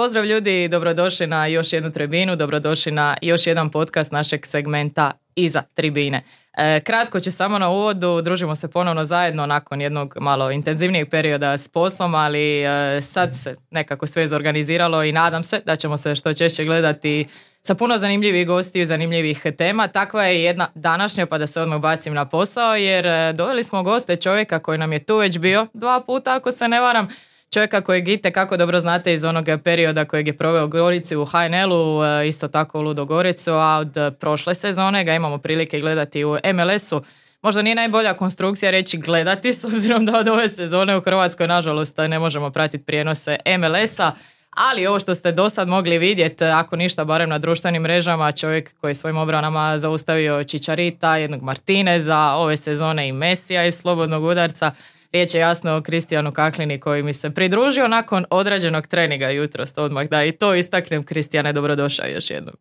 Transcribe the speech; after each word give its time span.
Pozdrav 0.00 0.24
ljudi, 0.24 0.68
dobrodošli 0.68 1.26
na 1.26 1.46
još 1.46 1.72
jednu 1.72 1.90
tribinu, 1.92 2.36
dobrodošli 2.36 2.92
na 2.92 3.16
još 3.22 3.46
jedan 3.46 3.70
podcast 3.70 4.12
našeg 4.12 4.46
segmenta 4.46 5.12
Iza 5.34 5.62
tribine. 5.74 6.22
E, 6.56 6.80
kratko 6.80 7.20
ću 7.20 7.32
samo 7.32 7.58
na 7.58 7.70
uvodu, 7.70 8.20
družimo 8.22 8.54
se 8.54 8.70
ponovno 8.70 9.04
zajedno 9.04 9.46
nakon 9.46 9.80
jednog 9.80 10.14
malo 10.20 10.50
intenzivnijeg 10.50 11.10
perioda 11.10 11.58
s 11.58 11.68
poslom, 11.68 12.14
ali 12.14 12.62
e, 12.62 13.00
sad 13.02 13.34
se 13.34 13.56
nekako 13.70 14.06
sve 14.06 14.24
izorganiziralo 14.24 15.04
i 15.04 15.12
nadam 15.12 15.44
se 15.44 15.60
da 15.66 15.76
ćemo 15.76 15.96
se 15.96 16.14
što 16.14 16.34
češće 16.34 16.64
gledati 16.64 17.26
sa 17.62 17.74
puno 17.74 17.98
zanimljivih 17.98 18.46
gosti 18.46 18.80
i 18.80 18.86
zanimljivih 18.86 19.46
tema. 19.58 19.88
Takva 19.88 20.24
je 20.24 20.42
jedna 20.42 20.68
današnja, 20.74 21.26
pa 21.26 21.38
da 21.38 21.46
se 21.46 21.60
odmah 21.60 21.80
bacim 21.80 22.14
na 22.14 22.24
posao, 22.24 22.74
jer 22.76 23.06
e, 23.06 23.32
doveli 23.32 23.64
smo 23.64 23.82
goste 23.82 24.16
čovjeka 24.16 24.58
koji 24.58 24.78
nam 24.78 24.92
je 24.92 25.04
tu 25.04 25.16
već 25.16 25.38
bio 25.38 25.66
dva 25.74 26.00
puta, 26.00 26.34
ako 26.34 26.50
se 26.50 26.68
ne 26.68 26.80
varam, 26.80 27.08
čovjeka 27.50 27.80
kojeg 27.80 28.08
ite 28.08 28.30
kako 28.30 28.56
dobro 28.56 28.80
znate 28.80 29.12
iz 29.12 29.24
onog 29.24 29.46
perioda 29.64 30.04
kojeg 30.04 30.26
je 30.26 30.38
proveo 30.38 30.66
Gorici 30.66 31.16
u 31.16 31.24
HNL-u, 31.24 32.04
e, 32.04 32.28
isto 32.28 32.48
tako 32.48 32.78
u 32.78 32.82
Ludogoricu, 32.82 33.52
a 33.52 33.78
od 33.80 33.96
prošle 34.20 34.54
sezone 34.54 35.04
ga 35.04 35.14
imamo 35.14 35.38
prilike 35.38 35.80
gledati 35.80 36.24
u 36.24 36.36
MLS-u. 36.54 37.02
Možda 37.42 37.62
nije 37.62 37.74
najbolja 37.74 38.14
konstrukcija 38.14 38.70
reći 38.70 38.98
gledati, 38.98 39.52
s 39.52 39.64
obzirom 39.64 40.06
da 40.06 40.18
od 40.18 40.28
ove 40.28 40.48
sezone 40.48 40.96
u 40.96 41.00
Hrvatskoj 41.00 41.46
nažalost 41.46 41.98
ne 41.98 42.18
možemo 42.18 42.50
pratiti 42.50 42.84
prijenose 42.84 43.36
MLS-a, 43.58 44.12
ali 44.50 44.86
ovo 44.86 45.00
što 45.00 45.14
ste 45.14 45.32
do 45.32 45.48
sad 45.48 45.68
mogli 45.68 45.98
vidjeti, 45.98 46.44
ako 46.44 46.76
ništa 46.76 47.04
barem 47.04 47.28
na 47.28 47.38
društvenim 47.38 47.82
mrežama, 47.82 48.32
čovjek 48.32 48.74
koji 48.80 48.90
je 48.90 48.94
svojim 48.94 49.16
obranama 49.16 49.78
zaustavio 49.78 50.44
Čičarita, 50.44 51.16
jednog 51.16 51.42
Martineza, 51.42 52.18
ove 52.18 52.56
sezone 52.56 53.08
i 53.08 53.12
Mesija 53.12 53.64
iz 53.66 53.74
slobodnog 53.74 54.24
udarca, 54.24 54.72
Riječ 55.12 55.34
je 55.34 55.40
jasno 55.40 55.76
o 55.76 55.82
Kristijanu 55.82 56.32
Kaklini 56.32 56.80
koji 56.80 57.02
mi 57.02 57.12
se 57.12 57.30
pridružio 57.30 57.88
nakon 57.88 58.24
odrađenog 58.30 58.86
treninga 58.86 59.28
jutros 59.28 59.72
odmah. 59.76 60.06
Da, 60.06 60.24
i 60.24 60.32
to 60.32 60.54
istaknem. 60.54 61.04
Kristijane, 61.04 61.52
dobrodošao 61.52 62.06
još 62.06 62.30
jednom. 62.30 62.54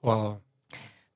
Hvala. 0.00 0.40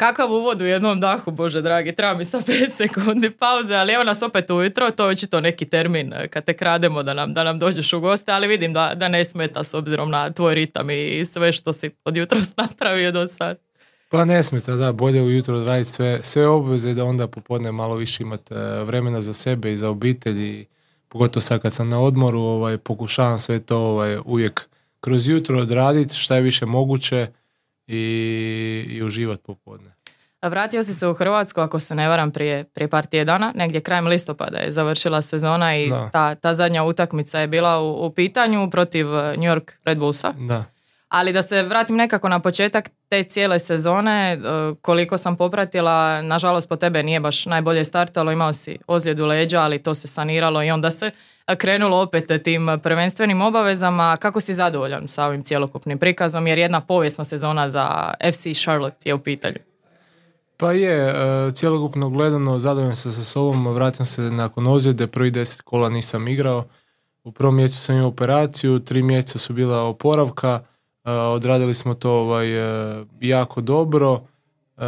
Kakav 0.01 0.33
uvod 0.33 0.61
u 0.61 0.65
jednom 0.65 1.01
dahu, 1.01 1.31
Bože 1.31 1.63
dragi, 1.63 1.93
treba 1.93 2.15
mi 2.15 2.25
sa 2.25 2.39
5 2.39 2.71
sekundi 2.71 3.31
pauze, 3.31 3.75
ali 3.75 3.93
evo 3.93 4.05
nas 4.05 4.23
opet 4.23 4.51
ujutro, 4.51 4.91
to 4.91 5.05
je 5.05 5.11
očito 5.11 5.41
neki 5.41 5.65
termin 5.65 6.13
eh, 6.13 6.29
kad 6.29 6.45
te 6.45 6.53
krademo 6.53 7.03
da 7.03 7.15
nam, 7.15 7.33
da 7.33 7.45
nam 7.45 7.59
dođeš 7.59 7.93
u 7.93 8.01
goste, 8.01 8.33
ali 8.33 8.49
vidim 8.49 8.73
da, 8.73 8.93
da 8.97 9.09
ne 9.09 9.25
smeta 9.25 9.65
s 9.65 9.75
obzirom 9.75 10.11
na 10.11 10.31
tvoj 10.31 10.55
ritam 10.55 10.91
i 10.91 11.25
sve 11.25 11.53
što 11.53 11.73
si 11.73 11.91
od 12.05 12.17
jutros 12.17 12.57
napravio 12.63 13.13
do 13.13 13.29
sad. 13.29 13.59
Pa 14.09 14.25
ne 14.25 14.43
smeta, 14.43 14.77
da, 14.77 14.93
bolje 14.93 15.23
ujutro 15.23 15.57
odraditi 15.57 15.91
sve, 15.91 16.19
sve 16.23 16.47
obveze 16.47 16.95
da 16.95 17.05
onda 17.05 17.27
popodne 17.27 17.73
malo 17.73 17.95
više 17.95 18.23
imati 18.23 18.55
eh, 18.55 18.85
vremena 18.85 19.21
za 19.21 19.35
sebe 19.35 19.73
i 19.73 19.77
za 19.77 19.89
obitelj 19.89 20.39
i 20.39 20.67
pogotovo 21.11 21.41
sad 21.41 21.63
kad 21.63 21.75
sam 21.75 21.89
na 21.89 22.01
odmoru, 22.01 22.41
ovaj, 22.41 22.79
pokušavam 22.79 23.39
sve 23.39 23.61
to 23.61 23.79
ovaj, 23.79 24.19
uvijek 24.25 24.69
kroz 25.01 25.29
jutro 25.29 25.61
odraditi 25.61 26.15
šta 26.15 26.37
je 26.37 26.43
više 26.43 26.67
moguće 26.67 27.27
i, 27.87 28.87
i 28.89 29.03
uživati 29.03 29.43
popodne. 29.43 29.91
Vratio 30.43 30.83
si 30.83 30.95
se 30.95 31.09
u 31.09 31.15
Hrvatsku, 31.15 31.61
ako 31.61 31.81
se 31.81 31.95
ne 31.95 32.09
varam, 32.09 32.31
prije, 32.31 32.65
prije 32.65 32.89
par 32.89 33.07
tjedana, 33.07 33.53
negdje 33.55 33.81
krajem 33.81 34.07
listopada 34.07 34.59
je 34.59 34.73
završila 34.73 35.23
sezona 35.23 35.77
i 35.77 35.91
ta, 36.13 36.35
ta 36.35 36.55
zadnja 36.55 36.85
utakmica 36.85 37.41
je 37.41 37.49
bila 37.49 37.81
u, 37.81 38.07
u 38.07 38.11
pitanju 38.11 38.71
protiv 38.71 39.07
New 39.07 39.51
York 39.53 39.73
Red 39.85 39.99
Bullsa. 39.99 40.33
Da. 40.33 40.65
Ali 41.11 41.33
da 41.33 41.43
se 41.43 41.63
vratim 41.63 41.97
nekako 41.97 42.29
na 42.29 42.39
početak 42.39 42.91
te 43.09 43.23
cijele 43.25 43.59
sezone, 43.59 44.33
e, 44.33 44.39
koliko 44.83 45.19
sam 45.19 45.37
popratila, 45.37 46.23
nažalost 46.23 46.69
po 46.69 46.77
tebe 46.77 47.03
nije 47.03 47.21
baš 47.21 47.47
najbolje 47.47 47.85
startalo, 47.85 48.33
imao 48.33 48.53
si 48.53 48.79
ozljedu 48.87 49.27
leđa, 49.27 49.61
ali 49.61 49.83
to 49.83 49.95
se 49.95 50.09
saniralo 50.09 50.63
i 50.63 50.71
onda 50.71 50.91
se 50.91 51.11
krenulo 51.57 52.03
opet 52.03 52.43
tim 52.45 52.69
prvenstvenim 52.83 53.43
obavezama. 53.43 54.17
Kako 54.17 54.41
si 54.41 54.55
zadovoljan 54.55 55.09
sa 55.09 55.27
ovim 55.27 55.43
cjelokupnim 55.43 55.99
prikazom, 55.99 56.47
jer 56.47 56.59
jedna 56.59 56.81
povijesna 56.81 57.25
sezona 57.25 57.69
za 57.69 58.15
FC 58.33 58.63
Charlotte 58.63 59.09
je 59.09 59.15
u 59.15 59.19
pitanju? 59.19 59.59
Pa 60.57 60.73
je, 60.73 61.09
e, 61.09 61.53
cjelokupno 61.55 62.11
gledano 62.11 62.59
zadovoljan 62.59 62.97
sam 62.97 63.13
sa 63.13 63.23
sobom, 63.23 63.75
vratim 63.75 64.07
se 64.07 64.23
nakon 64.23 64.67
ozljede, 64.67 65.07
prvi 65.07 65.31
deset 65.31 65.61
kola 65.61 65.89
nisam 65.89 66.29
igrao, 66.29 66.65
u 67.25 67.33
prvom 67.33 67.57
mjesecu 67.57 67.81
sam 67.81 67.97
imao 67.97 68.09
operaciju, 68.09 68.79
tri 68.79 69.03
mjeseca 69.03 69.39
su 69.39 69.53
bila 69.53 69.83
oporavka, 69.83 70.61
odradili 71.11 71.75
smo 71.75 71.95
to 71.95 72.13
ovaj, 72.13 72.57
e, 73.01 73.05
jako 73.21 73.61
dobro. 73.61 74.21
E, 74.77 74.81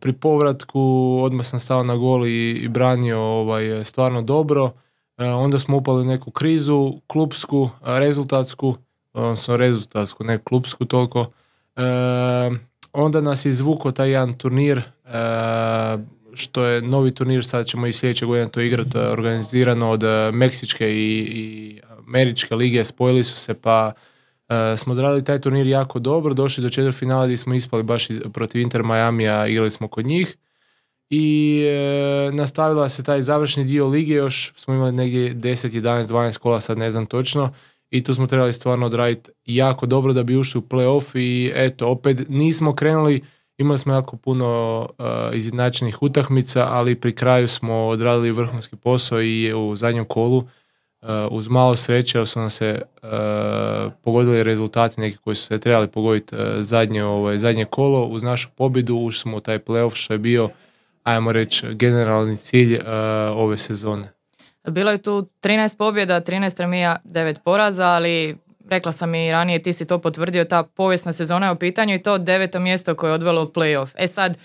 pri 0.00 0.12
povratku 0.12 0.80
odmah 1.22 1.46
sam 1.46 1.58
stao 1.58 1.84
na 1.84 1.96
gol 1.96 2.26
i, 2.26 2.68
branio 2.68 3.20
ovaj, 3.20 3.84
stvarno 3.84 4.22
dobro. 4.22 4.72
E, 5.18 5.26
onda 5.26 5.58
smo 5.58 5.76
upali 5.76 6.00
u 6.00 6.04
neku 6.04 6.30
krizu, 6.30 6.92
klubsku, 7.06 7.70
rezultatsku, 7.84 8.76
odnosno 9.12 9.56
rezultatsku, 9.56 10.24
ne 10.24 10.38
klubsku 10.38 10.84
toliko. 10.84 11.26
Onda 12.92 13.20
nas 13.20 13.44
je 13.44 13.50
izvukao 13.50 13.92
taj 13.92 14.10
jedan 14.10 14.34
turnir, 14.34 14.82
što 16.34 16.64
je 16.64 16.82
novi 16.82 17.14
turnir, 17.14 17.44
sad 17.44 17.66
ćemo 17.66 17.86
i 17.86 17.92
sljedeće 17.92 18.26
godine 18.26 18.48
to 18.48 18.60
igrati 18.60 18.98
organizirano 18.98 19.90
od 19.90 20.02
Meksičke 20.32 20.92
i, 20.92 21.18
i 21.18 21.80
Američke 22.06 22.54
lige, 22.54 22.84
spojili 22.84 23.24
su 23.24 23.36
se 23.36 23.54
pa 23.54 23.92
Uh, 24.52 24.78
smo 24.78 24.92
odradili 24.92 25.24
taj 25.24 25.40
turnir 25.40 25.66
jako 25.66 25.98
dobro, 25.98 26.34
došli 26.34 26.62
do 26.62 26.70
četvrt 26.70 26.96
finala 26.96 27.24
gdje 27.24 27.36
smo 27.36 27.54
ispali 27.54 27.82
baš 27.82 28.08
protiv 28.32 28.60
Inter 28.60 28.82
Miami-a, 28.82 29.46
igrali 29.46 29.70
smo 29.70 29.88
kod 29.88 30.06
njih. 30.06 30.36
I 31.14 31.58
e, 31.66 32.32
nastavila 32.32 32.88
se 32.88 33.04
taj 33.04 33.22
završni 33.22 33.64
dio 33.64 33.88
lige, 33.88 34.14
još 34.14 34.52
smo 34.56 34.74
imali 34.74 34.92
negdje 34.92 35.34
10, 35.34 35.80
11, 35.80 36.04
12 36.04 36.38
kola, 36.38 36.60
sad 36.60 36.78
ne 36.78 36.90
znam 36.90 37.06
točno. 37.06 37.52
I 37.90 38.04
tu 38.04 38.14
smo 38.14 38.26
trebali 38.26 38.52
stvarno 38.52 38.86
odraditi 38.86 39.30
jako 39.44 39.86
dobro 39.86 40.12
da 40.12 40.22
bi 40.22 40.36
ušli 40.36 40.58
u 40.58 40.62
playoff 40.62 41.18
i 41.18 41.52
eto, 41.54 41.88
opet 41.88 42.28
nismo 42.28 42.74
krenuli, 42.74 43.22
imali 43.58 43.78
smo 43.78 43.92
jako 43.92 44.16
puno 44.16 44.80
uh, 44.98 45.36
izjednačenih 45.36 46.02
utakmica, 46.02 46.66
ali 46.70 46.94
pri 46.94 47.14
kraju 47.14 47.48
smo 47.48 47.74
odradili 47.74 48.32
vrhunski 48.32 48.76
posao 48.76 49.22
i 49.22 49.54
u 49.54 49.76
zadnjem 49.76 50.04
kolu 50.04 50.48
uz 51.30 51.48
malo 51.48 51.76
sreće 51.76 52.26
su 52.26 52.40
nam 52.40 52.50
se 52.50 52.82
uh, 53.02 53.08
pogodili 54.02 54.42
rezultati 54.42 55.00
neki 55.00 55.16
koji 55.16 55.36
su 55.36 55.46
se 55.46 55.60
trebali 55.60 55.88
pogoditi 55.88 56.36
uh, 56.36 56.42
zadnje, 56.58 57.04
ovaj, 57.04 57.38
zadnje 57.38 57.64
kolo. 57.64 58.04
Uz 58.04 58.22
našu 58.22 58.48
pobjedu 58.56 58.96
ušli 58.96 59.20
smo 59.20 59.36
u 59.36 59.40
taj 59.40 59.58
playoff 59.58 59.94
što 59.94 60.14
je 60.14 60.18
bio, 60.18 60.50
ajmo 61.02 61.32
reći, 61.32 61.66
generalni 61.74 62.36
cilj 62.36 62.80
ove 63.34 63.58
sezone. 63.58 64.12
Bilo 64.68 64.90
je 64.90 65.02
tu 65.02 65.28
13 65.42 65.78
pobjeda, 65.78 66.20
13 66.20 66.60
remija, 66.60 66.96
9 67.04 67.38
poraza, 67.44 67.84
ali 67.84 68.36
rekla 68.68 68.92
sam 68.92 69.14
i 69.14 69.32
ranije, 69.32 69.62
ti 69.62 69.72
si 69.72 69.86
to 69.86 69.98
potvrdio, 69.98 70.44
ta 70.44 70.62
povijesna 70.62 71.12
sezona 71.12 71.46
je 71.46 71.52
u 71.52 71.56
pitanju 71.56 71.94
i 71.94 72.02
to 72.02 72.18
deveto 72.18 72.60
mjesto 72.60 72.94
koje 72.94 73.10
je 73.10 73.14
odvelo 73.14 73.42
u 73.42 73.46
playoff. 73.46 73.88
E 73.96 74.06
sad, 74.06 74.38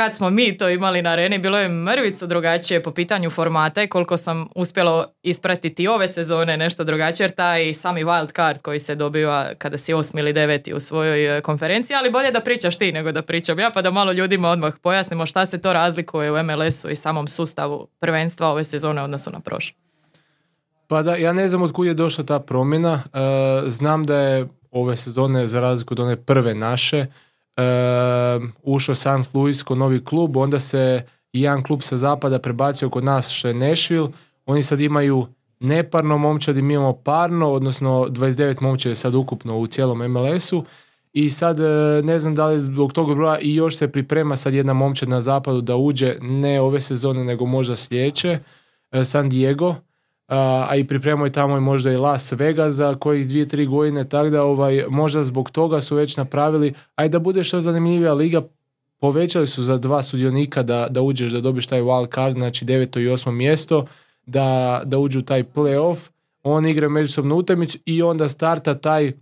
kad 0.00 0.14
smo 0.14 0.30
mi 0.30 0.56
to 0.58 0.68
imali 0.68 1.02
na 1.02 1.10
areni, 1.10 1.38
bilo 1.38 1.58
je 1.58 1.68
mrvicu 1.68 2.26
drugačije 2.26 2.82
po 2.82 2.90
pitanju 2.90 3.30
formata 3.30 3.82
i 3.82 3.88
koliko 3.88 4.16
sam 4.16 4.48
uspjela 4.56 5.06
ispratiti 5.22 5.88
ove 5.88 6.08
sezone 6.08 6.56
nešto 6.56 6.84
drugačije, 6.84 7.24
jer 7.24 7.30
taj 7.30 7.74
sami 7.74 8.04
wild 8.04 8.36
card 8.36 8.62
koji 8.62 8.78
se 8.78 8.94
dobiva 8.94 9.46
kada 9.58 9.78
si 9.78 9.94
osmi 9.94 10.20
ili 10.20 10.32
deveti 10.32 10.74
u 10.74 10.80
svojoj 10.80 11.38
e, 11.38 11.40
konferenciji, 11.40 11.94
ali 11.94 12.10
bolje 12.10 12.30
da 12.30 12.40
pričaš 12.40 12.78
ti 12.78 12.92
nego 12.92 13.12
da 13.12 13.22
pričam 13.22 13.58
ja, 13.58 13.70
pa 13.74 13.82
da 13.82 13.90
malo 13.90 14.12
ljudima 14.12 14.48
odmah 14.48 14.74
pojasnimo 14.82 15.26
šta 15.26 15.46
se 15.46 15.60
to 15.60 15.72
razlikuje 15.72 16.32
u 16.32 16.42
MLS-u 16.42 16.90
i 16.90 16.96
samom 16.96 17.28
sustavu 17.28 17.88
prvenstva 17.98 18.48
ove 18.48 18.64
sezone 18.64 19.02
odnosu 19.02 19.30
na 19.30 19.40
prošle. 19.40 19.76
Pa 20.86 21.02
da, 21.02 21.16
ja 21.16 21.32
ne 21.32 21.48
znam 21.48 21.62
od 21.62 21.72
kud 21.72 21.86
je 21.86 21.94
došla 21.94 22.24
ta 22.24 22.40
promjena. 22.40 23.02
E, 23.04 23.70
znam 23.70 24.04
da 24.04 24.18
je 24.18 24.48
ove 24.70 24.96
sezone, 24.96 25.46
za 25.46 25.60
razliku 25.60 25.94
od 25.94 26.00
one 26.00 26.16
prve 26.16 26.54
naše, 26.54 27.06
ušao 28.62 28.94
St. 28.94 29.34
Louis 29.34 29.62
ko 29.62 29.74
novi 29.74 30.04
klub, 30.04 30.36
onda 30.36 30.60
se 30.60 31.02
jedan 31.32 31.62
klub 31.62 31.82
sa 31.82 31.96
zapada 31.96 32.38
prebacio 32.38 32.90
kod 32.90 33.04
nas 33.04 33.30
što 33.30 33.48
je 33.48 33.54
Nashville, 33.54 34.08
oni 34.46 34.62
sad 34.62 34.80
imaju 34.80 35.26
neparno 35.60 36.18
momčadi, 36.18 36.62
mi 36.62 36.74
imamo 36.74 36.92
parno, 36.92 37.52
odnosno 37.52 38.06
29 38.08 38.62
momčadi 38.62 38.94
sad 38.94 39.14
ukupno 39.14 39.58
u 39.58 39.66
cijelom 39.66 39.98
MLS-u 39.98 40.64
i 41.12 41.30
sad 41.30 41.60
e, 41.60 42.02
ne 42.04 42.18
znam 42.18 42.34
da 42.34 42.46
li 42.46 42.60
zbog 42.60 42.92
toga 42.92 43.14
broja 43.14 43.38
i 43.38 43.54
još 43.54 43.76
se 43.76 43.92
priprema 43.92 44.36
sad 44.36 44.54
jedna 44.54 44.72
momčad 44.72 45.08
na 45.08 45.20
zapadu 45.20 45.60
da 45.60 45.76
uđe 45.76 46.16
ne 46.20 46.60
ove 46.60 46.80
sezone 46.80 47.24
nego 47.24 47.46
možda 47.46 47.76
sljedeće, 47.76 48.38
e, 48.90 49.04
San 49.04 49.28
Diego, 49.28 49.74
a 50.30 50.76
i 50.76 50.84
pripremaju 50.84 51.32
tamo 51.32 51.56
i 51.56 51.60
možda 51.60 51.92
i 51.92 51.96
Las 51.96 52.32
Vegas 52.32 52.74
za 52.74 52.94
kojih 52.94 53.28
dvije, 53.28 53.48
tri 53.48 53.66
godine, 53.66 54.08
tako 54.08 54.30
da 54.30 54.44
ovaj, 54.44 54.84
možda 54.88 55.24
zbog 55.24 55.50
toga 55.50 55.80
su 55.80 55.96
već 55.96 56.16
napravili, 56.16 56.72
a 56.96 57.04
i 57.04 57.08
da 57.08 57.18
bude 57.18 57.44
što 57.44 57.60
zanimljivija 57.60 58.14
liga, 58.14 58.42
povećali 59.00 59.46
su 59.46 59.62
za 59.62 59.78
dva 59.78 60.02
sudionika 60.02 60.62
da, 60.62 60.86
da 60.90 61.02
uđeš, 61.02 61.32
da 61.32 61.40
dobiš 61.40 61.66
taj 61.66 61.82
wild 61.82 62.14
card, 62.14 62.36
znači 62.36 62.64
deveto 62.64 63.00
i 63.00 63.08
osmo 63.08 63.32
mjesto, 63.32 63.86
da, 64.26 64.82
da 64.84 64.98
uđu 64.98 65.22
taj 65.22 65.44
playoff, 65.44 66.08
on 66.42 66.66
igra 66.66 66.88
međusobnu 66.88 67.36
utakmicu 67.36 67.78
i 67.84 68.02
onda 68.02 68.28
starta 68.28 68.74
taj 68.74 69.08
uh, 69.08 69.12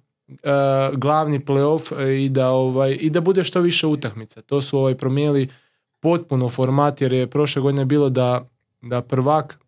glavni 0.94 1.40
playoff 1.40 2.08
i 2.24 2.28
da, 2.28 2.50
ovaj, 2.50 2.98
i 3.00 3.10
da 3.10 3.20
bude 3.20 3.44
što 3.44 3.60
više 3.60 3.86
utakmica. 3.86 4.42
To 4.42 4.62
su 4.62 4.78
ovaj, 4.78 4.94
promijenili 4.94 5.48
potpuno 6.00 6.48
format 6.48 7.00
jer 7.00 7.12
je 7.12 7.26
prošle 7.26 7.62
godine 7.62 7.84
bilo 7.84 8.08
da, 8.10 8.48
da 8.82 9.00
prvak 9.00 9.58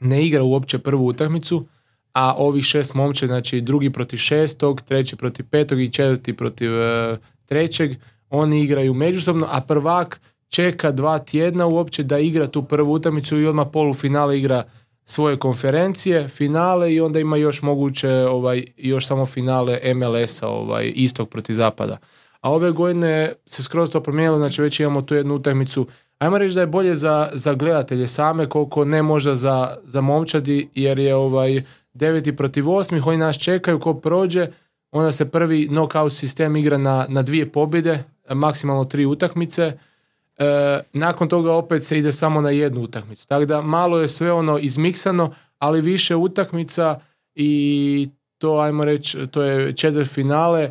ne 0.00 0.26
igra 0.26 0.42
uopće 0.42 0.78
prvu 0.78 1.06
utakmicu, 1.06 1.66
a 2.12 2.34
ovih 2.34 2.64
šest 2.64 2.94
momče, 2.94 3.26
znači 3.26 3.60
drugi 3.60 3.90
protiv 3.90 4.16
šestog, 4.16 4.80
treći 4.80 5.16
protiv 5.16 5.46
petog 5.50 5.80
i 5.80 5.92
četvrti 5.92 6.32
protiv 6.32 6.82
e, 6.82 7.16
trećeg, 7.46 7.92
oni 8.30 8.62
igraju 8.62 8.94
međusobno, 8.94 9.46
a 9.50 9.60
prvak 9.60 10.20
čeka 10.48 10.90
dva 10.90 11.18
tjedna 11.18 11.66
uopće 11.66 12.02
da 12.02 12.18
igra 12.18 12.46
tu 12.46 12.62
prvu 12.62 12.92
utakmicu 12.92 13.40
i 13.40 13.46
odmah 13.46 13.66
polufinale 13.72 14.38
igra 14.38 14.64
svoje 15.04 15.36
konferencije, 15.36 16.28
finale 16.28 16.94
i 16.94 17.00
onda 17.00 17.20
ima 17.20 17.36
još 17.36 17.62
moguće 17.62 18.10
ovaj 18.10 18.64
još 18.76 19.06
samo 19.06 19.26
finale 19.26 19.80
MLS-a 19.94 20.48
ovaj 20.48 20.92
istog 20.94 21.28
protiv 21.28 21.54
zapada. 21.54 21.98
A 22.40 22.50
ove 22.52 22.70
godine 22.70 23.32
se 23.46 23.62
skroz 23.62 23.90
to 23.90 24.00
promijenilo, 24.00 24.38
znači 24.38 24.62
već 24.62 24.80
imamo 24.80 25.02
tu 25.02 25.14
jednu 25.14 25.34
utakmicu. 25.34 25.86
Ajmo 26.18 26.38
reći 26.38 26.54
da 26.54 26.60
je 26.60 26.66
bolje 26.66 26.94
za, 26.94 27.30
za 27.32 27.54
gledatelje 27.54 28.06
same, 28.06 28.48
koliko 28.48 28.84
ne 28.84 29.02
možda 29.02 29.36
za, 29.36 29.76
za 29.84 30.00
momčadi, 30.00 30.68
jer 30.74 30.98
je 30.98 31.14
ovaj 31.14 31.62
deveti 31.94 32.36
protiv 32.36 32.70
osmih, 32.70 33.06
oni 33.06 33.16
nas 33.16 33.38
čekaju, 33.38 33.80
ko 33.80 33.94
prođe, 33.94 34.46
onda 34.90 35.12
se 35.12 35.30
prvi 35.30 35.68
knockout 35.68 36.12
sistem 36.12 36.56
igra 36.56 36.78
na, 36.78 37.06
na 37.08 37.22
dvije 37.22 37.52
pobjede, 37.52 38.04
maksimalno 38.30 38.84
tri 38.84 39.06
utakmice, 39.06 39.62
e, 39.62 40.80
nakon 40.92 41.28
toga 41.28 41.52
opet 41.52 41.84
se 41.84 41.98
ide 41.98 42.12
samo 42.12 42.40
na 42.40 42.50
jednu 42.50 42.80
utakmicu. 42.80 43.26
Tako 43.28 43.44
da 43.44 43.60
malo 43.60 43.98
je 44.00 44.08
sve 44.08 44.32
ono 44.32 44.58
izmiksano, 44.58 45.34
ali 45.58 45.80
više 45.80 46.16
utakmica 46.16 47.00
i 47.34 48.08
to, 48.38 48.58
ajmo 48.58 48.82
reći, 48.82 49.26
to 49.26 49.42
je 49.42 49.72
četvrt 49.72 50.08
finale, 50.08 50.70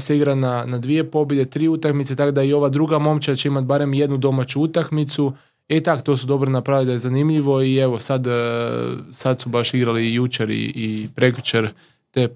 se 0.00 0.16
igra 0.16 0.34
na, 0.34 0.64
na 0.66 0.78
dvije 0.78 1.10
pobjede, 1.10 1.50
tri 1.50 1.68
utakmice, 1.68 2.16
tako 2.16 2.30
da 2.30 2.42
i 2.42 2.52
ova 2.52 2.68
druga 2.68 2.98
momčad 2.98 3.38
će 3.38 3.48
imati 3.48 3.66
barem 3.66 3.94
jednu 3.94 4.16
domaću 4.16 4.60
utakmicu. 4.60 5.32
E 5.68 5.80
tak, 5.80 6.02
to 6.02 6.16
su 6.16 6.26
dobro 6.26 6.50
napravili 6.50 6.86
da 6.86 6.92
je 6.92 6.98
zanimljivo 6.98 7.62
i 7.62 7.76
evo 7.76 8.00
sad, 8.00 8.26
e, 8.26 8.30
sad 9.10 9.42
su 9.42 9.48
baš 9.48 9.74
igrali 9.74 10.06
i 10.06 10.14
jučer 10.14 10.50
i, 10.50 10.72
i 10.74 11.08
prekjučer 11.14 11.68
te 12.10 12.28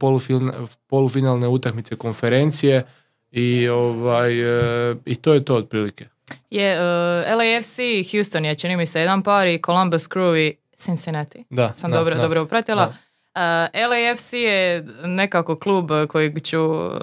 polufinalne 0.88 1.48
utakmice 1.48 1.96
konferencije 1.96 2.86
i, 3.32 3.68
ovaj, 3.68 4.40
e, 4.90 4.94
i 5.04 5.14
to 5.14 5.34
je 5.34 5.44
to 5.44 5.56
otprilike. 5.56 6.06
Je, 6.50 6.74
uh, 6.74 7.38
LAFC 7.38 7.78
Houston 8.10 8.44
je, 8.44 8.54
čini 8.54 8.76
mi 8.76 8.86
se, 8.86 9.00
jedan 9.00 9.22
par 9.22 9.46
i 9.46 9.60
Columbus 9.66 10.08
Crew 10.08 10.36
i 10.36 10.56
Cincinnati. 10.76 11.44
Da, 11.50 11.72
Sam 11.74 11.90
da, 11.90 11.96
dobro, 11.96 12.14
da, 12.14 12.22
dobro 12.22 12.42
upratila. 12.42 12.86
da. 12.86 13.07
Uh, 13.38 13.44
LAFC 13.90 14.32
je 14.32 14.84
nekako 15.04 15.56
klub 15.56 15.90
kojeg 16.08 16.42
ću 16.42 16.58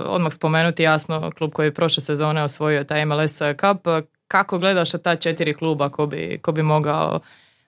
odmah 0.08 0.34
spomenuti 0.34 0.84
jasno, 0.84 1.32
klub 1.38 1.52
koji 1.52 1.68
je 1.68 1.74
prošle 1.74 2.02
sezone 2.02 2.44
osvojio 2.44 2.84
taj 2.84 3.06
MLS 3.06 3.38
Cup. 3.38 3.88
Kako 4.28 4.60
gledaš 4.60 4.92
ta 4.92 5.16
četiri 5.16 5.54
kluba 5.54 5.90
ko 5.90 6.08
bi, 6.08 6.40
ko 6.42 6.52
bi 6.52 6.64
mogao 6.64 7.20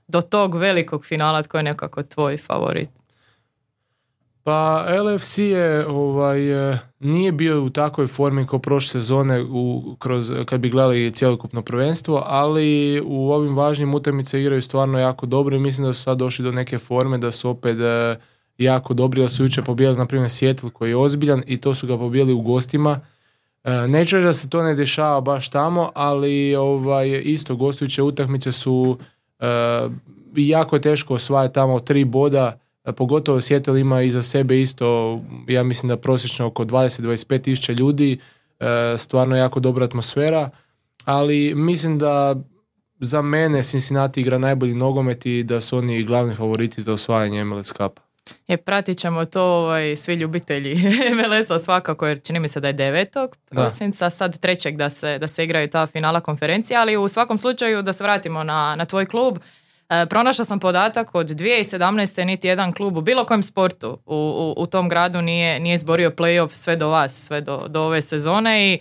do 0.07 0.21
tog 0.21 0.55
velikog 0.55 1.05
finala, 1.05 1.43
tko 1.43 1.57
je 1.57 1.63
nekako 1.63 2.03
tvoj 2.03 2.37
favorit? 2.37 2.89
Pa 4.43 4.85
LFC 5.03 5.37
je 5.37 5.87
ovaj, 5.87 6.71
e, 6.71 6.79
nije 6.99 7.31
bio 7.31 7.63
u 7.63 7.69
takvoj 7.69 8.07
formi 8.07 8.47
kao 8.47 8.59
prošle 8.59 9.01
sezone 9.01 9.43
u, 9.43 9.95
kroz, 9.99 10.31
kad 10.45 10.59
bi 10.59 10.69
gledali 10.69 11.13
cjelokupno 11.13 11.61
prvenstvo, 11.61 12.23
ali 12.25 13.01
u 13.05 13.31
ovim 13.31 13.55
važnim 13.55 13.95
utakmicama 13.95 14.41
igraju 14.41 14.61
stvarno 14.61 14.99
jako 14.99 15.25
dobro 15.25 15.55
i 15.55 15.59
mislim 15.59 15.87
da 15.87 15.93
su 15.93 16.01
sad 16.03 16.17
došli 16.17 16.45
do 16.45 16.51
neke 16.51 16.79
forme 16.79 17.17
da 17.17 17.31
su 17.31 17.49
opet 17.49 17.77
e, 17.79 18.15
jako 18.57 18.93
dobri, 18.93 19.21
da 19.21 19.29
su 19.29 19.43
jučer 19.43 19.63
pobijeli 19.63 19.97
na 19.97 20.05
primjer 20.05 20.29
Seattle 20.29 20.69
koji 20.69 20.89
je 20.89 20.97
ozbiljan 20.97 21.43
i 21.47 21.57
to 21.57 21.75
su 21.75 21.87
ga 21.87 21.97
pobijeli 21.97 22.33
u 22.33 22.41
gostima. 22.41 22.99
E, 23.63 23.87
neću 23.87 24.21
da 24.21 24.33
se 24.33 24.49
to 24.49 24.63
ne 24.63 24.75
dešava 24.75 25.21
baš 25.21 25.49
tamo, 25.49 25.91
ali 25.95 26.55
ovaj, 26.55 27.21
isto 27.25 27.55
gostujuće 27.55 28.03
utakmice 28.03 28.51
su 28.51 28.97
jako 30.35 30.75
je 30.75 30.81
teško 30.81 31.13
osvajati 31.13 31.53
tamo 31.53 31.79
tri 31.79 32.05
boda 32.05 32.59
E, 32.87 32.91
pogotovo 32.91 33.41
Seattle 33.41 33.81
ima 33.81 34.01
iza 34.01 34.21
sebe 34.21 34.61
isto, 34.61 35.19
ja 35.47 35.63
mislim 35.63 35.87
da 35.87 35.97
prosječno 35.97 36.45
oko 36.45 36.65
20-25 36.65 37.41
tisuća 37.41 37.73
ljudi, 37.73 38.17
e, 38.59 38.95
stvarno 38.97 39.35
jako 39.35 39.59
dobra 39.59 39.85
atmosfera, 39.85 40.49
ali 41.05 41.55
mislim 41.55 41.97
da 41.97 42.35
za 42.99 43.21
mene 43.21 43.63
Cincinnati 43.63 44.21
igra 44.21 44.37
najbolji 44.37 44.73
nogomet 44.73 45.25
i 45.25 45.43
da 45.43 45.61
su 45.61 45.77
oni 45.77 46.03
glavni 46.03 46.35
favoriti 46.35 46.81
za 46.81 46.93
osvajanje 46.93 47.43
MLS 47.43 47.67
Cupa. 47.67 48.06
Je, 48.47 48.57
pratit 48.57 48.97
ćemo 48.97 49.25
to 49.25 49.43
ovaj, 49.43 49.95
svi 49.95 50.13
ljubitelji 50.13 50.75
MLS-a 51.15 51.59
svakako, 51.59 52.07
jer 52.07 52.21
čini 52.21 52.39
mi 52.39 52.47
se 52.47 52.59
da 52.59 52.67
je 52.67 52.73
devetog 52.73 53.37
prosinca, 53.49 54.09
sad 54.09 54.39
trećeg 54.39 54.77
da 54.77 54.89
se, 54.89 55.19
da 55.19 55.27
se 55.27 55.43
igraju 55.43 55.69
ta 55.69 55.87
finala 55.87 56.19
konferencija, 56.19 56.81
ali 56.81 56.97
u 56.97 57.07
svakom 57.07 57.37
slučaju 57.37 57.81
da 57.81 57.93
se 57.93 58.03
vratimo 58.03 58.43
na, 58.43 58.75
na 58.75 58.85
tvoj 58.85 59.05
klub. 59.05 59.37
E, 59.89 60.05
pronašla 60.05 60.45
sam 60.45 60.59
podatak 60.59 61.15
od 61.15 61.27
2017. 61.27 62.23
niti 62.23 62.47
jedan 62.47 62.73
klub 62.73 62.97
u 62.97 63.01
bilo 63.01 63.25
kojem 63.25 63.43
sportu 63.43 63.99
u, 64.05 64.15
u, 64.15 64.61
u 64.61 64.65
tom 64.65 64.89
gradu 64.89 65.21
nije, 65.21 65.59
nije 65.59 65.73
izborio 65.73 66.09
playoff 66.09 66.53
sve 66.53 66.75
do 66.75 66.89
vas, 66.89 67.25
sve 67.25 67.41
do, 67.41 67.67
do 67.67 67.81
ove 67.81 68.01
sezone 68.01 68.73
i 68.73 68.79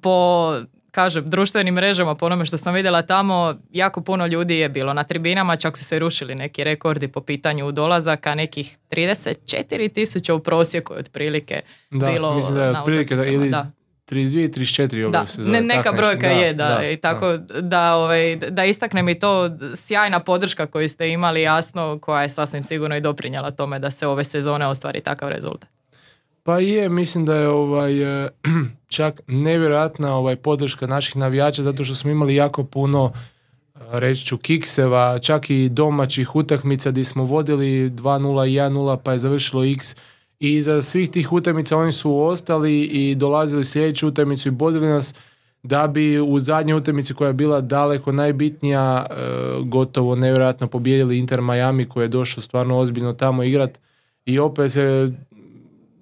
po 0.00 0.56
kažem, 0.94 1.30
društvenim 1.30 1.74
mrežama, 1.74 2.14
po 2.14 2.26
onome 2.26 2.44
što 2.44 2.58
sam 2.58 2.74
vidjela 2.74 3.02
tamo, 3.02 3.54
jako 3.72 4.00
puno 4.00 4.26
ljudi 4.26 4.58
je 4.58 4.68
bilo 4.68 4.92
na 4.92 5.04
tribinama, 5.04 5.56
čak 5.56 5.78
su 5.78 5.84
se 5.84 5.98
rušili 5.98 6.34
neki 6.34 6.64
rekordi 6.64 7.08
po 7.08 7.20
pitanju 7.20 7.72
dolazaka, 7.72 8.34
nekih 8.34 8.76
34 8.90 9.92
tisuća 9.92 10.34
u 10.34 10.40
prosjeku 10.40 10.94
otprilike 10.98 11.60
da, 11.90 12.06
bilo 12.06 12.34
mislim 12.34 12.54
da 12.54 12.64
je 12.64 12.72
na 12.72 12.80
otprilike 12.80 13.16
da, 13.16 13.24
ili 13.24 13.50
da. 13.50 13.70
32 14.10 14.48
34 14.48 15.10
da, 15.10 15.26
se 15.26 15.42
zove, 15.42 15.60
neka 15.60 15.82
tako 15.82 15.96
brojka 15.96 16.28
nešto. 16.28 16.42
je 16.42 16.54
da, 16.54 16.80
i 16.92 16.96
tako 16.96 17.36
da, 17.60 17.94
ovaj, 17.94 18.36
da 18.36 18.64
istaknem 18.64 19.08
i 19.08 19.18
to 19.18 19.50
sjajna 19.74 20.20
podrška 20.20 20.66
koju 20.66 20.88
ste 20.88 21.10
imali 21.10 21.42
jasno 21.42 21.98
koja 21.98 22.22
je 22.22 22.28
sasvim 22.28 22.64
sigurno 22.64 22.96
i 22.96 23.00
doprinjela 23.00 23.50
tome 23.50 23.78
da 23.78 23.90
se 23.90 24.06
ove 24.06 24.24
sezone 24.24 24.66
ostvari 24.66 25.00
takav 25.00 25.28
rezultat. 25.28 25.73
Pa 26.44 26.58
je, 26.58 26.88
mislim 26.88 27.24
da 27.24 27.34
je 27.34 27.48
ovaj, 27.48 28.24
eh, 28.24 28.30
čak 28.96 29.20
nevjerojatna 29.26 30.16
ovaj, 30.16 30.36
podrška 30.36 30.86
naših 30.86 31.16
navijača 31.16 31.62
zato 31.62 31.84
što 31.84 31.94
smo 31.94 32.10
imali 32.10 32.34
jako 32.34 32.64
puno 32.64 33.12
eh, 33.14 33.78
reći 33.92 34.26
ću 34.26 34.38
kikseva, 34.38 35.18
čak 35.18 35.50
i 35.50 35.68
domaćih 35.68 36.36
utakmica 36.36 36.90
gdje 36.90 37.04
smo 37.04 37.24
vodili 37.24 37.90
2-0, 37.90 38.00
1-0 38.70 38.98
pa 39.04 39.12
je 39.12 39.18
završilo 39.18 39.64
x 39.64 39.96
i 40.38 40.62
za 40.62 40.82
svih 40.82 41.10
tih 41.10 41.32
utakmica 41.32 41.76
oni 41.76 41.92
su 41.92 42.18
ostali 42.18 42.82
i 42.82 43.14
dolazili 43.14 43.64
sljedeću 43.64 44.08
utakmicu 44.08 44.48
i 44.48 44.52
bodili 44.52 44.86
nas 44.86 45.14
da 45.62 45.86
bi 45.86 46.20
u 46.20 46.38
zadnjoj 46.40 46.78
utakmici 46.78 47.14
koja 47.14 47.28
je 47.28 47.34
bila 47.34 47.60
daleko 47.60 48.12
najbitnija 48.12 49.06
e, 49.10 49.14
gotovo 49.64 50.14
nevjerojatno 50.14 50.66
pobijedili 50.66 51.18
Inter 51.18 51.40
Miami 51.40 51.88
koji 51.88 52.04
je 52.04 52.08
došao 52.08 52.42
stvarno 52.42 52.78
ozbiljno 52.78 53.12
tamo 53.12 53.42
igrat. 53.42 53.80
I 54.26 54.38
opet 54.38 54.72
se 54.72 55.12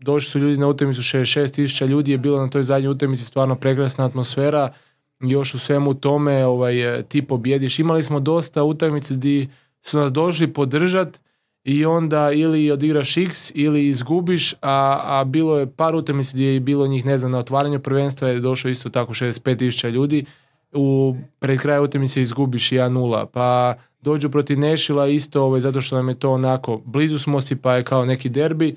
došli 0.02 0.30
su 0.30 0.38
ljudi 0.38 0.56
na 0.56 0.68
utakmicu 0.68 1.00
66 1.00 1.54
tisuća 1.54 1.86
ljudi 1.86 2.10
je 2.10 2.18
bilo 2.18 2.40
na 2.40 2.50
toj 2.50 2.62
zadnjoj 2.62 2.90
utakmici 2.90 3.24
stvarno 3.24 3.56
prekrasna 3.56 4.04
atmosfera. 4.04 4.72
Još 5.20 5.54
u 5.54 5.58
svemu 5.58 5.94
tome 5.94 6.46
ovaj, 6.46 6.98
e, 6.98 7.02
ti 7.02 7.22
pobjediš. 7.22 7.78
Imali 7.78 8.02
smo 8.02 8.20
dosta 8.20 8.62
utakmice 8.62 9.14
gdje 9.14 9.48
su 9.82 9.98
nas 9.98 10.12
došli 10.12 10.52
podržati 10.52 11.18
i 11.64 11.84
onda 11.84 12.32
ili 12.32 12.70
odigraš 12.70 13.16
x 13.16 13.52
ili 13.54 13.88
izgubiš, 13.88 14.52
a, 14.52 15.00
a 15.04 15.24
bilo 15.24 15.58
je 15.58 15.66
par 15.66 15.94
utakmica 15.94 16.30
gdje 16.34 16.54
je 16.54 16.60
bilo 16.60 16.86
njih, 16.86 17.06
ne 17.06 17.18
znam, 17.18 17.32
na 17.32 17.38
otvaranju 17.38 17.80
prvenstva 17.80 18.28
je 18.28 18.40
došlo 18.40 18.70
isto 18.70 18.90
tako 18.90 19.14
65.000 19.14 19.90
ljudi, 19.90 20.24
u 20.72 21.16
pred 21.38 21.60
kraja 21.60 21.82
utakmice 21.82 22.22
izgubiš 22.22 22.70
1-0, 22.70 23.26
pa 23.26 23.74
dođu 24.00 24.30
protiv 24.30 24.58
Nešila 24.58 25.08
isto, 25.08 25.42
ovaj, 25.42 25.60
zato 25.60 25.80
što 25.80 25.96
nam 25.96 26.08
je 26.08 26.14
to 26.14 26.30
onako, 26.32 26.80
blizu 26.84 27.18
smo 27.18 27.40
si 27.40 27.56
pa 27.56 27.74
je 27.74 27.84
kao 27.84 28.04
neki 28.04 28.28
derbi, 28.28 28.76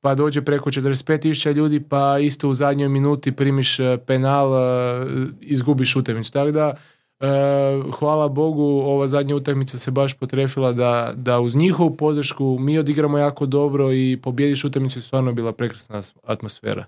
pa 0.00 0.14
dođe 0.14 0.42
preko 0.42 0.70
45.000 0.70 1.52
ljudi, 1.52 1.80
pa 1.80 2.18
isto 2.18 2.48
u 2.48 2.54
zadnjoj 2.54 2.88
minuti 2.88 3.32
primiš 3.32 3.80
eh, 3.80 3.98
penal, 4.06 4.54
eh, 4.54 5.06
izgubiš 5.40 5.96
utakmicu. 5.96 6.32
Tako 6.32 6.50
da, 6.50 6.74
Uh, 7.20 7.94
hvala 7.94 8.28
Bogu, 8.28 8.62
ova 8.62 9.08
zadnja 9.08 9.36
utakmica 9.36 9.78
se 9.78 9.90
baš 9.90 10.14
potrefila 10.14 10.72
da, 10.72 11.12
da 11.16 11.40
uz 11.40 11.54
njihovu 11.54 11.96
podršku 11.96 12.56
mi 12.60 12.78
odigramo 12.78 13.18
jako 13.18 13.46
dobro 13.46 13.92
i 13.92 14.18
pobjediš 14.22 14.64
utakmicu 14.64 14.98
je 14.98 15.02
stvarno 15.02 15.32
bila 15.32 15.52
prekrasna 15.52 16.00
atmosfera. 16.24 16.84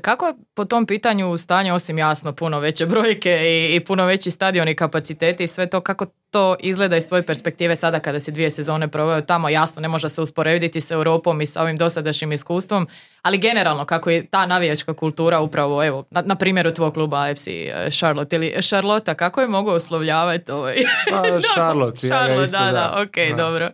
Kako 0.00 0.26
je 0.26 0.34
po 0.54 0.64
tom 0.64 0.86
pitanju 0.86 1.38
stanje, 1.38 1.72
osim 1.72 1.98
jasno 1.98 2.32
puno 2.32 2.60
veće 2.60 2.86
brojke 2.86 3.30
i, 3.30 3.76
i 3.76 3.80
puno 3.80 4.06
veći 4.06 4.30
stadion 4.30 4.68
i 4.68 4.74
kapaciteti 4.74 5.44
i 5.44 5.46
sve 5.46 5.66
to, 5.66 5.80
kako 5.80 6.06
to 6.30 6.56
izgleda 6.60 6.96
iz 6.96 7.08
tvoje 7.08 7.22
perspektive 7.22 7.76
sada 7.76 8.00
kada 8.00 8.20
si 8.20 8.32
dvije 8.32 8.50
sezone 8.50 8.88
proveo 8.88 9.20
tamo, 9.20 9.48
jasno 9.48 9.82
ne 9.82 9.88
može 9.88 10.08
se 10.08 10.22
usporediti 10.22 10.80
sa 10.80 10.94
Europom 10.94 11.40
i 11.40 11.46
sa 11.46 11.62
ovim 11.62 11.78
dosadašnjim 11.78 12.32
iskustvom, 12.32 12.88
ali 13.22 13.38
generalno 13.38 13.84
kako 13.84 14.10
je 14.10 14.26
ta 14.26 14.46
navijačka 14.46 14.94
kultura 14.94 15.40
upravo, 15.40 15.84
evo, 15.84 16.04
na, 16.10 16.22
na 16.26 16.34
primjeru 16.34 16.70
tvog 16.70 16.94
kluba 16.94 17.22
AFC 17.22 17.46
e, 17.46 17.90
Charlotte 17.90 18.36
ili 18.36 18.62
Charlotte, 18.62 19.14
kako 19.14 19.40
je 19.40 19.48
mogu 19.48 19.70
oslovljavati 19.70 20.52
ovaj? 20.52 20.76
Pa, 21.10 21.22
Charlotte, 21.54 22.06
Charlotte, 22.06 22.44
isto, 22.44 22.58
da, 22.58 22.72
da, 22.72 23.02
ok, 23.02 23.36
dobro. 23.36 23.68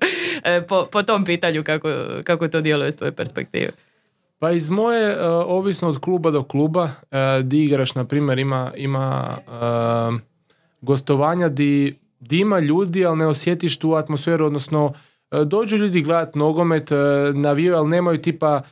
E, 0.45 0.67
po, 0.67 0.87
po 0.93 1.03
tom 1.03 1.25
pitanju 1.25 1.65
kako, 1.65 1.89
kako 2.25 2.49
to 2.49 2.61
djeluje 2.61 2.89
iz 2.89 2.97
tvoje 2.97 3.13
perspektive? 3.13 3.71
Pa 4.41 4.51
iz 4.51 4.71
moje, 4.71 5.11
uh, 5.11 5.23
ovisno 5.47 5.89
od 5.89 5.99
kluba 5.99 6.31
do 6.31 6.43
kluba, 6.43 6.83
uh, 6.83 7.45
di 7.45 7.65
igraš, 7.65 7.95
na 7.95 8.05
primjer, 8.05 8.39
ima, 8.39 8.73
ima 8.77 9.37
uh, 9.47 10.21
gostovanja 10.81 11.49
di, 11.49 11.99
di 12.21 12.41
ima 12.41 12.59
ljudi, 12.59 13.05
ali 13.05 13.19
ne 13.19 13.27
osjetiš 13.27 13.79
tu 13.79 13.95
atmosferu, 13.95 14.47
odnosno 14.47 14.93
dođu 15.45 15.77
ljudi 15.77 16.03
gledati 16.03 16.39
nogomet, 16.39 16.91
navijaju, 17.35 17.77
ali 17.77 17.89
nemaju 17.89 18.23
tipa 18.23 18.63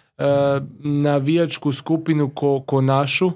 navijačku 0.80 1.72
skupinu 1.72 2.30
ko, 2.34 2.62
ko 2.66 2.80
našu. 2.80 3.30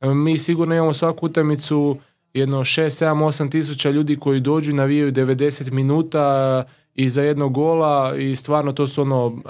Mi 0.00 0.38
sigurno 0.38 0.74
imamo 0.74 0.94
svaku 0.94 1.26
utakmicu 1.26 1.96
jedno 2.34 2.60
6, 2.60 3.04
7, 3.04 3.24
8 3.24 3.50
tisuća 3.50 3.90
ljudi 3.90 4.16
koji 4.16 4.40
dođu 4.40 4.74
navijaju 4.74 5.12
90 5.12 5.70
minuta 5.70 6.64
i 6.98 7.08
za 7.08 7.22
jednog 7.22 7.52
gola 7.52 8.16
i 8.16 8.36
stvarno 8.36 8.72
to 8.72 8.86
su 8.86 9.02
ono 9.02 9.26
uh, 9.26 9.42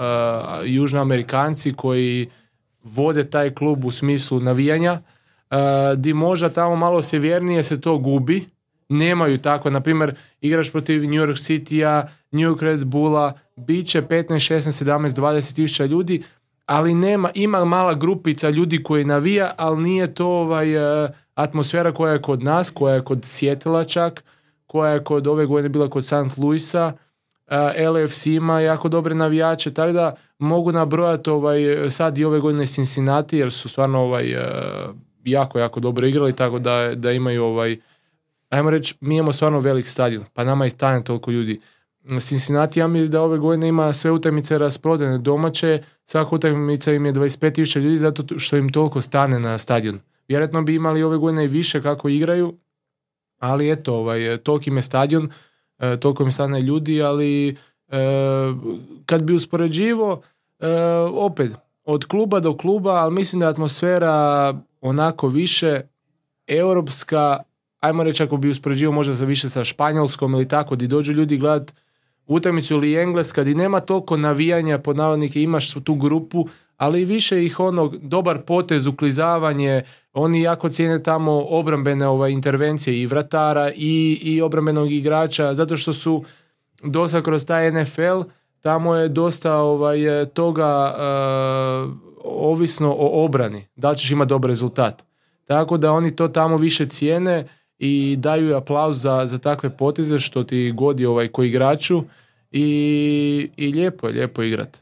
južnoamerikanci 0.65 1.73
koji 1.73 2.29
vode 2.83 3.29
taj 3.29 3.53
klub 3.53 3.85
u 3.85 3.91
smislu 3.91 4.39
navijanja 4.39 4.93
uh, 4.93 5.57
di 5.97 6.13
možda 6.13 6.49
tamo 6.49 6.75
malo 6.75 7.01
sjevernije 7.01 7.63
se 7.63 7.81
to 7.81 7.97
gubi 7.97 8.45
nemaju 8.89 9.37
tako, 9.37 9.69
na 9.69 9.81
primjer 9.81 10.15
igraš 10.41 10.71
protiv 10.71 11.01
New 11.03 11.21
York 11.21 11.37
City-a, 11.37 12.07
New 12.31 12.49
York 12.49 12.61
Red 12.61 12.85
Bulla, 12.85 13.33
bit 13.55 13.87
će 13.87 14.01
15, 14.01 14.53
16, 14.53 14.85
17, 14.85 15.09
20 15.09 15.55
tisuća 15.55 15.85
ljudi, 15.85 16.23
ali 16.65 16.93
nema, 16.93 17.29
ima 17.33 17.65
mala 17.65 17.93
grupica 17.93 18.49
ljudi 18.49 18.83
koji 18.83 19.05
navija, 19.05 19.53
ali 19.57 19.81
nije 19.83 20.13
to 20.13 20.27
ovaj, 20.27 21.03
uh, 21.03 21.09
atmosfera 21.35 21.93
koja 21.93 22.13
je 22.13 22.21
kod 22.21 22.43
nas, 22.43 22.69
koja 22.69 22.95
je 22.95 23.03
kod 23.03 23.25
Sjetela 23.25 23.83
čak, 23.83 24.23
koja 24.67 24.91
je 24.91 25.03
kod 25.03 25.27
ove 25.27 25.45
godine 25.45 25.69
bila 25.69 25.89
kod 25.89 26.05
St. 26.05 26.37
Louisa, 26.37 26.93
LFC 27.93 28.25
ima 28.25 28.59
jako 28.59 28.89
dobre 28.89 29.15
navijače, 29.15 29.73
tako 29.73 29.91
da 29.91 30.15
mogu 30.39 30.71
nabrojati 30.71 31.29
ovaj, 31.29 31.89
sad 31.89 32.17
i 32.17 32.25
ove 32.25 32.39
godine 32.39 32.65
Cincinnati, 32.65 33.37
jer 33.37 33.51
su 33.51 33.69
stvarno 33.69 33.99
ovaj, 33.99 34.35
jako, 35.23 35.59
jako 35.59 35.79
dobro 35.79 36.07
igrali, 36.07 36.35
tako 36.35 36.59
da, 36.59 36.95
da 36.95 37.11
imaju 37.11 37.43
ovaj, 37.43 37.77
ajmo 38.49 38.69
reći, 38.69 38.95
mi 39.01 39.15
imamo 39.15 39.33
stvarno 39.33 39.59
velik 39.59 39.87
stadion, 39.87 40.25
pa 40.33 40.43
nama 40.43 40.65
i 40.65 40.69
stane 40.69 41.03
toliko 41.03 41.31
ljudi. 41.31 41.59
Cincinnati 42.19 42.79
ja 42.79 42.87
mislim 42.87 43.11
da 43.11 43.21
ove 43.21 43.37
godine 43.37 43.67
ima 43.67 43.93
sve 43.93 44.11
utakmice 44.11 44.57
rasprodane 44.57 45.17
domaće, 45.17 45.83
svaka 46.05 46.35
utakmica 46.35 46.93
im 46.93 47.05
je 47.05 47.13
25.000 47.13 47.79
ljudi 47.79 47.97
zato 47.97 48.39
što 48.39 48.57
im 48.57 48.69
toliko 48.69 49.01
stane 49.01 49.39
na 49.39 49.57
stadion. 49.57 49.99
Vjerojatno 50.27 50.61
bi 50.61 50.75
imali 50.75 51.03
ove 51.03 51.17
godine 51.17 51.45
i 51.45 51.47
više 51.47 51.81
kako 51.81 52.09
igraju, 52.09 52.57
ali 53.39 53.71
eto, 53.71 53.95
ovaj, 53.95 54.37
toliki 54.37 54.71
je 54.71 54.81
stadion, 54.81 55.25
e, 55.25 55.29
toliko 55.99 56.23
im 56.23 56.31
stane 56.31 56.61
ljudi, 56.61 57.03
ali 57.03 57.49
e, 57.49 57.55
kad 59.05 59.23
bi 59.23 59.33
uspoređivo, 59.33 60.21
e, 60.59 60.67
opet, 61.13 61.51
od 61.85 62.05
kluba 62.05 62.39
do 62.39 62.57
kluba, 62.57 62.91
ali 62.91 63.13
mislim 63.13 63.39
da 63.39 63.45
je 63.45 63.49
atmosfera 63.49 64.53
onako 64.81 65.27
više 65.27 65.81
europska, 66.47 67.37
ajmo 67.79 68.03
reći 68.03 68.23
ako 68.23 68.37
bi 68.37 68.49
uspoređivo 68.49 68.93
možda 68.93 69.25
više 69.25 69.49
sa 69.49 69.63
Španjolskom 69.63 70.33
ili 70.33 70.47
tako, 70.47 70.75
di 70.75 70.87
dođu 70.87 71.13
ljudi 71.13 71.37
gledat 71.37 71.73
utakmicu 72.29 72.73
ili 72.73 72.95
Engleska, 72.95 73.43
di 73.43 73.55
nema 73.55 73.79
toliko 73.79 74.17
navijanja, 74.17 74.77
pod 74.77 74.97
navodnike 74.97 75.41
imaš 75.41 75.73
tu 75.73 75.95
grupu, 75.95 76.47
ali 76.77 77.05
više 77.05 77.45
ih 77.45 77.59
ono, 77.59 77.91
dobar 78.01 78.41
potez, 78.41 78.87
uklizavanje, 78.87 79.83
oni 80.13 80.41
jako 80.41 80.69
cijene 80.69 81.03
tamo 81.03 81.45
obrambene 81.49 82.07
ovaj, 82.07 82.31
intervencije 82.31 83.01
i 83.01 83.05
vratara 83.05 83.71
i, 83.75 84.19
i 84.21 84.41
obrambenog 84.41 84.91
igrača, 84.91 85.53
zato 85.53 85.77
što 85.77 85.93
su 85.93 86.23
dosta 86.83 87.21
kroz 87.21 87.45
taj 87.45 87.71
NFL, 87.71 88.21
tamo 88.59 88.95
je 88.95 89.09
dosta 89.09 89.55
ovaj, 89.55 89.99
toga 90.33 90.95
uh, 90.95 91.93
ovisno 92.23 92.95
o 92.99 93.25
obrani, 93.25 93.65
da 93.75 93.89
li 93.89 93.97
ćeš 93.97 94.11
imati 94.11 94.29
dobar 94.29 94.49
rezultat. 94.49 95.03
Tako 95.45 95.77
da 95.77 95.91
oni 95.91 96.15
to 96.15 96.27
tamo 96.27 96.57
više 96.57 96.85
cijene 96.85 97.47
i 97.79 98.15
daju 98.19 98.55
aplauz 98.55 99.01
za, 99.01 99.25
za 99.25 99.37
takve 99.37 99.77
poteze 99.77 100.19
što 100.19 100.43
ti 100.43 100.71
godi 100.75 101.05
ovaj 101.05 101.27
ko 101.27 101.43
igraču 101.43 102.03
i, 102.51 103.49
i 103.57 103.71
lijepo 103.71 104.07
je, 104.07 104.13
lijepo 104.13 104.43
igrat. 104.43 104.77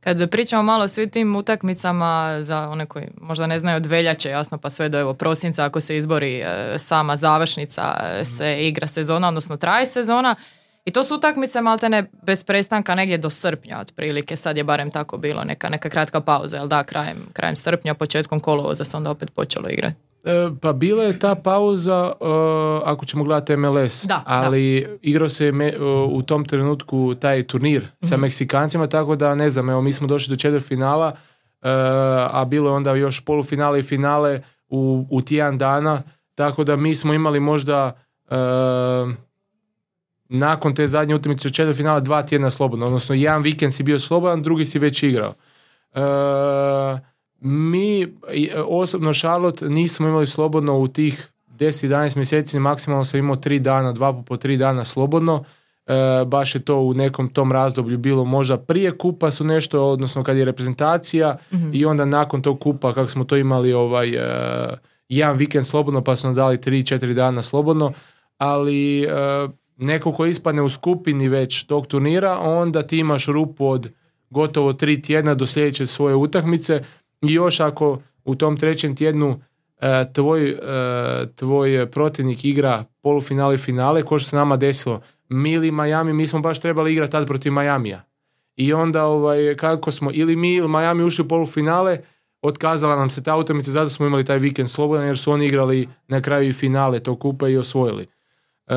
Kad 0.00 0.30
pričamo 0.30 0.62
malo 0.62 0.84
o 0.84 0.88
svim 0.88 1.10
tim 1.10 1.36
utakmicama 1.36 2.38
za 2.40 2.68
one 2.68 2.86
koji 2.86 3.06
možda 3.20 3.46
ne 3.46 3.58
znaju 3.60 3.76
od 3.76 3.86
veljače, 3.86 4.28
jasno 4.28 4.58
pa 4.58 4.70
sve 4.70 4.88
do 4.88 5.00
evo 5.00 5.14
prosinca 5.14 5.64
ako 5.64 5.80
se 5.80 5.96
izbori 5.96 6.40
e, 6.40 6.74
sama 6.78 7.16
završnica 7.16 7.82
e, 8.20 8.24
se 8.24 8.68
igra 8.68 8.86
sezona, 8.86 9.28
odnosno 9.28 9.56
traje 9.56 9.86
sezona. 9.86 10.34
I 10.84 10.90
to 10.90 11.04
su 11.04 11.14
utakmice 11.14 11.60
maltene 11.60 12.10
bez 12.22 12.44
prestanka 12.44 12.94
negdje 12.94 13.18
do 13.18 13.30
srpnja 13.30 13.78
otprilike, 13.80 14.36
sad 14.36 14.56
je 14.56 14.64
barem 14.64 14.90
tako 14.90 15.18
bilo 15.18 15.44
neka, 15.44 15.68
neka 15.68 15.88
kratka 15.88 16.20
pauza, 16.20 16.56
jel 16.56 16.68
da, 16.68 16.84
krajem, 16.84 17.26
krajem 17.32 17.56
srpnja, 17.56 17.94
početkom 17.94 18.40
kolovoza 18.40 18.84
se 18.84 18.96
onda 18.96 19.10
opet 19.10 19.30
počelo 19.30 19.68
igrati. 19.70 20.13
E, 20.24 20.50
pa 20.60 20.72
bila 20.72 21.04
je 21.04 21.18
ta 21.18 21.34
pauza 21.34 22.12
uh, 22.20 22.26
ako 22.84 23.04
ćemo 23.06 23.24
gledati 23.24 23.56
MLS, 23.56 24.04
da, 24.06 24.22
ali 24.26 24.86
igrao 25.02 25.28
se 25.28 25.52
me, 25.52 25.72
u 26.08 26.22
tom 26.22 26.44
trenutku 26.44 27.14
taj 27.14 27.42
turnir 27.42 27.86
sa 28.00 28.14
mhm. 28.14 28.20
Meksikancima, 28.22 28.86
tako 28.86 29.16
da 29.16 29.34
ne 29.34 29.50
znam, 29.50 29.70
evo 29.70 29.82
mi 29.82 29.92
smo 29.92 30.06
došli 30.06 30.32
do 30.32 30.36
četvrt 30.36 30.64
finala, 30.64 31.12
a 32.30 32.44
bilo 32.48 32.70
je 32.70 32.76
onda 32.76 32.94
još 32.94 33.24
polufinale 33.24 33.78
i 33.78 33.82
finale 33.82 34.42
u, 34.68 35.06
u 35.10 35.22
tjedan 35.22 35.58
dana, 35.58 36.02
tako 36.34 36.64
da 36.64 36.76
mi 36.76 36.94
smo 36.94 37.14
imali 37.14 37.40
možda 37.40 37.92
nakon 40.28 40.74
te 40.74 40.86
zadnje 40.86 41.14
utakmice 41.14 41.50
četvrt 41.50 41.76
finala 41.76 42.00
dva 42.00 42.22
tjedna 42.22 42.50
slobodno, 42.50 42.86
odnosno 42.86 43.14
jedan 43.14 43.42
vikend 43.42 43.74
si 43.74 43.82
bio 43.82 43.98
slobodan, 43.98 44.42
drugi 44.42 44.64
si 44.64 44.78
već 44.78 45.02
igrao. 45.02 45.34
Mi, 47.44 48.02
e, 48.02 48.08
osobno 48.66 49.12
Charlotte, 49.12 49.68
nismo 49.68 50.08
imali 50.08 50.26
slobodno 50.26 50.78
u 50.78 50.88
tih 50.88 51.28
10-11 51.58 52.16
mjeseci, 52.16 52.58
maksimalno 52.58 53.04
sam 53.04 53.20
imao 53.20 53.36
tri 53.36 53.58
dana, 53.58 53.92
dva 53.92 54.22
po 54.22 54.36
tri 54.36 54.56
dana 54.56 54.84
slobodno. 54.84 55.44
E, 55.86 56.24
baš 56.26 56.54
je 56.54 56.64
to 56.64 56.78
u 56.80 56.94
nekom 56.94 57.28
tom 57.28 57.52
razdoblju 57.52 57.98
bilo 57.98 58.24
možda 58.24 58.58
prije 58.58 58.98
kupa 58.98 59.30
su 59.30 59.44
nešto, 59.44 59.84
odnosno 59.84 60.24
kad 60.24 60.36
je 60.36 60.44
reprezentacija 60.44 61.36
mhm. 61.52 61.70
i 61.72 61.84
onda 61.84 62.04
nakon 62.04 62.42
tog 62.42 62.60
kupa 62.60 62.94
kako 62.94 63.08
smo 63.08 63.24
to 63.24 63.36
imali 63.36 63.72
ovaj 63.72 64.08
e, 64.08 64.78
jedan 65.08 65.36
vikend 65.36 65.66
slobodno 65.66 66.04
pa 66.04 66.16
smo 66.16 66.32
dali 66.32 66.56
3-4 66.56 67.14
dana 67.14 67.42
slobodno, 67.42 67.92
ali 68.38 69.02
e, 69.02 69.08
neko 69.76 70.12
ko 70.12 70.26
ispadne 70.26 70.62
u 70.62 70.68
skupini 70.68 71.28
već 71.28 71.62
tog 71.62 71.86
turnira, 71.86 72.38
onda 72.38 72.82
ti 72.82 72.98
imaš 72.98 73.26
rupu 73.26 73.66
od 73.66 73.90
gotovo 74.30 74.72
tri 74.72 75.02
tjedna 75.02 75.34
do 75.34 75.46
sljedeće 75.46 75.86
svoje 75.86 76.14
utakmice 76.14 76.82
i 77.22 77.32
još 77.32 77.60
ako 77.60 77.98
u 78.24 78.34
tom 78.34 78.56
trećem 78.56 78.96
tjednu 78.96 79.40
e, 79.80 80.12
tvoj, 80.12 80.48
e, 80.50 80.56
tvoj 81.34 81.90
protivnik 81.90 82.44
igra 82.44 82.84
polufinale 83.02 83.54
i 83.54 83.58
finale, 83.58 84.02
ko 84.02 84.18
što 84.18 84.30
se 84.30 84.36
nama 84.36 84.56
desilo, 84.56 85.00
mi 85.28 85.52
ili 85.52 85.70
Miami, 85.70 86.12
mi 86.12 86.26
smo 86.26 86.40
baš 86.40 86.60
trebali 86.60 86.92
igrati 86.92 87.12
tad 87.12 87.26
protiv 87.26 87.52
Majamija. 87.52 88.02
I 88.56 88.72
onda 88.72 89.04
ovaj, 89.04 89.56
kako 89.56 89.90
smo 89.90 90.10
ili 90.12 90.36
mi 90.36 90.54
ili 90.54 90.68
Miami 90.68 91.04
ušli 91.04 91.24
u 91.24 91.28
polufinale, 91.28 91.98
otkazala 92.42 92.96
nam 92.96 93.10
se 93.10 93.22
ta 93.22 93.36
utakmica, 93.36 93.70
zato 93.70 93.90
smo 93.90 94.06
imali 94.06 94.24
taj 94.24 94.38
vikend 94.38 94.70
slobodan 94.70 95.06
jer 95.06 95.18
su 95.18 95.32
oni 95.32 95.46
igrali 95.46 95.88
na 96.08 96.20
kraju 96.20 96.48
i 96.48 96.52
finale 96.52 97.00
to 97.00 97.16
kupa 97.16 97.48
i 97.48 97.56
osvojili. 97.56 98.06
E, 98.66 98.74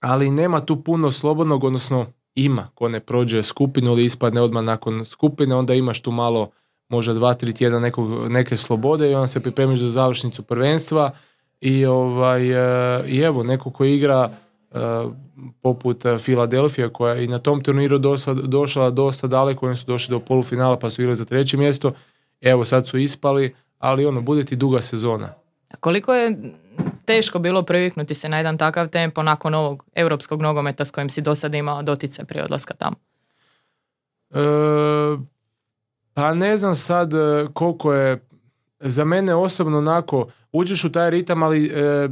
ali 0.00 0.30
nema 0.30 0.60
tu 0.66 0.82
puno 0.82 1.10
slobodnog, 1.10 1.64
odnosno 1.64 2.06
ima 2.34 2.68
ko 2.74 2.88
ne 2.88 3.00
prođe 3.00 3.42
skupinu 3.42 3.90
ili 3.90 4.04
ispadne 4.04 4.40
odmah 4.40 4.64
nakon 4.64 5.04
skupine, 5.04 5.54
onda 5.54 5.74
imaš 5.74 6.02
tu 6.02 6.10
malo 6.10 6.50
možda 6.92 7.14
dva, 7.14 7.34
tri 7.34 7.54
tjedna 7.54 7.78
nekog, 7.78 8.28
neke 8.28 8.56
slobode 8.56 9.10
i 9.10 9.14
onda 9.14 9.26
se 9.26 9.40
pripremiš 9.40 9.80
za 9.80 9.90
završnicu 9.90 10.42
prvenstva 10.42 11.10
i, 11.60 11.86
ovaj, 11.86 12.50
e, 12.50 13.04
i 13.06 13.18
evo, 13.18 13.42
neko 13.42 13.70
ko 13.70 13.84
igra 13.84 14.30
e, 14.30 14.78
poput 15.62 16.04
Filadelfija 16.18 16.88
koja 16.88 17.14
je 17.14 17.24
i 17.24 17.28
na 17.28 17.38
tom 17.38 17.62
turniru 17.62 17.98
dosta, 17.98 18.34
došla 18.34 18.90
dosta 18.90 19.26
daleko, 19.26 19.66
oni 19.66 19.76
su 19.76 19.86
došli 19.86 20.10
do 20.12 20.20
polufinala 20.20 20.78
pa 20.78 20.90
su 20.90 21.02
igrali 21.02 21.16
za 21.16 21.24
treće 21.24 21.56
mjesto, 21.56 21.92
evo 22.40 22.64
sad 22.64 22.88
su 22.88 22.98
ispali, 22.98 23.54
ali 23.78 24.06
ono, 24.06 24.20
bude 24.20 24.44
ti 24.44 24.56
duga 24.56 24.82
sezona. 24.82 25.28
Koliko 25.80 26.14
je 26.14 26.36
teško 27.04 27.38
bilo 27.38 27.62
priviknuti 27.62 28.14
se 28.14 28.28
na 28.28 28.36
jedan 28.36 28.58
takav 28.58 28.88
tempo 28.88 29.22
nakon 29.22 29.54
ovog 29.54 29.84
europskog 29.94 30.42
nogometa 30.42 30.84
s 30.84 30.90
kojim 30.90 31.08
si 31.08 31.22
do 31.22 31.34
sada 31.34 31.58
imao 31.58 31.82
dotice 31.82 32.24
prije 32.24 32.44
odlaska 32.44 32.74
tamo? 32.74 32.96
E, 34.30 35.31
pa 36.14 36.34
ne 36.34 36.56
znam 36.56 36.74
sad 36.74 37.14
e, 37.14 37.46
koliko 37.52 37.92
je 37.92 38.26
za 38.80 39.04
mene 39.04 39.34
osobno 39.34 39.78
onako 39.78 40.26
uđeš 40.52 40.84
u 40.84 40.92
taj 40.92 41.10
ritam, 41.10 41.42
ali 41.42 41.66
e, 41.66 42.08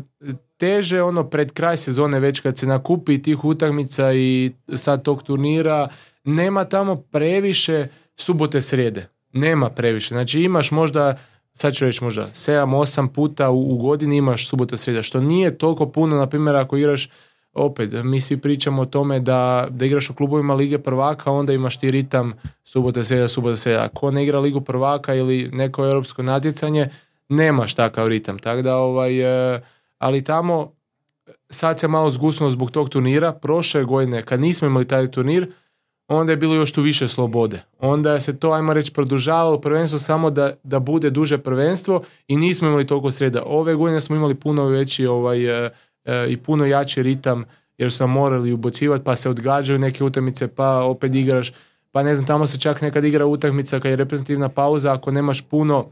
teže 0.56 1.02
ono 1.02 1.24
pred 1.24 1.52
kraj 1.52 1.76
sezone 1.76 2.20
već 2.20 2.40
kad 2.40 2.58
se 2.58 2.66
nakupi 2.66 3.22
tih 3.22 3.44
utakmica 3.44 4.12
i 4.12 4.52
sad 4.74 5.02
tog 5.02 5.22
turnira, 5.22 5.88
nema 6.24 6.64
tamo 6.64 6.96
previše 6.96 7.86
subote 8.16 8.60
srijede. 8.60 9.06
Nema 9.32 9.70
previše. 9.70 10.14
Znači 10.14 10.40
imaš 10.40 10.70
možda, 10.70 11.18
sad 11.54 11.74
ću 11.74 11.84
reći 11.84 12.04
možda 12.04 12.26
7-8 12.26 13.08
puta 13.08 13.50
u, 13.50 13.74
u 13.74 13.76
godini 13.76 14.16
imaš 14.16 14.48
subota 14.48 14.76
srijeda, 14.76 15.02
što 15.02 15.20
nije 15.20 15.58
toliko 15.58 15.86
puno, 15.86 16.16
na 16.16 16.26
primjer 16.26 16.56
ako 16.56 16.76
igraš 16.76 17.10
opet, 17.52 17.90
mi 18.04 18.20
svi 18.20 18.36
pričamo 18.36 18.82
o 18.82 18.86
tome 18.86 19.20
da, 19.20 19.66
da 19.70 19.84
igraš 19.86 20.10
u 20.10 20.14
klubovima 20.14 20.54
Lige 20.54 20.78
prvaka, 20.78 21.30
onda 21.30 21.52
imaš 21.52 21.78
ti 21.78 21.90
ritam 21.90 22.32
subota, 22.64 23.04
sreda, 23.04 23.28
subota, 23.28 23.56
sreda. 23.56 23.88
Ko 23.88 24.10
ne 24.10 24.24
igra 24.24 24.38
Ligu 24.40 24.60
prvaka 24.60 25.14
ili 25.14 25.50
neko 25.52 25.84
europsko 25.84 26.22
natjecanje, 26.22 26.88
nemaš 27.28 27.74
takav 27.74 28.08
ritam. 28.08 28.38
Tako 28.38 28.62
da, 28.62 28.76
ovaj, 28.76 29.54
e, 29.54 29.60
ali 29.98 30.24
tamo 30.24 30.72
sad 31.50 31.80
se 31.80 31.88
malo 31.88 32.10
zgusnulo 32.10 32.50
zbog 32.50 32.70
tog 32.70 32.88
turnira. 32.88 33.32
Prošle 33.32 33.84
godine, 33.84 34.22
kad 34.22 34.40
nismo 34.40 34.68
imali 34.68 34.88
taj 34.88 35.10
turnir, 35.10 35.52
onda 36.08 36.32
je 36.32 36.36
bilo 36.36 36.54
još 36.54 36.72
tu 36.72 36.82
više 36.82 37.08
slobode. 37.08 37.62
Onda 37.78 38.20
se 38.20 38.38
to, 38.38 38.52
ajmo 38.52 38.74
reći, 38.74 38.92
produžavalo 38.92 39.60
prvenstvo 39.60 39.98
samo 39.98 40.30
da, 40.30 40.52
da 40.62 40.78
bude 40.78 41.10
duže 41.10 41.38
prvenstvo 41.38 42.02
i 42.28 42.36
nismo 42.36 42.68
imali 42.68 42.86
toliko 42.86 43.10
sreda. 43.10 43.42
Ove 43.46 43.74
godine 43.74 44.00
smo 44.00 44.16
imali 44.16 44.34
puno 44.34 44.66
veći 44.66 45.06
ovaj, 45.06 45.66
e, 45.66 45.70
i 46.28 46.36
puno 46.36 46.66
jači 46.66 47.02
ritam 47.02 47.44
jer 47.78 47.92
su 47.92 48.02
nam 48.02 48.10
morali 48.10 48.52
ubocivati 48.52 49.04
pa 49.04 49.16
se 49.16 49.30
odgađaju 49.30 49.78
neke 49.78 50.04
utakmice 50.04 50.48
pa 50.48 50.82
opet 50.82 51.14
igraš 51.14 51.52
pa 51.92 52.02
ne 52.02 52.16
znam 52.16 52.26
tamo 52.26 52.46
se 52.46 52.58
čak 52.60 52.82
nekad 52.82 53.04
igra 53.04 53.26
utakmica 53.26 53.80
kad 53.80 53.90
je 53.90 53.96
reprezentativna 53.96 54.48
pauza 54.48 54.92
ako 54.92 55.10
nemaš 55.10 55.42
puno 55.42 55.86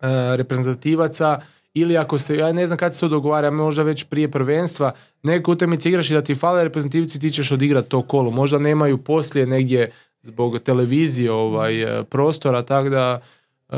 e, 0.00 0.36
reprezentativaca 0.36 1.40
ili 1.74 1.96
ako 1.96 2.18
se, 2.18 2.36
ja 2.36 2.52
ne 2.52 2.66
znam 2.66 2.78
kad 2.78 2.94
se 2.94 3.00
to 3.00 3.08
dogovara, 3.08 3.50
možda 3.50 3.82
već 3.82 4.04
prije 4.04 4.30
prvenstva, 4.30 4.92
neke 5.22 5.50
utakmice 5.50 5.88
igraš 5.88 6.10
i 6.10 6.14
da 6.14 6.22
ti 6.22 6.34
fale 6.34 6.64
reprezentativci, 6.64 7.20
ti 7.20 7.30
ćeš 7.30 7.52
odigrati 7.52 7.88
to 7.88 8.02
kolo. 8.02 8.30
Možda 8.30 8.58
nemaju 8.58 8.98
poslije 8.98 9.46
negdje 9.46 9.90
zbog 10.22 10.58
televizije 10.58 11.32
ovaj, 11.32 11.82
e, 11.82 12.04
prostora, 12.04 12.62
tako 12.62 12.88
da 12.88 13.20
e, 13.68 13.76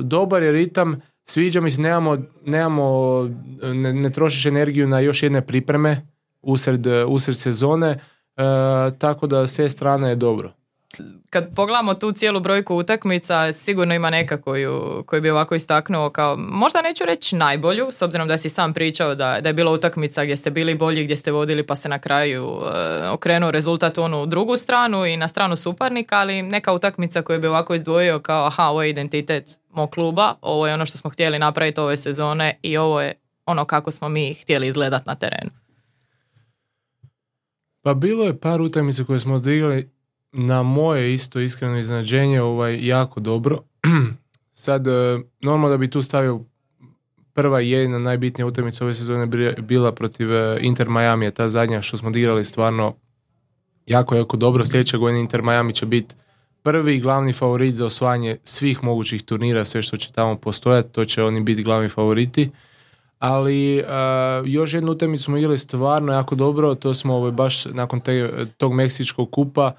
dobar 0.00 0.42
je 0.42 0.52
ritam, 0.52 1.00
sviđa 1.30 1.60
mi 1.60 1.70
se, 1.70 1.80
nemamo, 1.80 2.18
nemamo 2.44 3.22
ne, 3.62 3.92
ne 3.92 4.10
trošiš 4.10 4.46
energiju 4.46 4.88
na 4.88 5.00
još 5.00 5.22
jedne 5.22 5.46
pripreme 5.46 6.06
usred, 6.42 6.86
usred 7.08 7.36
sezone, 7.36 7.88
e, 7.90 7.98
tako 8.98 9.26
da 9.26 9.46
s 9.46 9.56
te 9.56 9.68
strane 9.68 10.08
je 10.08 10.16
dobro 10.16 10.52
kad 11.30 11.54
pogledamo 11.54 11.94
tu 11.94 12.12
cijelu 12.12 12.40
brojku 12.40 12.76
utakmica, 12.76 13.52
sigurno 13.52 13.94
ima 13.94 14.10
neka 14.10 14.40
koju, 14.40 15.04
koju 15.06 15.22
bi 15.22 15.30
ovako 15.30 15.54
istaknuo 15.54 16.10
kao, 16.10 16.36
možda 16.36 16.82
neću 16.82 17.04
reći 17.04 17.36
najbolju, 17.36 17.86
s 17.90 18.02
obzirom 18.02 18.28
da 18.28 18.38
si 18.38 18.48
sam 18.48 18.74
pričao 18.74 19.14
da, 19.14 19.40
da 19.40 19.48
je 19.48 19.52
bila 19.52 19.72
utakmica 19.72 20.24
gdje 20.24 20.36
ste 20.36 20.50
bili 20.50 20.74
bolji, 20.74 21.04
gdje 21.04 21.16
ste 21.16 21.32
vodili 21.32 21.66
pa 21.66 21.76
se 21.76 21.88
na 21.88 21.98
kraju 21.98 22.44
uh, 22.46 22.62
okrenuo 23.12 23.50
rezultat 23.50 23.98
u 23.98 24.02
onu 24.02 24.26
drugu 24.26 24.56
stranu 24.56 25.06
i 25.06 25.16
na 25.16 25.28
stranu 25.28 25.56
suparnika, 25.56 26.18
ali 26.18 26.42
neka 26.42 26.72
utakmica 26.72 27.22
koju 27.22 27.40
bi 27.40 27.46
ovako 27.46 27.74
izdvojio 27.74 28.18
kao, 28.18 28.46
aha, 28.46 28.64
ovo 28.64 28.82
je 28.82 28.90
identitet 28.90 29.44
mog 29.70 29.90
kluba, 29.90 30.34
ovo 30.40 30.66
je 30.66 30.74
ono 30.74 30.86
što 30.86 30.98
smo 30.98 31.10
htjeli 31.10 31.38
napraviti 31.38 31.80
ove 31.80 31.96
sezone 31.96 32.58
i 32.62 32.76
ovo 32.76 33.00
je 33.00 33.14
ono 33.46 33.64
kako 33.64 33.90
smo 33.90 34.08
mi 34.08 34.34
htjeli 34.34 34.66
izgledati 34.68 35.04
na 35.06 35.14
terenu. 35.14 35.50
Pa 37.82 37.94
bilo 37.94 38.24
je 38.24 38.40
par 38.40 38.60
utakmica 38.60 39.04
koje 39.04 39.18
smo 39.20 39.34
odigrali 39.34 39.97
na 40.32 40.62
moje 40.62 41.14
isto 41.14 41.40
iskreno 41.40 41.78
iznenađenje 41.78 42.42
ovaj, 42.42 42.86
jako 42.86 43.20
dobro. 43.20 43.58
Sad, 44.52 44.86
e, 44.86 44.90
normalno 45.40 45.68
da 45.68 45.76
bi 45.76 45.90
tu 45.90 46.02
stavio 46.02 46.40
prva 47.32 47.60
i 47.60 47.70
jedna 47.70 47.98
najbitnija 47.98 48.46
utakmica 48.46 48.84
ove 48.84 48.94
sezone 48.94 49.26
bila 49.58 49.92
protiv 49.92 50.32
e, 50.32 50.58
Inter 50.60 50.88
Miami, 50.88 51.30
ta 51.30 51.48
zadnja 51.48 51.82
što 51.82 51.96
smo 51.96 52.08
odigrali 52.08 52.44
stvarno 52.44 52.94
jako, 53.86 54.14
jako 54.14 54.36
dobro. 54.36 54.64
Sljedeća 54.64 54.98
godina 54.98 55.20
Inter 55.20 55.42
Miami 55.42 55.72
će 55.72 55.86
biti 55.86 56.14
prvi 56.62 56.98
glavni 56.98 57.32
favorit 57.32 57.74
za 57.74 57.86
osvajanje 57.86 58.36
svih 58.44 58.84
mogućih 58.84 59.22
turnira, 59.22 59.64
sve 59.64 59.82
što 59.82 59.96
će 59.96 60.12
tamo 60.12 60.36
postojati, 60.36 60.92
to 60.92 61.04
će 61.04 61.22
oni 61.22 61.40
biti 61.40 61.62
glavni 61.62 61.88
favoriti. 61.88 62.50
Ali 63.18 63.78
uh, 63.78 63.84
još 64.44 64.74
jednu 64.74 64.92
utakmicu 64.92 65.24
smo 65.24 65.36
igrali 65.36 65.58
stvarno 65.58 66.12
jako 66.12 66.34
dobro, 66.34 66.74
to 66.74 66.94
smo 66.94 67.14
ovaj, 67.14 67.32
baš 67.32 67.64
nakon 67.64 68.00
te, 68.00 68.46
tog 68.56 68.72
Meksičkog 68.72 69.30
kupa 69.30 69.72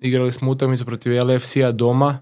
igrali 0.00 0.32
smo 0.32 0.50
utakmicu 0.50 0.84
protiv 0.84 1.12
LFC-a 1.24 1.72
doma. 1.72 2.18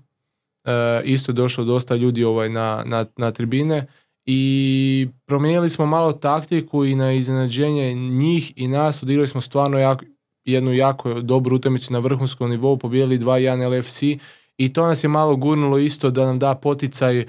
E, 0.64 1.02
isto 1.04 1.32
je 1.32 1.34
došlo 1.34 1.64
dosta 1.64 1.96
ljudi 1.96 2.24
ovaj 2.24 2.48
na, 2.48 2.82
na, 2.86 3.06
na 3.16 3.30
tribine 3.30 3.86
i 4.26 5.08
promijenili 5.26 5.70
smo 5.70 5.86
malo 5.86 6.12
taktiku 6.12 6.84
i 6.84 6.94
na 6.94 7.12
iznenađenje 7.12 7.94
njih 7.94 8.52
i 8.56 8.68
nas 8.68 9.02
odigrali 9.02 9.28
smo 9.28 9.40
stvarno 9.40 9.78
jako, 9.78 10.04
jednu 10.44 10.72
jako 10.72 11.20
dobru 11.20 11.56
utakmicu 11.56 11.92
na 11.92 11.98
vrhunskom 11.98 12.50
nivou, 12.50 12.76
pobijedili 12.76 13.18
2-1 13.18 13.78
LFC 13.78 14.02
i 14.56 14.72
to 14.72 14.86
nas 14.86 15.04
je 15.04 15.08
malo 15.08 15.36
gurnulo 15.36 15.78
isto 15.78 16.10
da 16.10 16.26
nam 16.26 16.38
da 16.38 16.54
poticaj 16.54 17.20
e, 17.20 17.26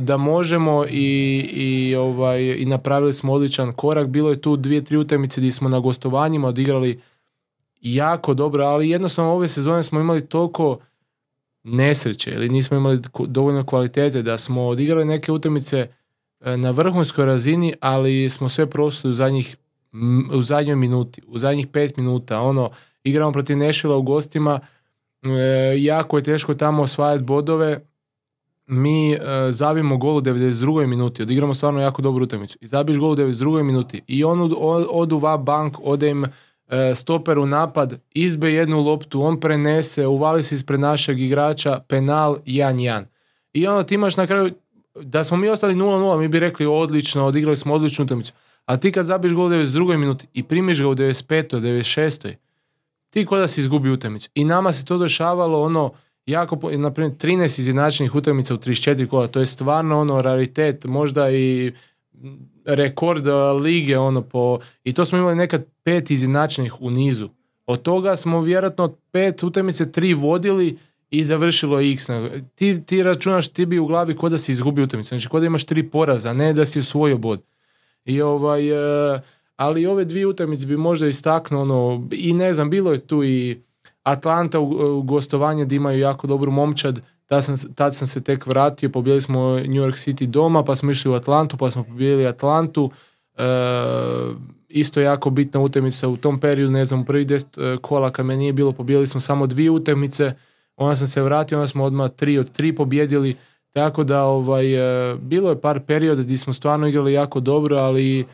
da 0.00 0.16
možemo 0.16 0.84
i, 0.90 1.38
i, 1.52 1.94
ovaj, 1.94 2.42
i 2.42 2.64
napravili 2.66 3.12
smo 3.12 3.32
odličan 3.32 3.72
korak. 3.72 4.06
Bilo 4.06 4.30
je 4.30 4.40
tu 4.40 4.56
dvije, 4.56 4.84
tri 4.84 4.96
utakmice 4.96 5.40
gdje 5.40 5.52
smo 5.52 5.68
na 5.68 5.78
gostovanjima 5.78 6.48
odigrali 6.48 7.00
jako 7.84 8.34
dobro, 8.34 8.64
ali 8.64 8.90
jednostavno 8.90 9.32
ove 9.32 9.48
sezone 9.48 9.82
smo 9.82 10.00
imali 10.00 10.26
toliko 10.26 10.78
nesreće 11.64 12.30
ili 12.30 12.48
nismo 12.48 12.76
imali 12.76 13.00
dovoljno 13.26 13.64
kvalitete 13.64 14.22
da 14.22 14.38
smo 14.38 14.66
odigrali 14.66 15.04
neke 15.04 15.32
utakmice 15.32 15.86
e, 16.40 16.56
na 16.56 16.70
vrhunskoj 16.70 17.26
razini, 17.26 17.74
ali 17.80 18.30
smo 18.30 18.48
sve 18.48 18.70
prosili 18.70 19.10
u 19.10 19.14
zadnjih 19.14 19.56
u 20.32 20.42
zadnjoj 20.42 20.76
minuti, 20.76 21.22
u 21.26 21.38
zadnjih 21.38 21.66
pet 21.66 21.96
minuta, 21.96 22.40
ono, 22.40 22.70
igramo 23.04 23.32
protiv 23.32 23.56
Nešila 23.56 23.96
u 23.96 24.02
gostima, 24.02 24.60
e, 25.22 25.28
jako 25.78 26.16
je 26.16 26.22
teško 26.22 26.54
tamo 26.54 26.82
osvajati 26.82 27.24
bodove, 27.24 27.80
mi 28.66 29.12
e, 29.12 29.18
zabijemo 29.50 29.96
gol 29.96 30.16
u 30.16 30.20
92. 30.20 30.86
minuti, 30.86 31.22
odigramo 31.22 31.54
stvarno 31.54 31.80
jako 31.80 32.02
dobru 32.02 32.24
utakmicu 32.24 32.58
i 32.60 32.66
zabiješ 32.66 32.98
gol 32.98 33.10
u 33.10 33.16
92. 33.16 33.62
minuti 33.62 34.00
i 34.06 34.24
on 34.24 34.54
odu 34.90 35.18
va 35.18 35.36
bank, 35.36 35.76
ode 35.82 36.10
im 36.10 36.26
stoper 36.94 37.38
u 37.38 37.46
napad, 37.46 38.00
izbe 38.14 38.52
jednu 38.52 38.80
loptu, 38.80 39.22
on 39.22 39.40
prenese, 39.40 40.06
uvali 40.06 40.42
se 40.42 40.54
ispred 40.54 40.80
našeg 40.80 41.20
igrača, 41.20 41.80
penal 41.88 42.36
1-1. 42.46 43.04
I 43.52 43.66
ono 43.66 43.82
ti 43.82 43.94
imaš 43.94 44.16
na 44.16 44.26
kraju, 44.26 44.50
da 44.94 45.24
smo 45.24 45.36
mi 45.36 45.48
ostali 45.48 45.74
0-0, 45.74 46.18
mi 46.18 46.28
bi 46.28 46.40
rekli 46.40 46.66
odlično, 46.66 47.26
odigrali 47.26 47.56
smo 47.56 47.74
odličnu 47.74 48.04
utakmicu. 48.04 48.32
A 48.64 48.76
ti 48.76 48.92
kad 48.92 49.06
zabiješ 49.06 49.34
gol 49.34 49.46
u 49.46 49.50
92. 49.50 49.96
minuti 49.96 50.26
i 50.32 50.42
primiš 50.42 50.80
ga 50.80 50.88
u 50.88 50.94
95. 50.94 51.60
96. 51.60 52.34
ti 53.10 53.26
kod 53.26 53.40
da 53.40 53.48
si 53.48 53.60
izgubi 53.60 53.90
utakmicu. 53.90 54.30
I 54.34 54.44
nama 54.44 54.72
se 54.72 54.84
to 54.84 54.98
dešavalo 54.98 55.62
ono, 55.62 55.92
jako, 56.26 56.70
na 56.72 56.90
primjer, 56.90 57.16
13 57.16 57.60
izjednačenih 57.60 58.14
utakmica 58.14 58.54
u 58.54 58.58
34 58.58 59.08
kola, 59.08 59.26
to 59.26 59.40
je 59.40 59.46
stvarno 59.46 60.00
ono 60.00 60.22
raritet, 60.22 60.84
možda 60.84 61.30
i 61.30 61.72
rekord 62.64 63.26
lige 63.62 63.98
ono 63.98 64.22
po 64.22 64.58
i 64.84 64.92
to 64.92 65.04
smo 65.04 65.18
imali 65.18 65.36
nekad 65.36 65.64
pet 65.82 66.10
izjednačenih 66.10 66.82
u 66.82 66.90
nizu. 66.90 67.28
Od 67.66 67.82
toga 67.82 68.16
smo 68.16 68.40
vjerojatno 68.40 68.96
pet 69.10 69.42
utakmice 69.42 69.92
tri 69.92 70.14
vodili 70.14 70.78
i 71.10 71.24
završilo 71.24 71.80
x. 71.80 72.06
Ti, 72.54 72.82
ti 72.86 73.02
računaš 73.02 73.48
ti 73.48 73.66
bi 73.66 73.78
u 73.78 73.86
glavi 73.86 74.16
kod 74.16 74.32
da 74.32 74.38
si 74.38 74.52
izgubio 74.52 74.84
utakmicu. 74.84 75.08
Znači 75.08 75.28
kod 75.28 75.42
da 75.42 75.46
imaš 75.46 75.64
tri 75.64 75.82
poraza, 75.82 76.32
ne 76.32 76.52
da 76.52 76.66
si 76.66 76.78
usvojio 76.78 77.18
bod. 77.18 77.42
I 78.04 78.22
ovaj, 78.22 78.70
e, 79.14 79.20
ali 79.56 79.86
ove 79.86 80.04
dvije 80.04 80.26
utakmice 80.26 80.66
bi 80.66 80.76
možda 80.76 81.06
istaknuo 81.06 81.62
ono, 81.62 82.08
i 82.10 82.32
ne 82.32 82.54
znam, 82.54 82.70
bilo 82.70 82.92
je 82.92 82.98
tu 82.98 83.24
i 83.24 83.58
Atlanta 84.02 84.60
u, 84.60 84.98
u 84.98 85.02
gostovanje 85.02 85.64
da 85.64 85.74
imaju 85.74 85.98
jako 85.98 86.26
dobru 86.26 86.50
momčad 86.50 87.00
tad 87.26 87.44
sam, 87.44 87.56
tad 87.74 87.96
sam 87.96 88.06
se 88.06 88.20
tek 88.20 88.46
vratio, 88.46 88.90
pobijeli 88.90 89.20
smo 89.20 89.40
New 89.50 89.82
York 89.82 90.08
City 90.08 90.26
doma, 90.26 90.64
pa 90.64 90.76
smo 90.76 90.90
išli 90.90 91.10
u 91.10 91.14
Atlantu, 91.14 91.56
pa 91.56 91.70
smo 91.70 91.84
pobijeli 91.84 92.26
Atlantu. 92.26 92.90
E, 93.36 93.44
isto 94.68 95.00
jako 95.00 95.30
bitna 95.30 95.60
utakmica 95.60 96.08
u 96.08 96.16
tom 96.16 96.40
periodu, 96.40 96.72
ne 96.72 96.84
znam, 96.84 97.00
u 97.00 97.04
prvi 97.04 97.24
deset 97.24 97.58
e, 97.58 97.76
kola 97.82 98.10
kad 98.10 98.26
me 98.26 98.36
nije 98.36 98.52
bilo, 98.52 98.72
pobijeli 98.72 99.06
smo 99.06 99.20
samo 99.20 99.46
dvije 99.46 99.70
utakmice, 99.70 100.34
onda 100.76 100.96
sam 100.96 101.06
se 101.06 101.22
vratio, 101.22 101.58
onda 101.58 101.68
smo 101.68 101.84
odmah 101.84 102.10
tri 102.10 102.38
od 102.38 102.52
tri 102.52 102.74
pobjedili, 102.74 103.36
tako 103.70 104.04
da 104.04 104.22
ovaj, 104.22 104.74
e, 105.12 105.16
bilo 105.16 105.50
je 105.50 105.60
par 105.60 105.80
perioda 105.80 106.22
gdje 106.22 106.38
smo 106.38 106.52
stvarno 106.52 106.86
igrali 106.86 107.12
jako 107.12 107.40
dobro, 107.40 107.76
ali 107.76 108.26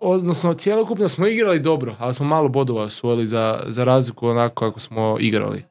odnosno 0.00 0.54
cjelokupno 0.54 1.08
smo 1.08 1.26
igrali 1.26 1.60
dobro, 1.60 1.96
ali 1.98 2.14
smo 2.14 2.26
malo 2.26 2.48
bodova 2.48 2.82
osvojili 2.82 3.26
za, 3.26 3.62
za 3.66 3.84
razliku 3.84 4.28
onako 4.28 4.66
kako 4.66 4.80
smo 4.80 5.16
igrali. 5.20 5.64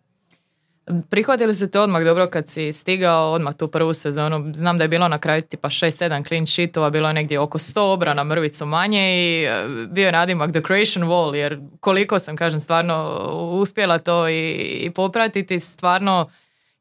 Prihvatili 1.10 1.56
su 1.56 1.72
te 1.72 1.80
odmah 1.80 2.04
dobro 2.04 2.30
kad 2.30 2.50
si 2.50 2.74
stigao 2.74 3.32
odmah 3.32 3.56
tu 3.56 3.68
prvu 3.68 3.94
sezonu. 3.94 4.52
Znam 4.54 4.78
da 4.78 4.84
je 4.84 4.88
bilo 4.88 5.08
na 5.08 5.18
kraju 5.18 5.42
tipa 5.42 5.70
6-7 5.70 6.28
clean 6.28 6.46
sheetova, 6.48 6.90
bilo 6.90 7.08
je 7.10 7.14
negdje 7.14 7.40
oko 7.40 7.58
100 7.58 7.80
obrana, 7.80 8.24
mrvicu 8.24 8.66
manje 8.66 9.16
i 9.16 9.44
e, 9.44 9.66
bio 9.88 10.06
je 10.06 10.12
nadimak 10.12 10.52
The 10.52 10.62
Creation 10.62 11.04
Wall 11.10 11.36
jer 11.36 11.60
koliko 11.80 12.20
sam, 12.20 12.36
kažem, 12.36 12.60
stvarno 12.60 13.28
uspjela 13.52 14.00
to 14.00 14.30
i, 14.30 14.52
i 14.82 14.92
popratiti, 14.92 15.60
stvarno 15.60 16.30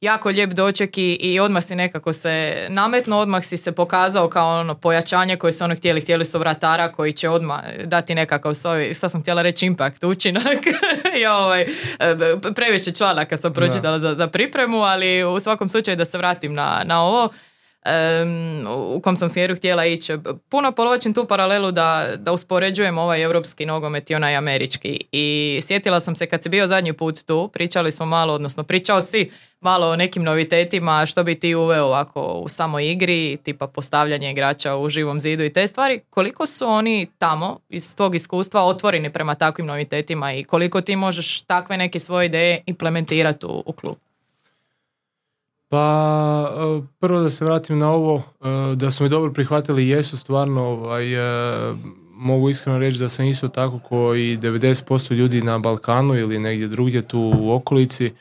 jako 0.03 0.29
lijep 0.29 0.51
doček 0.51 0.99
i, 0.99 1.13
i 1.21 1.41
odmah 1.41 1.65
si 1.65 1.75
nekako 1.75 2.13
se 2.13 2.67
nametno, 2.69 3.19
odmah 3.19 3.45
si 3.45 3.57
se 3.57 3.73
pokazao 3.73 4.29
kao 4.29 4.61
ono 4.61 4.75
pojačanje 4.75 5.37
koje 5.37 5.53
su 5.53 5.65
ono 5.65 5.75
htjeli, 5.75 6.01
htjeli 6.01 6.25
su 6.25 6.39
vratara 6.39 6.89
koji 6.89 7.13
će 7.13 7.29
odmah 7.29 7.61
dati 7.85 8.15
nekakav 8.15 8.55
svoj, 8.55 8.95
sad 8.95 9.11
sam 9.11 9.21
htjela 9.23 9.43
reći 9.43 9.67
impact, 9.67 10.05
učinak. 10.05 10.59
I 11.21 11.27
ovaj, 11.27 11.67
previše 12.55 12.93
članaka 12.93 13.37
sam 13.37 13.53
pročitala 13.53 13.99
za, 13.99 14.15
za 14.15 14.27
pripremu, 14.27 14.79
ali 14.79 15.25
u 15.25 15.41
svakom 15.41 15.69
slučaju 15.69 15.97
da 15.97 16.05
se 16.05 16.19
vratim 16.19 16.55
na, 16.55 16.83
na 16.85 17.03
ovo, 17.03 17.29
u 18.95 19.01
kom 19.01 19.17
sam 19.17 19.29
smjeru 19.29 19.57
htjela 19.57 19.87
ići. 19.87 20.13
Puno 20.49 20.73
polovačim 20.73 21.15
tu 21.15 21.27
paralelu 21.27 21.71
da, 21.71 22.09
da 22.17 22.33
uspoređujem 22.33 22.99
ovaj 22.99 23.23
europski 23.23 23.67
nogomet 23.67 24.11
i 24.11 24.15
onaj 24.15 24.37
američki. 24.37 25.01
I 25.13 25.61
sjetila 25.63 26.01
sam 26.01 26.17
se 26.17 26.27
kad 26.27 26.43
si 26.43 26.49
bio 26.49 26.67
zadnji 26.67 26.93
put 26.93 27.25
tu, 27.27 27.51
pričali 27.53 27.93
smo 27.93 28.07
malo, 28.07 28.35
odnosno 28.35 28.65
pričao 28.65 29.01
si 29.01 29.31
malo 29.61 29.89
o 29.89 29.97
nekim 29.97 30.23
novitetima, 30.23 31.07
što 31.07 31.25
bi 31.25 31.35
ti 31.35 31.55
uveo 31.55 31.85
ovako 31.85 32.21
u 32.23 32.49
samoj 32.49 32.91
igri, 32.91 33.39
tipa 33.43 33.67
postavljanje 33.67 34.31
igrača 34.31 34.77
u 34.77 34.89
živom 34.89 35.21
zidu 35.21 35.45
i 35.45 35.53
te 35.53 35.67
stvari. 35.67 36.01
Koliko 36.11 36.47
su 36.47 36.67
oni 36.67 37.07
tamo 37.19 37.59
iz 37.69 37.97
tog 37.97 38.15
iskustva 38.15 38.65
otvoreni 38.65 39.13
prema 39.13 39.35
takvim 39.35 39.67
novitetima 39.67 40.33
i 40.33 40.45
koliko 40.45 40.81
ti 40.81 40.97
možeš 40.97 41.43
takve 41.43 41.77
neke 41.77 41.99
svoje 41.99 42.27
ideje 42.27 42.63
implementirati 42.67 43.47
u, 43.47 43.63
u 43.67 43.73
klub? 43.73 43.97
Pa 45.73 46.53
e, 46.57 46.83
prvo 47.01 47.21
da 47.21 47.31
se 47.31 47.45
vratim 47.45 47.79
na 47.79 47.91
ovo, 47.91 48.23
e, 48.41 48.77
da 48.77 48.91
su 48.91 49.05
mi 49.05 49.11
dobro 49.11 49.33
prihvatili 49.33 49.89
jesu 49.89 50.17
stvarno, 50.17 50.63
ovaj, 50.63 51.15
e, 51.15 51.75
mogu 52.11 52.49
iskreno 52.49 52.79
reći 52.79 52.99
da 52.99 53.09
sam 53.09 53.27
isto 53.27 53.49
tako 53.49 53.79
koji 53.79 54.39
90% 54.39 55.15
ljudi 55.15 55.43
na 55.43 55.59
Balkanu 55.59 56.15
ili 56.15 56.39
negdje 56.39 56.69
drugdje 56.69 57.09
tu 57.09 57.33
u 57.39 57.53
okolici 57.53 58.13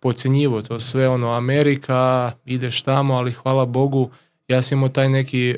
podcjenjivo 0.00 0.62
to 0.62 0.80
sve 0.80 1.08
ono 1.08 1.32
Amerika, 1.32 2.32
ideš 2.44 2.82
tamo, 2.82 3.14
ali 3.14 3.32
hvala 3.32 3.66
Bogu 3.66 4.10
ja 4.48 4.62
sam 4.62 4.78
imao 4.78 4.88
taj 4.88 5.08
neki 5.08 5.56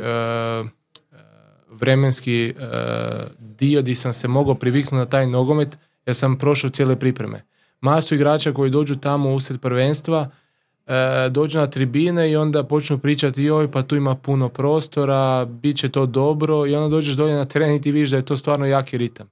vremenski 1.70 2.54
dio 3.38 3.82
di 3.82 3.94
sam 3.94 4.12
se 4.12 4.28
mogao 4.28 4.54
priviknuti 4.54 4.96
na 4.96 5.06
taj 5.06 5.26
nogomet 5.26 5.78
jer 6.06 6.16
sam 6.16 6.38
prošao 6.38 6.70
cijele 6.70 6.96
pripreme. 6.96 7.42
Masu 7.80 8.14
igrača 8.14 8.52
koji 8.52 8.70
dođu 8.70 8.96
tamo 8.96 9.34
usred 9.34 9.60
prvenstva 9.60 10.30
dođu 11.30 11.58
na 11.58 11.66
tribine 11.66 12.30
i 12.30 12.36
onda 12.36 12.64
počnu 12.64 12.98
pričati 12.98 13.42
joj 13.42 13.70
pa 13.70 13.82
tu 13.82 13.96
ima 13.96 14.14
puno 14.14 14.48
prostora, 14.48 15.44
bit 15.44 15.76
će 15.76 15.88
to 15.88 16.06
dobro 16.06 16.66
i 16.66 16.74
onda 16.74 16.88
dođeš 16.88 17.14
dolje 17.14 17.34
na 17.34 17.44
teren 17.44 17.74
i 17.74 17.80
ti 17.80 17.90
vidiš 17.90 18.10
da 18.10 18.16
je 18.16 18.24
to 18.24 18.36
stvarno 18.36 18.66
jaki 18.66 18.98
ritam. 18.98 19.30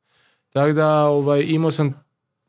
Tako 0.52 0.72
da 0.72 1.04
ovaj, 1.04 1.44
imao 1.48 1.70
sam 1.70 1.86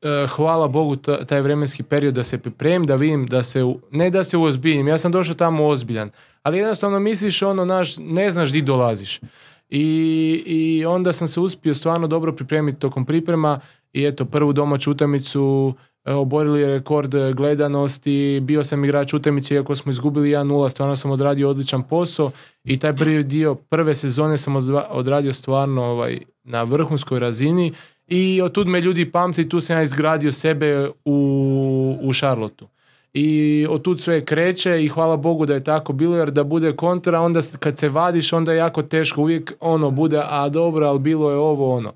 e, 0.01 0.27
hvala 0.27 0.67
Bogu 0.67 0.95
taj 0.95 1.41
vremenski 1.41 1.83
period 1.83 2.13
da 2.13 2.23
se 2.23 2.37
pripremim, 2.37 2.85
da 2.85 2.95
vidim 2.95 3.27
da 3.27 3.43
se, 3.43 3.63
ne 3.91 4.09
da 4.09 4.23
se 4.23 4.37
uozbiljim, 4.37 4.87
ja 4.87 4.97
sam 4.97 5.11
došao 5.11 5.35
tamo 5.35 5.67
ozbiljan, 5.67 6.09
ali 6.43 6.57
jednostavno 6.57 6.99
misliš 6.99 7.41
ono, 7.41 7.65
naš, 7.65 7.97
ne 7.97 8.31
znaš 8.31 8.51
di 8.51 8.61
dolaziš. 8.61 9.21
I, 9.69 10.43
I 10.45 10.85
onda 10.85 11.13
sam 11.13 11.27
se 11.27 11.39
uspio 11.39 11.73
stvarno 11.73 12.07
dobro 12.07 12.33
pripremiti 12.33 12.79
tokom 12.79 13.05
priprema 13.05 13.59
i 13.93 14.05
eto 14.05 14.25
prvu 14.25 14.53
domaću 14.53 14.91
utakmicu 14.91 15.73
oborili 16.15 16.65
rekord 16.65 17.15
gledanosti, 17.33 18.39
bio 18.43 18.63
sam 18.63 18.85
igrač 18.85 19.13
utakmice 19.13 19.55
iako 19.55 19.75
smo 19.75 19.91
izgubili 19.91 20.29
1-0, 20.29 20.69
stvarno 20.69 20.95
sam 20.95 21.11
odradio 21.11 21.49
odličan 21.49 21.83
posao 21.83 22.31
i 22.63 22.79
taj 22.79 22.95
prvi 22.95 23.23
dio 23.23 23.55
prve 23.55 23.95
sezone 23.95 24.37
sam 24.37 24.55
odradio 24.89 25.33
stvarno 25.33 25.83
ovaj, 25.83 26.19
na 26.43 26.63
vrhunskoj 26.63 27.19
razini 27.19 27.73
i 28.07 28.41
od 28.41 28.51
tud 28.51 28.67
me 28.67 28.81
ljudi 28.81 29.11
pamti, 29.11 29.49
tu 29.49 29.61
sam 29.61 29.75
ja 29.75 29.83
izgradio 29.83 30.31
sebe 30.31 30.89
u, 31.05 31.97
u 32.01 32.13
Šarlotu. 32.13 32.67
I 33.13 33.67
od 33.69 33.81
tud 33.81 34.01
sve 34.01 34.25
kreće 34.25 34.83
i 34.83 34.87
hvala 34.87 35.17
Bogu 35.17 35.45
da 35.45 35.53
je 35.53 35.63
tako 35.63 35.93
bilo 35.93 36.17
jer 36.17 36.31
da 36.31 36.43
bude 36.43 36.75
kontra 36.75 37.21
onda 37.21 37.41
kad 37.59 37.77
se 37.77 37.89
vadiš 37.89 38.33
onda 38.33 38.51
je 38.51 38.57
jako 38.57 38.83
teško 38.83 39.21
uvijek 39.21 39.53
ono 39.59 39.91
bude 39.91 40.21
a 40.29 40.49
dobro 40.49 40.87
ali 40.87 40.99
bilo 40.99 41.31
je 41.31 41.37
ovo 41.37 41.75
ono. 41.75 41.93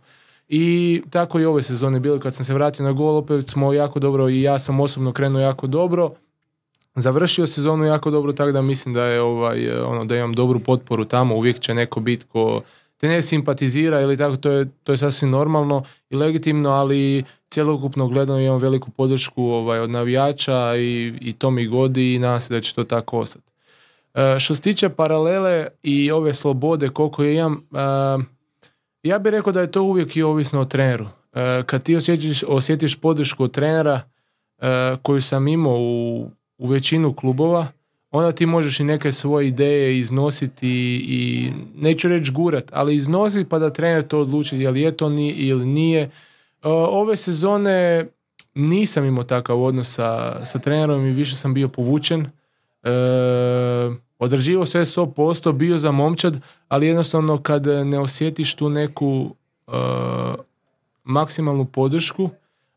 I 0.53 1.01
tako 1.09 1.39
i 1.39 1.45
ove 1.45 1.63
sezone 1.63 1.99
bilo 1.99 2.19
kad 2.19 2.35
sam 2.35 2.45
se 2.45 2.53
vratio 2.53 2.85
na 2.85 2.91
gol, 2.91 3.17
opet 3.17 3.49
smo 3.49 3.73
jako 3.73 3.99
dobro 3.99 4.29
i 4.29 4.41
ja 4.41 4.59
sam 4.59 4.79
osobno 4.79 5.13
krenuo 5.13 5.41
jako 5.41 5.67
dobro. 5.67 6.11
Završio 6.95 7.47
sezonu 7.47 7.85
jako 7.85 8.11
dobro, 8.11 8.33
tako 8.33 8.51
da 8.51 8.61
mislim 8.61 8.93
da 8.93 9.05
je 9.05 9.21
ovaj, 9.21 9.71
ono, 9.71 10.05
da 10.05 10.15
imam 10.15 10.33
dobru 10.33 10.59
potporu 10.59 11.05
tamo, 11.05 11.35
uvijek 11.35 11.59
će 11.59 11.73
neko 11.73 11.99
biti 11.99 12.25
ko 12.25 12.61
te 12.97 13.07
ne 13.07 13.21
simpatizira 13.21 14.01
ili 14.01 14.17
tako, 14.17 14.37
to 14.37 14.51
je, 14.51 14.65
to 14.83 14.91
je 14.91 14.97
sasvim 14.97 15.29
normalno 15.29 15.83
i 16.09 16.15
legitimno, 16.15 16.69
ali 16.69 17.23
cjelokupno 17.49 18.07
gledano 18.07 18.39
imam 18.39 18.57
veliku 18.57 18.91
podršku 18.91 19.43
ovaj, 19.43 19.79
od 19.79 19.89
navijača 19.89 20.75
i, 20.75 21.13
i 21.21 21.33
to 21.33 21.51
mi 21.51 21.67
godi 21.67 22.15
i 22.15 22.19
nadam 22.19 22.41
se 22.41 22.53
da 22.53 22.59
će 22.61 22.75
to 22.75 22.83
tako 22.83 23.19
ostati. 23.19 23.45
E, 24.13 24.39
što 24.39 24.55
se 24.55 24.61
tiče 24.61 24.89
paralele 24.89 25.67
i 25.83 26.11
ove 26.11 26.33
slobode 26.33 26.89
koliko 26.89 27.23
je 27.23 27.35
imam, 27.35 27.53
e, 27.53 28.40
ja 29.03 29.19
bih 29.19 29.31
rekao 29.31 29.53
da 29.53 29.61
je 29.61 29.71
to 29.71 29.83
uvijek 29.83 30.15
i 30.15 30.23
ovisno 30.23 30.61
o 30.61 30.65
treneru. 30.65 31.07
E, 31.33 31.63
kad 31.65 31.83
ti 31.83 31.95
osjetiš, 31.95 32.43
osjetiš 32.47 32.95
podršku 32.95 33.43
od 33.43 33.51
trenera 33.51 34.01
e, 34.57 34.95
koju 35.01 35.21
sam 35.21 35.47
imao 35.47 35.77
u, 35.79 36.29
u 36.57 36.67
većinu 36.67 37.13
klubova, 37.13 37.67
onda 38.11 38.31
ti 38.31 38.45
možeš 38.45 38.79
i 38.79 38.83
neke 38.83 39.11
svoje 39.11 39.47
ideje 39.47 39.99
iznositi 39.99 40.69
i, 41.07 41.51
neću 41.75 42.07
reći 42.07 42.31
gurat, 42.31 42.69
ali 42.73 42.95
iznositi 42.95 43.49
pa 43.49 43.59
da 43.59 43.69
trener 43.69 44.07
to 44.07 44.19
odluči 44.19 44.57
je 44.57 44.71
li 44.71 44.81
je 44.81 44.97
to 44.97 45.09
ni, 45.09 45.29
ili 45.29 45.65
nije. 45.65 46.01
E, 46.01 46.09
ove 46.69 47.17
sezone 47.17 48.07
nisam 48.55 49.05
imao 49.05 49.23
takav 49.23 49.63
odnos 49.63 49.95
sa, 49.95 50.39
sa 50.45 50.59
trenerom 50.59 51.05
i 51.05 51.11
više 51.11 51.35
sam 51.35 51.53
bio 51.53 51.67
povučen. 51.67 52.29
E, 52.83 52.89
odrađivao 54.19 54.65
sve 54.65 54.85
100%, 54.85 55.51
bio 55.51 55.77
za 55.77 55.91
momčad, 55.91 56.39
ali 56.67 56.87
jednostavno 56.87 57.41
kad 57.41 57.67
ne 57.67 57.99
osjetiš 57.99 58.55
tu 58.55 58.69
neku 58.69 59.35
uh, 59.67 59.73
maksimalnu 61.03 61.65
podršku, 61.65 62.29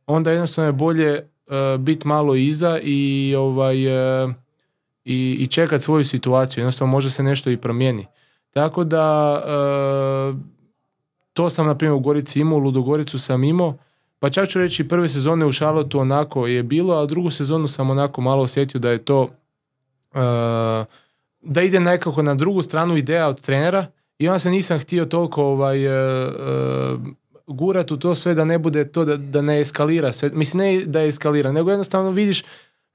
onda 0.07 0.31
jednostavno 0.31 0.69
je 0.69 0.73
bolje 0.73 1.21
uh, 1.21 1.81
biti 1.81 2.09
malo 2.09 2.35
iza 2.35 2.79
i 2.83 3.35
ovaj 3.39 3.87
uh, 3.87 4.33
i, 5.05 5.37
i 5.41 5.47
čekat 5.47 5.83
svoju 5.83 6.05
situaciju. 6.05 6.63
Jednostavno 6.63 6.93
može 6.93 7.11
se 7.11 7.23
nešto 7.23 7.51
i 7.51 7.57
promijeni. 7.57 8.07
Tako 8.51 8.85
da 8.85 9.41
to 11.33 11.51
sam 11.51 11.67
na 11.67 11.75
primjer 11.75 11.95
u 11.95 12.01
Gorici 12.01 12.41
imao, 12.41 12.59
u 12.59 12.63
Ludogoricu 12.63 13.19
sam 13.19 13.45
imao, 13.45 13.75
pa 14.19 14.31
čak 14.31 14.49
ću 14.49 14.59
reći 14.59 14.89
prve 14.89 15.09
sezone 15.09 15.47
u 15.47 15.53
Šalotu 15.53 16.01
onako 16.01 16.47
je 16.47 16.63
bilo, 16.63 16.95
a 16.95 17.07
drugu 17.07 17.31
sezonu 17.31 17.69
sam 17.69 17.91
onako 17.91 18.21
malo 18.21 18.43
osjetio 18.43 18.81
da 18.81 18.91
je 18.91 18.99
to 18.99 19.29
da 21.41 21.63
ide 21.63 21.81
nekako 21.81 22.23
na 22.23 22.35
drugu 22.35 22.63
stranu 22.63 22.97
ideja 22.97 23.29
od 23.29 23.41
trenera 23.41 23.87
i 24.19 24.29
onda 24.29 24.39
se 24.39 24.51
nisam 24.51 24.79
htio 24.79 25.05
toliko 25.05 25.45
ovaj, 25.45 25.87
uh, 25.87 26.35
uh, 26.35 27.01
gurat 27.47 27.91
u 27.91 27.97
to 27.97 28.15
sve 28.15 28.35
da 28.35 28.45
ne 28.45 28.59
bude 28.59 28.93
to 28.93 29.05
da, 29.05 29.17
da 29.17 29.43
ne 29.43 29.61
eskalira 29.61 30.13
sve. 30.13 30.31
Mislim 30.35 30.63
ne 30.63 30.85
da 30.85 31.03
eskalira, 31.03 31.53
nego 31.53 31.71
jednostavno 31.71 32.11
vidiš 32.11 32.45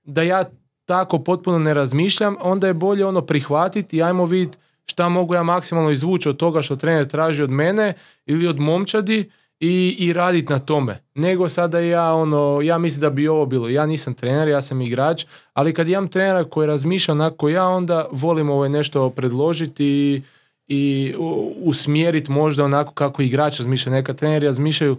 da 0.03 0.21
ja 0.21 0.43
tako 0.85 1.19
potpuno 1.19 1.59
ne 1.59 1.73
razmišljam, 1.73 2.35
onda 2.41 2.67
je 2.67 2.73
bolje 2.73 3.05
ono 3.05 3.21
prihvatiti 3.21 3.97
i 3.97 4.03
ajmo 4.03 4.25
vidjeti 4.25 4.57
šta 4.85 5.09
mogu 5.09 5.33
ja 5.33 5.43
maksimalno 5.43 5.91
izvući 5.91 6.29
od 6.29 6.37
toga 6.37 6.61
što 6.61 6.75
trener 6.75 7.07
traži 7.07 7.43
od 7.43 7.49
mene 7.49 7.93
ili 8.25 8.47
od 8.47 8.59
momčadi 8.59 9.31
i, 9.59 9.95
i 9.99 10.13
raditi 10.13 10.53
na 10.53 10.59
tome. 10.59 11.03
Nego 11.15 11.49
sada 11.49 11.79
ja 11.79 12.13
ono, 12.13 12.61
ja 12.61 12.77
mislim 12.77 13.01
da 13.01 13.09
bi 13.09 13.27
ovo 13.27 13.45
bilo. 13.45 13.69
Ja 13.69 13.85
nisam 13.85 14.13
trener, 14.13 14.47
ja 14.47 14.61
sam 14.61 14.81
igrač, 14.81 15.25
ali 15.53 15.73
kad 15.73 15.87
imam 15.87 16.07
trenera 16.07 16.43
koji 16.43 16.67
razmišlja 16.67 17.11
onako 17.11 17.49
ja, 17.49 17.67
onda 17.67 18.07
volim 18.11 18.49
ovo 18.49 18.67
nešto 18.67 19.09
predložiti 19.09 19.85
i, 19.85 20.21
i 20.67 21.15
usmjeriti 21.63 22.31
možda 22.31 22.65
onako 22.65 22.93
kako 22.93 23.21
igrač 23.21 23.57
razmišlja. 23.57 23.91
Neka 23.91 24.13
treneri 24.13 24.45
razmišljaju 24.45 24.97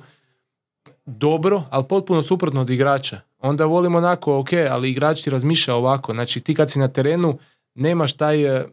dobro, 1.06 1.62
ali 1.70 1.84
potpuno 1.84 2.22
suprotno 2.22 2.60
od 2.60 2.70
igrača. 2.70 3.20
Onda 3.38 3.64
volim 3.64 3.94
onako, 3.94 4.38
ok, 4.38 4.48
ali 4.70 4.90
igrač 4.90 5.22
ti 5.22 5.30
razmišlja 5.30 5.74
ovako. 5.74 6.12
Znači 6.12 6.40
ti 6.40 6.54
kad 6.54 6.70
si 6.70 6.78
na 6.78 6.88
terenu 6.88 7.38
nemaš 7.74 8.12
taj 8.12 8.44
e, 8.44 8.66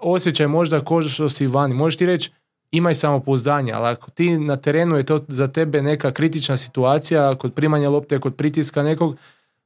osjećaj 0.00 0.46
možda 0.46 0.80
ko 0.80 1.02
što 1.02 1.28
si 1.28 1.46
vani. 1.46 1.74
Možeš 1.74 1.96
ti 1.96 2.06
reći, 2.06 2.30
imaj 2.72 2.94
samopouzdanje, 2.94 3.72
ali 3.72 3.88
ako 3.88 4.10
ti 4.10 4.38
na 4.38 4.56
terenu 4.56 4.96
je 4.96 5.02
to 5.02 5.24
za 5.28 5.48
tebe 5.48 5.82
neka 5.82 6.12
kritična 6.12 6.56
situacija, 6.56 7.34
kod 7.34 7.54
primanja 7.54 7.90
lopte, 7.90 8.18
kod 8.18 8.34
pritiska 8.34 8.82
nekog, 8.82 9.16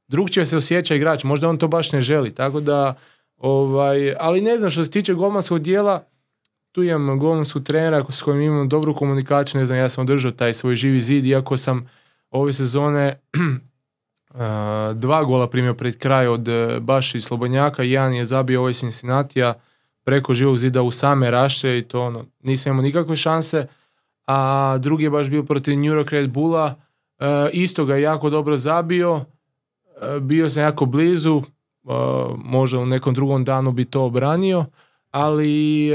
drugčije 0.07 0.45
se 0.45 0.57
osjeća 0.57 0.95
igrač, 0.95 1.23
možda 1.23 1.49
on 1.49 1.57
to 1.57 1.67
baš 1.67 1.91
ne 1.91 2.01
želi, 2.01 2.31
tako 2.31 2.59
da, 2.59 2.93
ovaj, 3.37 4.15
ali 4.19 4.41
ne 4.41 4.57
znam 4.57 4.69
što 4.69 4.85
se 4.85 4.91
tiče 4.91 5.13
golmanskog 5.13 5.59
dijela, 5.59 6.03
tu 6.71 6.83
imam 6.83 7.19
golmanskog 7.19 7.63
trenera 7.63 8.05
s 8.09 8.21
kojim 8.21 8.41
imam 8.41 8.69
dobru 8.69 8.95
komunikaciju, 8.95 9.59
ne 9.59 9.65
znam, 9.65 9.79
ja 9.79 9.89
sam 9.89 10.01
održao 10.01 10.31
taj 10.31 10.53
svoj 10.53 10.75
živi 10.75 11.01
zid, 11.01 11.25
iako 11.25 11.57
sam 11.57 11.89
ove 12.31 12.53
sezone 12.53 13.19
dva 14.93 15.23
gola 15.23 15.49
primio 15.49 15.73
pred 15.73 15.97
kraj 15.97 16.27
od 16.27 16.47
e, 16.47 16.79
baš 16.79 17.15
iz 17.15 17.23
Slobodnjaka, 17.23 17.83
jedan 17.83 18.13
je 18.13 18.25
zabio 18.25 18.59
ovaj 18.59 18.73
Cincinnati, 18.73 19.39
preko 20.07 20.33
živog 20.33 20.57
zida 20.57 20.81
u 20.81 20.91
same 20.91 21.31
raše 21.31 21.77
i 21.77 21.81
to 21.81 22.01
ono, 22.01 22.25
nisam 22.43 22.71
imao 22.71 22.83
nikakve 22.83 23.15
šanse, 23.15 23.67
a 24.27 24.77
drugi 24.79 25.03
je 25.03 25.09
baš 25.09 25.29
bio 25.29 25.43
protiv 25.43 25.77
New 25.77 25.93
York 25.93 26.11
Red 26.11 26.29
Bulla, 26.29 26.75
e, 27.19 27.49
isto 27.53 27.85
ga 27.85 27.95
je 27.95 28.01
jako 28.01 28.29
dobro 28.29 28.57
zabio, 28.57 29.25
e, 30.01 30.19
bio 30.19 30.49
sam 30.49 30.63
jako 30.63 30.85
blizu, 30.85 31.41
e, 31.43 31.91
možda 32.37 32.79
u 32.79 32.85
nekom 32.85 33.13
drugom 33.13 33.43
danu 33.43 33.71
bi 33.71 33.85
to 33.85 34.03
obranio, 34.03 34.65
ali 35.11 35.91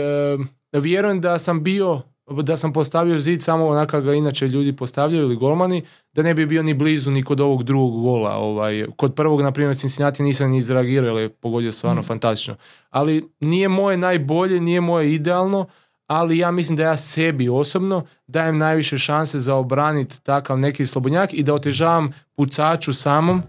vjerujem 0.72 1.20
da 1.20 1.38
sam 1.38 1.62
bio 1.62 2.02
da 2.32 2.56
sam 2.56 2.72
postavio 2.72 3.18
zid 3.18 3.42
samo 3.42 3.66
onaka 3.66 4.00
ga 4.00 4.14
inače 4.14 4.48
ljudi 4.48 4.76
postavljaju 4.76 5.24
ili 5.24 5.36
golmani, 5.36 5.82
da 6.12 6.22
ne 6.22 6.34
bi 6.34 6.46
bio 6.46 6.62
ni 6.62 6.74
blizu 6.74 7.10
ni 7.10 7.22
kod 7.22 7.40
ovog 7.40 7.62
drugog 7.62 8.02
gola. 8.02 8.36
Ovaj. 8.36 8.86
Kod 8.96 9.14
prvog, 9.14 9.40
na 9.40 9.52
primjer, 9.52 9.76
Cincinnati 9.76 10.22
nisam 10.22 10.50
ni 10.50 10.58
izreagirao, 10.58 11.18
jer 11.18 11.22
je 11.22 11.28
pogodio 11.28 11.72
stvarno 11.72 12.00
mm. 12.00 12.04
fantastično. 12.04 12.56
Ali 12.90 13.28
nije 13.40 13.68
moje 13.68 13.96
najbolje, 13.96 14.60
nije 14.60 14.80
moje 14.80 15.14
idealno, 15.14 15.66
ali 16.06 16.38
ja 16.38 16.50
mislim 16.50 16.76
da 16.76 16.82
ja 16.82 16.96
sebi 16.96 17.48
osobno 17.48 18.04
dajem 18.26 18.58
najviše 18.58 18.98
šanse 18.98 19.38
za 19.38 19.54
obraniti 19.54 20.22
takav 20.22 20.58
neki 20.58 20.86
slobodnjak 20.86 21.34
i 21.34 21.42
da 21.42 21.54
otežavam 21.54 22.12
pucaču 22.36 22.94
samom 22.94 23.42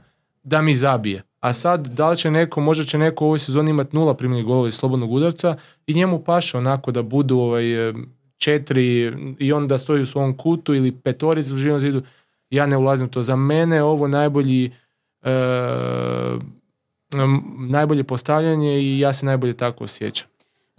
da 0.43 0.61
mi 0.61 0.75
zabije. 0.75 1.23
A 1.39 1.53
sad, 1.53 1.87
da 1.87 2.09
li 2.09 2.17
će 2.17 2.31
neko, 2.31 2.61
možda 2.61 2.85
će 2.85 2.97
neko 2.97 3.25
u 3.25 3.27
ovoj 3.27 3.39
sezoni 3.39 3.71
imati 3.71 3.95
nula 3.95 4.13
primljenih 4.13 4.45
golova 4.45 4.67
iz 4.67 4.75
slobodnog 4.75 5.11
udarca 5.11 5.55
i 5.87 5.93
njemu 5.93 6.23
paše 6.23 6.57
onako 6.57 6.91
da 6.91 7.01
budu 7.01 7.39
ovaj, 7.39 7.93
četiri 8.43 9.13
i 9.39 9.53
onda 9.53 9.77
stoji 9.77 10.01
u 10.01 10.05
svom 10.05 10.37
kutu 10.37 10.75
ili 10.75 10.91
petoric 10.91 11.49
u 11.49 11.57
živom 11.57 11.79
zidu. 11.79 12.01
Ja 12.49 12.65
ne 12.65 12.77
ulazim 12.77 13.07
u 13.07 13.09
to. 13.09 13.23
Za 13.23 13.35
mene 13.35 13.83
ovo 13.83 14.07
najbolji 14.07 14.71
e, 15.21 15.29
najbolje 17.69 18.03
postavljanje 18.03 18.79
i 18.81 18.99
ja 18.99 19.13
se 19.13 19.25
najbolje 19.25 19.53
tako 19.53 19.83
osjećam. 19.83 20.27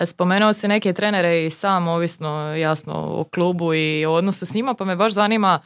Spomenuo 0.05 0.53
si 0.53 0.68
neke 0.68 0.92
trenere 0.92 1.44
i 1.44 1.50
sam, 1.50 1.88
ovisno 1.88 2.57
jasno 2.57 2.92
o 2.94 3.24
klubu 3.24 3.74
i 3.74 4.05
o 4.07 4.12
odnosu 4.12 4.46
s 4.46 4.55
njima, 4.55 4.74
pa 4.74 4.85
me 4.85 4.96
baš 4.96 5.12
zanima 5.12 5.61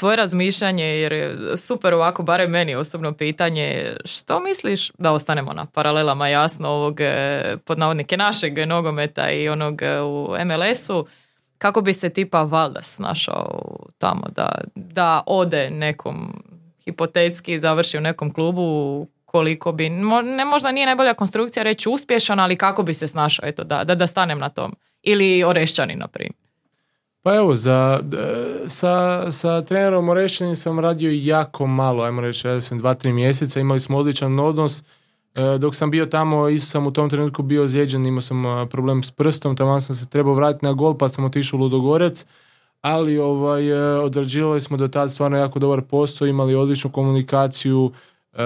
tvoje 0.00 0.16
razmišljanje, 0.16 0.84
jer 0.84 1.12
je 1.12 1.36
super 1.56 1.94
ovako, 1.94 2.22
barem 2.22 2.50
meni 2.50 2.74
osobno 2.74 3.12
pitanje, 3.12 3.92
što 4.04 4.40
misliš, 4.40 4.90
da 4.98 5.12
ostanemo 5.12 5.52
na 5.52 5.66
paralelama 5.66 6.28
jasno 6.28 6.68
ovog 6.68 7.00
e, 7.00 7.56
pod 7.64 7.78
navodnike 7.78 8.16
našeg 8.16 8.58
nogometa 8.68 9.30
i 9.30 9.48
onog 9.48 9.82
e, 9.82 10.00
u 10.00 10.28
MLS-u, 10.44 11.06
kako 11.58 11.80
bi 11.80 11.92
se 11.92 12.08
tipa 12.10 12.42
Valdas 12.42 12.98
našao 12.98 13.76
tamo, 13.98 14.22
da, 14.36 14.60
da 14.74 15.22
ode 15.26 15.70
nekom 15.70 16.42
hipotetski 16.84 17.60
završi 17.60 17.98
u 17.98 18.00
nekom 18.00 18.32
klubu 18.32 19.06
koliko 19.24 19.72
bi, 19.72 19.88
ne 20.22 20.44
možda 20.44 20.72
nije 20.72 20.86
najbolja 20.86 21.14
konstrukcija 21.14 21.62
reći 21.62 21.88
uspješan, 21.88 22.40
ali 22.40 22.56
kako 22.56 22.82
bi 22.82 22.94
se 22.94 23.08
snašao, 23.08 23.48
eto, 23.48 23.64
da, 23.64 23.84
da, 23.84 23.94
da 23.94 24.06
stanem 24.06 24.38
na 24.38 24.48
tom. 24.48 24.76
Ili 25.02 25.44
Orešćani, 25.44 25.94
na 25.94 26.06
primjer. 26.08 26.49
Pa 27.22 27.36
evo, 27.36 27.54
za, 27.54 28.00
sa, 28.66 29.26
sa 29.32 29.62
trenerom 29.62 30.08
Orešćanin 30.08 30.56
sam 30.56 30.80
radio 30.80 31.10
jako 31.12 31.66
malo, 31.66 32.02
ajmo 32.02 32.20
reći, 32.20 32.46
radio 32.46 32.60
sam 32.60 32.78
dva, 32.78 32.94
tri 32.94 33.12
mjeseca, 33.12 33.60
imali 33.60 33.80
smo 33.80 33.98
odličan 33.98 34.38
odnos, 34.38 34.82
e, 35.34 35.58
dok 35.58 35.74
sam 35.74 35.90
bio 35.90 36.06
tamo, 36.06 36.48
isto 36.48 36.70
sam 36.70 36.86
u 36.86 36.92
tom 36.92 37.10
trenutku 37.10 37.42
bio 37.42 37.64
ozlijeđen, 37.64 38.06
imao 38.06 38.20
sam 38.20 38.68
problem 38.68 39.02
s 39.02 39.10
prstom, 39.10 39.56
tamo 39.56 39.80
sam 39.80 39.96
se 39.96 40.08
trebao 40.08 40.34
vratiti 40.34 40.66
na 40.66 40.72
gol, 40.72 40.98
pa 40.98 41.08
sam 41.08 41.24
otišao 41.24 41.58
u 41.58 41.62
Ludogorec, 41.62 42.26
ali 42.80 43.18
ovaj, 43.18 43.68
e, 43.68 43.98
odrađivali 43.98 44.60
smo 44.60 44.76
do 44.76 44.88
tada 44.88 45.08
stvarno 45.08 45.38
jako 45.38 45.58
dobar 45.58 45.82
posao, 45.82 46.26
imali 46.26 46.54
odličnu 46.54 46.90
komunikaciju, 46.90 47.92
e, 48.32 48.36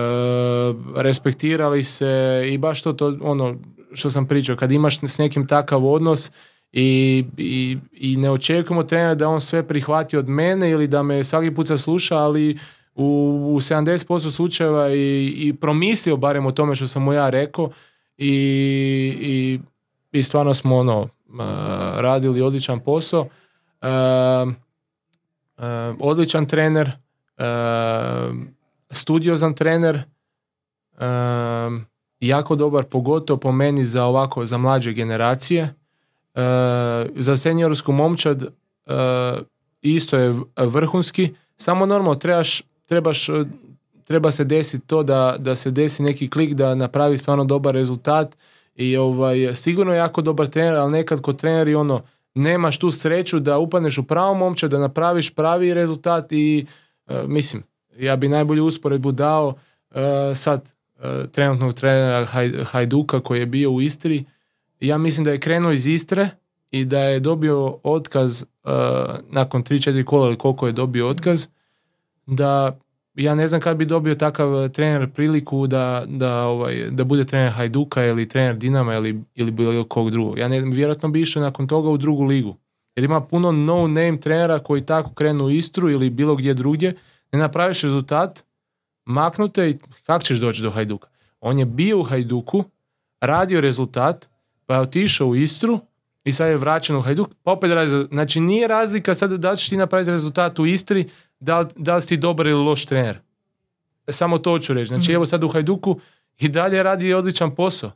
respektirali 0.96 1.84
se 1.84 2.44
i 2.48 2.58
baš 2.58 2.82
to, 2.82 2.92
to 2.92 3.18
ono 3.20 3.54
što 3.92 4.10
sam 4.10 4.26
pričao, 4.26 4.56
kad 4.56 4.72
imaš 4.72 5.00
s 5.00 5.18
nekim 5.18 5.46
takav 5.46 5.86
odnos, 5.86 6.30
i, 6.76 7.24
i, 7.36 7.78
i 7.92 8.16
ne 8.16 8.30
očekujemo 8.30 8.82
trenera 8.82 9.14
da 9.14 9.28
on 9.28 9.40
sve 9.40 9.68
prihvati 9.68 10.16
od 10.16 10.28
mene 10.28 10.70
ili 10.70 10.86
da 10.86 11.02
me 11.02 11.24
svaki 11.24 11.54
put 11.54 11.66
sluša, 11.78 12.16
ali 12.16 12.58
u, 12.94 13.04
u 13.54 13.60
70% 13.60 14.30
slučajeva 14.30 14.90
i, 14.90 15.34
i 15.36 15.54
promislio 15.60 16.16
barem 16.16 16.46
o 16.46 16.52
tome 16.52 16.76
što 16.76 16.86
sam 16.86 17.02
mu 17.02 17.12
ja 17.12 17.30
rekao 17.30 17.70
i, 18.18 18.28
i, 19.20 19.60
i 20.12 20.22
stvarno 20.22 20.54
smo 20.54 20.76
ono 20.76 21.08
radili 21.96 22.42
odličan 22.42 22.80
posao. 22.80 23.20
Uh, 23.20 24.52
odličan 26.00 26.46
trener, 26.46 26.90
studiozan 28.90 29.54
trener, 29.54 30.02
jako 32.20 32.56
dobar, 32.56 32.84
pogotovo 32.84 33.40
po 33.40 33.52
meni 33.52 33.86
za 33.86 34.04
ovako, 34.04 34.46
za 34.46 34.58
mlađe 34.58 34.92
generacije 34.92 35.74
za 37.14 37.36
seniorsku 37.36 37.92
momčad 37.92 38.42
e, 38.42 38.48
isto 39.82 40.18
je 40.18 40.34
vrhunski, 40.56 41.34
samo 41.56 41.86
normalno 41.86 42.14
trebaš, 42.14 42.62
trebaš 42.84 43.28
treba 44.04 44.30
se 44.30 44.44
desiti 44.44 44.86
to 44.86 45.02
da, 45.02 45.36
da 45.38 45.54
se 45.54 45.70
desi 45.70 46.02
neki 46.02 46.30
klik 46.30 46.54
da 46.54 46.74
napravi 46.74 47.18
stvarno 47.18 47.44
dobar 47.44 47.74
rezultat 47.74 48.36
i 48.74 48.96
ovaj, 48.96 49.54
sigurno 49.54 49.92
je 49.92 49.98
jako 49.98 50.22
dobar 50.22 50.46
trener, 50.46 50.74
ali 50.74 50.92
nekad 50.92 51.20
kod 51.20 51.40
treneri 51.40 51.74
ono, 51.74 52.02
nemaš 52.34 52.78
tu 52.78 52.90
sreću 52.90 53.40
da 53.40 53.58
upadneš 53.58 53.98
u 53.98 54.02
pravu 54.02 54.34
momčad, 54.34 54.70
da 54.70 54.78
napraviš 54.78 55.34
pravi 55.34 55.74
rezultat 55.74 56.32
i 56.32 56.66
e, 57.06 57.22
mislim, 57.26 57.62
ja 57.98 58.16
bi 58.16 58.28
najbolju 58.28 58.64
usporedbu 58.64 59.12
dao 59.12 59.46
uh, 59.48 59.96
sad 60.34 60.74
trenutnog 61.32 61.74
trenera 61.74 62.26
Hajduka 62.64 63.20
koji 63.20 63.40
je 63.40 63.46
bio 63.46 63.70
u 63.70 63.80
Istri 63.80 64.24
ja 64.86 64.98
mislim 64.98 65.24
da 65.24 65.30
je 65.30 65.40
krenuo 65.40 65.72
iz 65.72 65.86
Istre 65.86 66.28
i 66.70 66.84
da 66.84 67.00
je 67.00 67.20
dobio 67.20 67.78
otkaz 67.82 68.42
uh, 68.42 68.70
nakon 69.30 69.64
3-4 69.64 70.04
kola 70.04 70.26
ili 70.26 70.38
koliko 70.38 70.66
je 70.66 70.72
dobio 70.72 71.08
otkaz, 71.08 71.48
da 72.26 72.78
ja 73.14 73.34
ne 73.34 73.48
znam 73.48 73.60
kad 73.60 73.76
bi 73.76 73.84
dobio 73.84 74.14
takav 74.14 74.68
trener 74.68 75.10
priliku 75.10 75.66
da, 75.66 76.04
da, 76.06 76.44
ovaj, 76.46 76.90
da 76.90 77.04
bude 77.04 77.24
trener 77.24 77.52
Hajduka 77.52 78.04
ili 78.04 78.28
trener 78.28 78.56
Dinama 78.56 78.94
ili, 78.94 79.20
ili 79.34 79.50
bilo 79.50 79.84
kog 79.84 80.10
drugog. 80.10 80.38
Ja 80.38 80.48
ne, 80.48 80.60
vjerojatno 80.60 81.08
bi 81.08 81.20
išao 81.20 81.42
nakon 81.42 81.68
toga 81.68 81.90
u 81.90 81.96
drugu 81.96 82.24
ligu. 82.24 82.56
Jer 82.96 83.04
ima 83.04 83.20
puno 83.20 83.52
no 83.52 83.86
name 83.86 84.20
trenera 84.20 84.58
koji 84.58 84.86
tako 84.86 85.14
krenu 85.14 85.44
u 85.44 85.50
Istru 85.50 85.90
ili 85.90 86.10
bilo 86.10 86.36
gdje 86.36 86.54
drugdje, 86.54 86.94
ne 87.32 87.38
napraviš 87.38 87.82
rezultat, 87.82 88.44
maknute 89.04 89.70
i 89.70 89.78
kako 90.06 90.24
ćeš 90.24 90.38
doći 90.38 90.62
do 90.62 90.70
Hajduka? 90.70 91.08
On 91.40 91.58
je 91.58 91.64
bio 91.64 92.00
u 92.00 92.02
Hajduku, 92.02 92.64
radio 93.20 93.60
rezultat, 93.60 94.28
pa 94.66 94.74
je 94.74 94.80
otišao 94.80 95.28
u 95.28 95.36
Istru 95.36 95.80
i 96.24 96.32
sad 96.32 96.48
je 96.48 96.56
vraćen 96.56 96.96
u 96.96 97.00
Hajduk, 97.00 97.28
pa 97.42 97.52
opet 97.52 97.70
radi. 97.70 98.06
Znači 98.12 98.40
nije 98.40 98.68
razlika 98.68 99.14
sad 99.14 99.32
da 99.32 99.56
ćeš 99.56 99.68
ti 99.68 99.76
napraviti 99.76 100.10
rezultat 100.10 100.58
u 100.58 100.66
Istri, 100.66 101.10
da, 101.40 101.68
da 101.76 101.96
li 101.96 102.02
si 102.02 102.08
ti 102.08 102.16
dobar 102.16 102.46
ili 102.46 102.64
loš 102.64 102.86
trener. 102.86 103.18
Samo 104.08 104.38
to 104.38 104.58
ću 104.58 104.74
reći. 104.74 104.88
Znači 104.88 105.12
mm 105.12 105.14
evo 105.14 105.26
sad 105.26 105.44
u 105.44 105.48
Hajduku 105.48 106.00
i 106.38 106.48
dalje 106.48 106.82
radi 106.82 107.14
odličan 107.14 107.54
posao. 107.54 107.90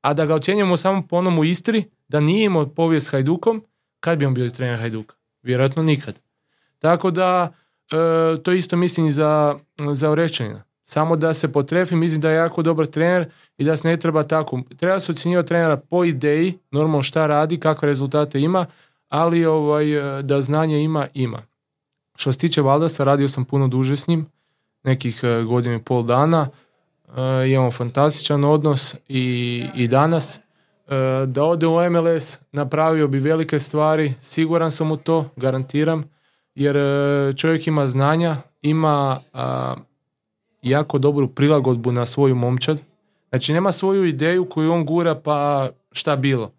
A 0.00 0.14
da 0.14 0.26
ga 0.26 0.34
ocjenjujemo 0.34 0.76
samo 0.76 1.06
po 1.06 1.16
onom 1.16 1.38
u 1.38 1.44
Istri, 1.44 1.84
da 2.08 2.20
nije 2.20 2.44
imao 2.44 2.66
povijest 2.66 3.06
s 3.06 3.10
Hajdukom, 3.10 3.64
kad 4.00 4.18
bi 4.18 4.26
on 4.26 4.34
bio 4.34 4.50
trener 4.50 4.80
Hajduka? 4.80 5.14
Vjerojatno 5.42 5.82
nikad. 5.82 6.20
Tako 6.78 7.10
da, 7.10 7.52
e, 7.92 8.42
to 8.42 8.52
isto 8.52 8.76
mislim 8.76 9.06
i 9.06 9.10
za, 9.10 9.58
za 9.92 10.10
Orešćanina. 10.10 10.62
Samo 10.84 11.16
da 11.16 11.34
se 11.34 11.52
potrefi, 11.52 11.96
mislim 11.96 12.20
da 12.20 12.30
je 12.30 12.36
jako 12.36 12.62
dobar 12.62 12.86
trener 12.86 13.30
i 13.58 13.64
da 13.64 13.76
se 13.76 13.88
ne 13.88 13.96
treba 13.96 14.22
tako. 14.22 14.62
Treba 14.76 15.00
se 15.00 15.12
ocjenjivati 15.12 15.48
trenera 15.48 15.76
po 15.76 16.04
ideji, 16.04 16.58
normalno 16.70 17.02
šta 17.02 17.26
radi, 17.26 17.60
kakve 17.60 17.88
rezultate 17.88 18.40
ima, 18.40 18.66
ali 19.08 19.44
ovaj, 19.44 20.18
e, 20.18 20.22
da 20.22 20.42
znanje 20.42 20.82
ima, 20.82 21.06
ima. 21.14 21.42
Što 22.16 22.32
se 22.32 22.38
tiče 22.38 22.62
Valdasa, 22.62 23.04
radio 23.04 23.28
sam 23.28 23.44
puno 23.44 23.68
duže 23.68 23.96
s 23.96 24.06
njim, 24.06 24.26
nekih 24.82 25.20
e, 25.22 25.42
godinu 25.42 25.74
i 25.74 25.82
pol 25.82 26.02
dana. 26.02 26.48
E, 27.16 27.48
imamo 27.48 27.70
fantastičan 27.70 28.44
odnos 28.44 28.94
i, 29.08 29.66
i 29.74 29.88
danas. 29.88 30.40
da 31.26 31.44
ode 31.44 31.66
u 31.66 31.90
MLS, 31.90 32.40
napravio 32.52 33.08
bi 33.08 33.18
velike 33.18 33.58
stvari, 33.58 34.14
siguran 34.20 34.70
sam 34.70 34.92
u 34.92 34.96
to, 34.96 35.30
garantiram, 35.36 36.04
jer 36.54 36.76
čovjek 37.36 37.66
ima 37.66 37.88
znanja, 37.88 38.36
ima 38.62 39.20
jako 40.62 40.98
dobru 40.98 41.28
prilagodbu 41.28 41.92
na 41.92 42.06
svoju 42.06 42.34
momčad. 42.34 42.80
Znači 43.28 43.52
nema 43.52 43.72
svoju 43.72 44.04
ideju 44.04 44.44
koju 44.44 44.72
on 44.72 44.84
gura 44.84 45.14
pa 45.14 45.68
šta 45.92 46.16
bilo. 46.16 46.52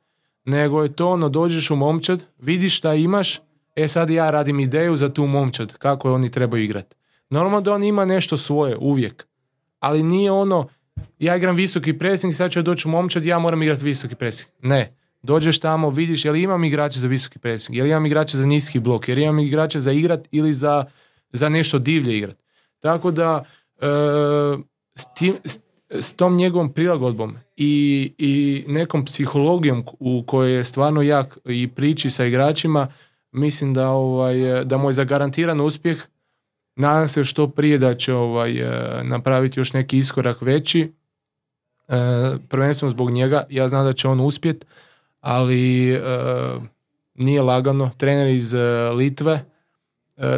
Nego 0.46 0.84
je 0.84 0.94
to 0.94 1.10
ono, 1.10 1.30
dođeš 1.30 1.72
u 1.72 1.76
momčad, 1.76 2.24
vidiš 2.40 2.78
šta 2.78 2.94
imaš, 2.94 3.42
e 3.76 3.88
sad 3.88 4.10
ja 4.10 4.32
radim 4.32 4.60
ideju 4.60 4.96
za 4.98 5.10
tu 5.10 5.28
momčad, 5.28 5.78
kako 5.78 6.14
oni 6.14 6.32
trebaju 6.32 6.64
igrati. 6.64 6.96
Normalno 7.30 7.62
da 7.62 7.74
on 7.74 7.84
ima 7.84 8.06
nešto 8.06 8.38
svoje, 8.38 8.78
uvijek. 8.78 9.28
Ali 9.80 10.04
nije 10.04 10.32
ono, 10.32 10.68
ja 11.20 11.36
igram 11.36 11.56
visoki 11.56 11.98
pressing, 11.98 12.34
sad 12.34 12.52
ću 12.52 12.62
doći 12.62 12.88
u 12.88 12.92
momčad, 12.92 13.26
ja 13.26 13.40
moram 13.40 13.64
igrati 13.64 13.86
visoki 13.86 14.16
pressing. 14.16 14.50
Ne. 14.62 14.96
Dođeš 15.22 15.60
tamo, 15.60 15.90
vidiš, 15.90 16.26
jel 16.26 16.36
imam 16.36 16.64
igrače 16.64 17.00
za 17.00 17.08
visoki 17.08 17.40
pressing, 17.40 17.78
jel 17.78 17.88
imam 17.88 18.06
igrače 18.06 18.38
za 18.38 18.46
niski 18.46 18.80
blok, 18.80 19.08
jel 19.08 19.18
imam 19.18 19.40
igrače 19.40 19.80
za 19.80 19.92
igrat 19.92 20.28
ili 20.32 20.54
za, 20.54 20.86
za 21.32 21.50
nešto 21.50 21.80
divlje 21.80 22.18
igrat. 22.18 22.38
Tako 22.80 23.12
da, 23.12 23.44
s, 24.96 25.06
tim, 25.16 25.38
s, 25.90 26.14
tom 26.14 26.36
njegovom 26.36 26.74
prilagodbom 26.74 27.36
i, 27.58 28.14
i 28.18 28.64
nekom 28.68 29.06
psihologijom 29.06 29.84
u 30.00 30.24
kojoj 30.28 30.56
je 30.56 30.64
stvarno 30.64 31.02
jak 31.02 31.38
i 31.46 31.68
priči 31.68 32.10
sa 32.10 32.26
igračima, 32.26 32.88
mislim 33.32 33.74
da, 33.74 33.90
ovaj, 33.90 34.66
da 34.66 34.78
mu 34.78 34.90
je 34.90 34.94
zagarantiran 34.94 35.62
uspjeh. 35.62 36.02
Nadam 36.76 37.08
se 37.08 37.24
što 37.24 37.48
prije 37.48 37.78
da 37.78 37.94
će 37.94 38.14
ovaj, 38.14 38.52
e, 38.52 39.04
napraviti 39.04 39.60
još 39.60 39.74
neki 39.74 39.98
iskorak 39.98 40.42
veći. 40.42 40.92
E, 41.88 41.96
prvenstveno 42.50 42.92
zbog 42.92 43.12
njega, 43.12 43.44
ja 43.50 43.68
znam 43.68 43.86
da 43.86 43.94
će 43.94 44.08
on 44.08 44.20
uspjet, 44.20 44.66
ali 45.22 46.00
nije 47.16 47.42
lagano. 47.42 47.92
Trener 47.98 48.28
iz 48.28 48.54
Litve 48.98 49.46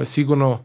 sigurno 0.04 0.60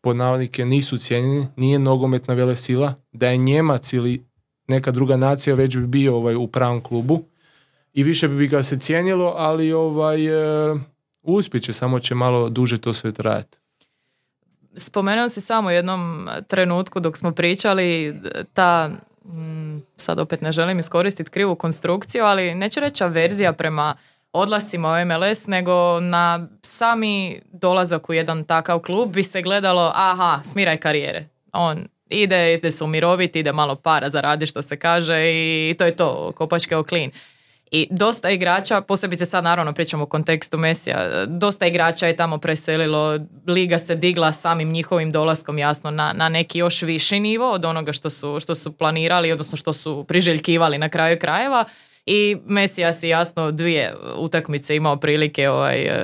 pod 0.00 0.16
navodnike 0.16 0.64
nisu 0.64 0.98
cijenjeni, 0.98 1.46
nije 1.56 1.78
nogometna 1.78 2.34
vele 2.34 2.56
sila, 2.56 2.94
da 3.12 3.28
je 3.28 3.36
Njemac 3.36 3.92
ili 3.92 4.24
neka 4.68 4.90
druga 4.90 5.16
nacija 5.16 5.54
već 5.54 5.76
bi 5.76 5.86
bio 5.86 6.16
ovaj, 6.16 6.34
u 6.34 6.46
pravom 6.46 6.80
klubu 6.80 7.22
i 7.92 8.02
više 8.02 8.28
bi 8.28 8.48
ga 8.48 8.62
se 8.62 8.78
cijenilo, 8.78 9.34
ali 9.36 9.72
ovaj, 9.72 10.26
e, 10.26 10.74
uspjet 11.22 11.62
će, 11.62 11.72
samo 11.72 12.00
će 12.00 12.14
malo 12.14 12.48
duže 12.48 12.78
to 12.78 12.92
sve 12.92 13.12
trajati. 13.12 13.58
Spomenuo 14.76 15.28
si 15.28 15.40
samo 15.40 15.68
u 15.68 15.72
jednom 15.72 16.28
trenutku 16.48 17.00
dok 17.00 17.16
smo 17.16 17.32
pričali 17.32 18.20
ta, 18.54 18.90
mm, 19.24 19.78
sad 19.96 20.18
opet 20.18 20.40
ne 20.40 20.52
želim 20.52 20.78
iskoristiti 20.78 21.30
krivu 21.30 21.54
konstrukciju, 21.54 22.24
ali 22.24 22.54
neću 22.54 22.80
reći 22.80 23.04
verzija 23.04 23.52
prema 23.52 23.94
odlascima 24.32 24.88
u 24.88 25.04
MLS, 25.04 25.46
nego 25.46 26.00
na 26.00 26.48
sami 26.62 27.40
dolazak 27.52 28.08
u 28.08 28.12
jedan 28.12 28.44
takav 28.44 28.78
klub 28.78 29.12
bi 29.12 29.22
se 29.22 29.42
gledalo, 29.42 29.92
aha, 29.94 30.40
smiraj 30.44 30.76
karijere. 30.76 31.28
On 31.52 31.84
ide, 32.10 32.54
ide 32.54 32.72
se 32.72 32.84
umiroviti, 32.84 33.40
ide 33.40 33.52
malo 33.52 33.76
para 33.76 34.10
zaradi 34.10 34.46
što 34.46 34.62
se 34.62 34.76
kaže 34.76 35.16
i 35.24 35.74
to 35.78 35.84
je 35.84 35.96
to, 35.96 36.32
kopačke 36.36 36.76
o 36.76 36.84
klin. 36.84 37.10
I 37.70 37.88
dosta 37.90 38.30
igrača, 38.30 38.80
posebice 38.80 39.26
sad 39.26 39.44
naravno 39.44 39.72
pričamo 39.72 40.04
u 40.04 40.06
kontekstu 40.06 40.58
Mesija, 40.58 41.26
dosta 41.26 41.66
igrača 41.66 42.06
je 42.06 42.16
tamo 42.16 42.38
preselilo, 42.38 43.18
liga 43.46 43.78
se 43.78 43.94
digla 43.94 44.32
samim 44.32 44.72
njihovim 44.72 45.12
dolaskom 45.12 45.58
jasno 45.58 45.90
na, 45.90 46.12
na 46.12 46.28
neki 46.28 46.58
još 46.58 46.82
viši 46.82 47.20
nivo 47.20 47.52
od 47.52 47.64
onoga 47.64 47.92
što 47.92 48.10
su, 48.10 48.40
što 48.40 48.54
su 48.54 48.72
planirali, 48.72 49.32
odnosno 49.32 49.56
što 49.56 49.72
su 49.72 50.04
priželjkivali 50.08 50.78
na 50.78 50.88
kraju 50.88 51.18
krajeva 51.18 51.64
i 52.06 52.36
Mesija 52.46 52.92
si 52.92 53.08
jasno 53.08 53.50
dvije 53.50 53.94
utakmice 54.16 54.76
imao 54.76 54.96
prilike 54.96 55.50
ovaj, 55.50 55.82
e, 55.82 55.94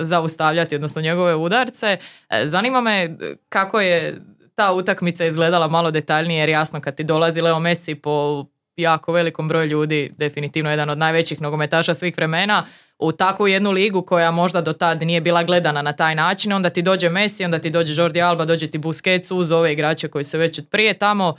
zaustavljati, 0.00 0.74
odnosno 0.74 1.02
njegove 1.02 1.34
udarce. 1.34 1.96
E, 2.30 2.42
zanima 2.46 2.80
me 2.80 3.16
kako 3.48 3.80
je 3.80 4.20
ta 4.54 4.72
utakmica 4.72 5.24
izgledala 5.24 5.68
malo 5.68 5.90
detaljnije, 5.90 6.40
jer 6.40 6.48
jasno 6.48 6.80
kad 6.80 6.94
ti 6.94 7.04
dolazi 7.04 7.40
Leo 7.40 7.58
Messi 7.58 7.94
po 7.94 8.44
jako 8.76 9.12
velikom 9.12 9.48
broju 9.48 9.66
ljudi, 9.66 10.12
definitivno 10.18 10.70
jedan 10.70 10.90
od 10.90 10.98
najvećih 10.98 11.40
nogometaša 11.40 11.94
svih 11.94 12.16
vremena, 12.16 12.66
u 12.98 13.12
takvu 13.12 13.48
jednu 13.48 13.70
ligu 13.70 14.02
koja 14.02 14.30
možda 14.30 14.60
do 14.60 14.72
tad 14.72 15.02
nije 15.02 15.20
bila 15.20 15.42
gledana 15.42 15.82
na 15.82 15.92
taj 15.92 16.14
način, 16.14 16.52
onda 16.52 16.70
ti 16.70 16.82
dođe 16.82 17.08
Messi, 17.08 17.44
onda 17.44 17.58
ti 17.58 17.70
dođe 17.70 18.02
Jordi 18.02 18.22
Alba, 18.22 18.44
dođe 18.44 18.66
ti 18.66 18.78
Busquets 18.78 19.34
uz 19.34 19.52
ove 19.52 19.72
igrače 19.72 20.08
koji 20.08 20.24
se 20.24 20.38
već 20.38 20.60
prije 20.70 20.94
tamo. 20.94 21.36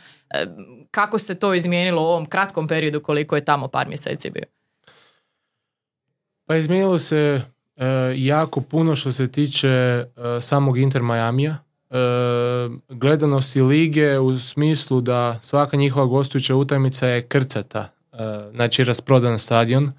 E, 0.96 1.02
kako 1.02 1.20
se 1.20 1.36
to 1.36 1.54
izmijenilo 1.54 2.02
u 2.02 2.06
ovom 2.06 2.26
kratkom 2.26 2.68
periodu 2.68 3.00
koliko 3.00 3.36
je 3.36 3.46
tamo 3.46 3.68
par 3.68 3.88
mjeseci 3.88 4.30
bio? 4.30 4.44
Pa 6.46 6.56
izmijenilo 6.56 7.00
se 7.00 7.42
e, 7.76 7.86
jako 8.16 8.62
puno 8.62 8.96
što 8.96 9.12
se 9.12 9.32
tiče 9.32 9.68
e, 9.68 10.06
samog 10.42 10.78
Inter 10.78 11.04
Majamija. 11.04 11.58
E, 11.90 11.96
gledanosti 12.90 13.62
lige 13.62 14.20
u 14.20 14.40
smislu 14.40 15.02
da 15.02 15.40
svaka 15.42 15.78
njihova 15.78 16.06
gostujuća 16.06 16.56
utakmica 16.56 17.08
je 17.08 17.22
krcata, 17.22 17.90
znači 18.54 18.84
rasprodan 18.84 19.40
stadion. 19.40 19.92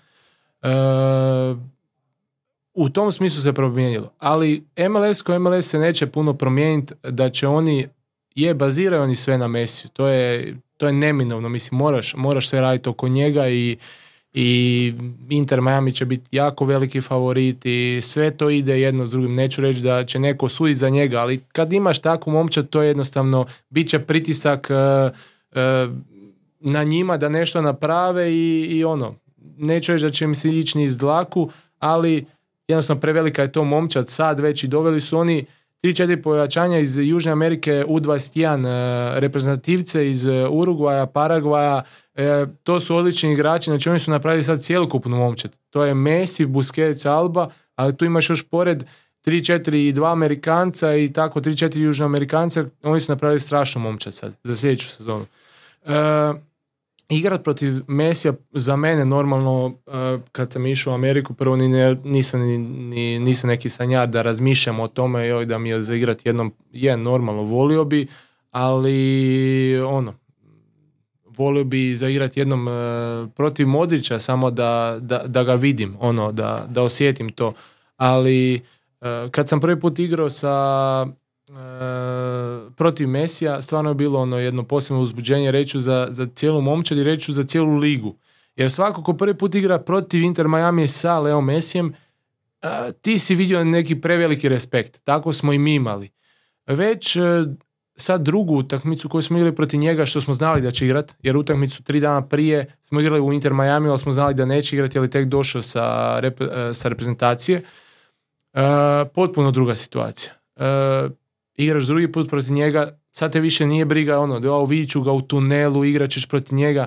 U 2.75 2.89
tom 2.89 3.13
smislu 3.13 3.43
se 3.43 3.53
promijenilo. 3.53 4.13
Ali 4.19 4.65
MLS 4.91 5.23
ko 5.23 5.39
MLS 5.39 5.71
se 5.71 5.79
neće 5.79 6.07
puno 6.07 6.35
promijeniti 6.35 6.95
da 7.03 7.31
će 7.31 7.49
oni 7.49 7.89
je 8.37 8.55
baziraju 8.55 9.03
oni 9.03 9.17
sve 9.17 9.39
na 9.39 9.49
Mesiju. 9.49 9.91
To 9.93 10.09
je, 10.09 10.57
to 10.77 10.87
je 10.87 10.93
neminovno. 10.93 11.49
Mislim, 11.49 11.79
moraš, 11.79 12.15
moraš 12.15 12.49
sve 12.49 12.61
raditi 12.61 12.89
oko 12.89 13.09
njega 13.09 13.49
i, 13.49 13.77
i 14.33 14.93
Inter 15.31 15.61
Miami 15.61 15.93
će 15.93 16.05
biti 16.05 16.37
jako 16.37 16.65
veliki 16.65 17.01
favorit 17.01 17.67
i 17.67 18.01
sve 18.03 18.31
to 18.31 18.51
ide 18.51 18.81
jedno 18.81 19.07
s 19.07 19.11
drugim. 19.11 19.35
Neću 19.35 19.61
reći 19.61 19.81
da 19.81 20.05
će 20.05 20.19
neko 20.19 20.49
suditi 20.49 20.79
za 20.79 20.89
njega, 20.89 21.21
ali 21.21 21.41
kad 21.53 21.73
imaš 21.73 21.99
takvu 21.99 22.31
momčad, 22.31 22.69
to 22.69 22.83
je 22.83 22.89
jednostavno, 22.89 23.47
bit 23.71 23.89
će 23.89 23.99
pritisak 23.99 24.69
uh, 24.71 25.13
uh, 25.51 25.95
na 26.61 26.85
njima 26.85 27.17
da 27.17 27.29
nešto 27.29 27.63
naprave 27.63 28.33
i, 28.33 28.67
i 28.71 28.85
ono, 28.85 29.15
neću 29.57 29.93
reći 29.93 30.05
da 30.05 30.11
će 30.11 30.25
im 30.25 30.35
se 30.35 30.49
ići 30.49 30.79
ni 30.79 30.85
iz 30.85 30.97
dlaku, 30.97 31.51
ali 31.79 32.25
jednostavno 32.69 33.01
prevelika 33.01 33.43
je 33.43 33.53
to 33.53 33.65
momčad 33.65 34.11
sad 34.11 34.41
već 34.41 34.65
i 34.65 34.69
doveli 34.69 35.01
su 35.01 35.19
oni 35.19 35.45
3-4 35.83 36.23
pojačanja 36.23 36.79
iz 36.79 36.97
Južne 36.97 37.33
Amerike 37.33 37.85
U21 37.89 38.67
e, 38.67 39.21
reprezentativce 39.21 40.11
iz 40.11 40.27
e, 40.27 40.49
Urugvaja, 40.49 41.07
Paragvaja, 41.07 41.83
e, 42.15 42.47
to 42.63 42.81
su 42.81 42.97
odlični 42.97 43.33
igrači, 43.33 43.71
znači 43.71 43.91
oni 43.91 43.99
su 43.99 44.11
napravili 44.11 44.45
sad 44.45 44.63
cijelokupnu 44.63 45.17
momčad. 45.17 45.57
To 45.71 45.85
je 45.85 45.95
Messi, 45.95 46.47
Busquets, 46.47 47.09
Alba, 47.09 47.51
ali 47.75 47.97
tu 47.97 48.05
imaš 48.05 48.31
još 48.31 48.49
pored 48.49 48.85
3-4 49.27 49.89
i 49.89 49.93
2 49.93 50.13
Amerikanca 50.13 50.95
i 50.95 51.13
tako 51.13 51.41
3-4 51.41 51.79
Južnoamerikanca, 51.79 52.65
oni 52.83 53.01
su 53.01 53.13
napravili 53.13 53.41
strašnu 53.41 53.81
momčad 53.81 54.15
sad 54.15 54.33
za 54.45 54.57
sljedeću 54.57 54.89
sezonu 54.89 55.27
igrat 57.09 57.45
protiv 57.45 57.75
Mesija 57.89 58.33
za 58.53 58.77
mene 58.77 59.05
normalno 59.05 59.67
uh, 59.67 59.73
kad 60.33 60.53
sam 60.53 60.67
išao 60.67 60.93
u 60.93 60.95
Ameriku 60.95 61.35
prvo 61.35 61.57
ni 61.57 61.69
nisam, 62.05 62.41
ni, 62.41 63.19
nisam 63.19 63.49
neki 63.49 63.69
sanjar 63.69 64.09
da 64.09 64.23
razmišljam 64.23 64.81
o 64.81 64.89
tome 64.89 65.27
joj, 65.27 65.47
da 65.47 65.59
mi 65.59 65.69
je 65.69 65.83
zaigrati 65.83 66.29
jednom 66.29 66.53
je 66.73 66.97
normalno 66.97 67.43
volio 67.43 67.85
bi 67.85 68.07
ali 68.51 69.81
ono 69.81 70.15
volio 71.27 71.65
bi 71.65 71.95
zaigrati 71.95 72.41
jednom 72.41 72.69
uh, 72.69 72.75
protiv 73.35 73.69
Modrića 73.69 74.19
samo 74.19 74.51
da, 74.51 74.99
da, 75.01 75.19
da, 75.27 75.45
ga 75.45 75.55
vidim 75.55 75.97
ono 76.01 76.33
da, 76.33 76.67
da 76.69 76.83
osjetim 76.83 77.29
to. 77.29 77.53
Ali 77.97 78.61
uh, 79.01 79.31
kad 79.31 79.49
sam 79.49 79.61
prvi 79.61 79.81
put 79.81 79.99
igrao 79.99 80.31
sa 80.31 81.07
E, 81.07 81.26
protiv 82.77 83.09
Mesija 83.09 83.63
stvarno 83.63 83.91
je 83.91 83.95
bilo 83.95 84.21
ono 84.21 84.39
jedno 84.39 84.63
posebno 84.63 85.03
uzbuđenje 85.03 85.51
reću 85.51 85.81
za, 85.81 86.09
za 86.11 86.27
cijelu 86.27 86.61
momčad 86.61 86.99
i 86.99 87.05
reću 87.05 87.33
za 87.33 87.43
cijelu 87.43 87.77
ligu. 87.77 88.17
Jer 88.57 88.71
svako 88.71 89.03
ko 89.03 89.13
prvi 89.13 89.35
put 89.35 89.55
igra 89.55 89.79
protiv 89.79 90.23
Inter 90.23 90.49
Miami 90.49 90.89
sa 90.89 91.19
Leo 91.21 91.41
Mesijem, 91.41 91.95
e, 92.63 92.69
ti 93.03 93.19
si 93.19 93.35
vidio 93.35 93.65
neki 93.65 94.01
preveliki 94.01 94.49
respekt. 94.49 95.01
Tako 95.05 95.33
smo 95.33 95.53
i 95.53 95.59
mi 95.59 95.75
imali. 95.75 96.11
Već 96.67 97.17
e, 97.17 97.21
sad 97.97 98.23
drugu 98.23 98.55
utakmicu 98.55 99.09
koju 99.09 99.23
smo 99.23 99.37
igrali 99.37 99.55
protiv 99.55 99.81
njega 99.81 100.07
što 100.07 100.21
smo 100.21 100.35
znali 100.35 100.61
da 100.61 100.71
će 100.71 100.87
igrat, 100.87 101.15
jer 101.23 101.37
utakmicu 101.37 101.83
tri 101.83 102.01
dana 102.01 102.27
prije 102.27 102.75
smo 102.81 103.01
igrali 103.01 103.21
u 103.21 103.33
Inter 103.33 103.55
Miami, 103.55 103.89
ali 103.89 103.99
smo 103.99 104.13
znali 104.13 104.35
da 104.35 104.45
neće 104.45 104.77
igrati, 104.77 104.99
ali 104.99 105.11
tek 105.11 105.27
došao 105.27 105.63
sa, 105.63 106.21
sa 106.73 106.89
reprezentacije. 106.89 107.63
potpuno 109.15 109.51
druga 109.51 109.75
situacija 109.75 110.33
igraš 111.57 111.87
drugi 111.87 112.13
put 112.13 112.31
protiv 112.31 112.53
njega, 112.53 112.99
sad 113.13 113.33
te 113.33 113.41
više 113.41 113.67
nije 113.67 113.85
briga 113.85 114.19
ono, 114.19 114.41
da 114.41 114.63
vidit 114.63 114.91
ću 114.91 115.03
ga 115.03 115.13
u 115.13 115.23
tunelu, 115.23 115.85
igrat 115.85 116.11
ćeš 116.11 116.27
protiv 116.27 116.55
njega, 116.55 116.87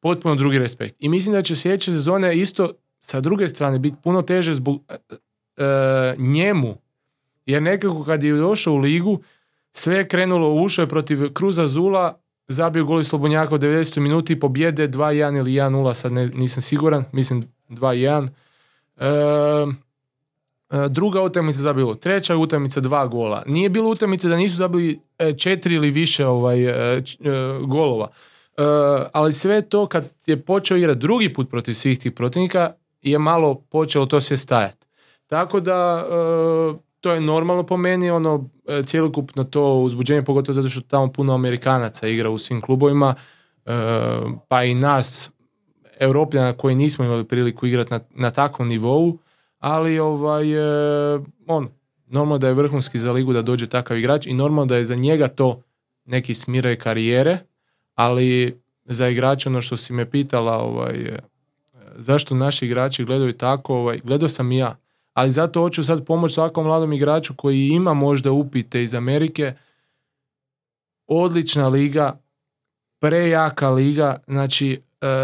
potpuno 0.00 0.34
drugi 0.34 0.58
respekt. 0.58 0.96
I 0.98 1.08
mislim 1.08 1.32
da 1.32 1.42
će 1.42 1.56
sljedeće 1.56 1.92
sezone 1.92 2.38
isto 2.38 2.72
sa 3.00 3.20
druge 3.20 3.48
strane 3.48 3.78
biti 3.78 3.96
puno 4.02 4.22
teže 4.22 4.54
zbog 4.54 4.82
e, 4.88 4.94
e, 5.64 6.14
njemu, 6.18 6.76
jer 7.46 7.62
nekako 7.62 8.04
kad 8.04 8.22
je 8.22 8.32
došao 8.32 8.74
u 8.74 8.78
ligu, 8.78 9.20
sve 9.72 9.96
je 9.96 10.08
krenulo, 10.08 10.62
ušao 10.62 10.82
je 10.82 10.88
protiv 10.88 11.32
Kruza 11.32 11.68
Zula, 11.68 12.20
zabio 12.48 12.84
gol 12.84 13.04
Slobonjaka 13.04 13.54
u 13.54 13.58
90. 13.58 14.00
minuti, 14.00 14.40
pobjede 14.40 14.88
2-1 14.88 15.38
ili 15.38 15.50
1-0, 15.50 15.94
sad 15.94 16.12
ne, 16.12 16.26
nisam 16.26 16.62
siguran, 16.62 17.04
mislim 17.12 17.42
2-1. 17.68 18.28
E, 18.28 18.30
E, 18.96 19.06
druga 20.88 21.22
utakmica 21.22 21.60
zabilo, 21.60 21.94
treća 21.94 22.36
utakmica 22.36 22.80
dva 22.80 23.06
gola. 23.06 23.42
Nije 23.46 23.68
bilo 23.68 23.90
utakmice 23.90 24.28
da 24.28 24.36
nisu 24.36 24.56
zabili 24.56 25.00
e, 25.18 25.32
četiri 25.32 25.74
ili 25.74 25.90
više 25.90 26.26
ovaj, 26.26 26.64
e, 26.64 27.02
golova. 27.66 28.08
Ali 29.12 29.32
sve 29.32 29.62
to 29.62 29.86
kad 29.86 30.10
je 30.26 30.42
počeo 30.42 30.76
igrati 30.76 31.00
drugi 31.00 31.32
put 31.32 31.50
protiv 31.50 31.72
svih 31.72 31.98
tih 31.98 32.12
protivnika 32.12 32.72
je 33.02 33.18
malo 33.18 33.54
počelo 33.54 34.06
to 34.06 34.20
sve 34.20 34.36
stajati. 34.36 34.86
Tako 35.26 35.60
da 35.60 36.04
to 37.00 37.12
je 37.12 37.20
normalno 37.20 37.62
po 37.62 37.76
meni, 37.76 38.10
ono 38.10 38.50
cjelokupno 38.86 39.44
to 39.44 39.74
uzbuđenje, 39.74 40.22
pogotovo 40.22 40.54
zato 40.54 40.68
što 40.68 40.80
tamo 40.80 41.12
puno 41.12 41.34
Amerikanaca 41.34 42.08
igra 42.08 42.30
u 42.30 42.38
svim 42.38 42.60
klubovima, 42.60 43.14
pa 44.48 44.64
i 44.64 44.74
nas, 44.74 45.30
Europljana 46.00 46.52
koji 46.52 46.74
nismo 46.74 47.04
imali 47.04 47.24
priliku 47.24 47.66
igrati 47.66 47.90
na, 47.90 48.00
na 48.10 48.30
takvom 48.30 48.68
nivou, 48.68 49.18
ali 49.64 49.98
ovaj, 49.98 50.52
e, 50.52 51.20
on, 51.46 51.68
normalno 52.06 52.38
da 52.38 52.48
je 52.48 52.54
vrhunski 52.54 52.98
za 52.98 53.12
ligu 53.12 53.32
da 53.32 53.42
dođe 53.42 53.66
takav 53.66 53.98
igrač 53.98 54.26
i 54.26 54.34
normalno 54.34 54.66
da 54.66 54.76
je 54.76 54.84
za 54.84 54.94
njega 54.94 55.28
to 55.28 55.62
neki 56.04 56.34
smiraj 56.34 56.76
karijere, 56.76 57.38
ali 57.94 58.60
za 58.84 59.08
igrača 59.08 59.48
ono 59.48 59.60
što 59.60 59.76
si 59.76 59.92
me 59.92 60.10
pitala, 60.10 60.58
ovaj, 60.58 60.94
e, 60.94 61.18
zašto 61.96 62.34
naši 62.34 62.66
igrači 62.66 63.04
gledaju 63.04 63.32
tako, 63.32 63.74
ovaj, 63.74 64.00
gledao 64.04 64.28
sam 64.28 64.52
i 64.52 64.58
ja, 64.58 64.76
ali 65.12 65.32
zato 65.32 65.60
hoću 65.60 65.84
sad 65.84 66.04
pomoći 66.06 66.34
svakom 66.34 66.66
mladom 66.66 66.92
igraču 66.92 67.34
koji 67.36 67.68
ima 67.68 67.94
možda 67.94 68.32
upite 68.32 68.82
iz 68.82 68.94
Amerike, 68.94 69.52
odlična 71.06 71.68
liga, 71.68 72.18
prejaka 72.98 73.70
liga, 73.70 74.16
znači 74.26 74.80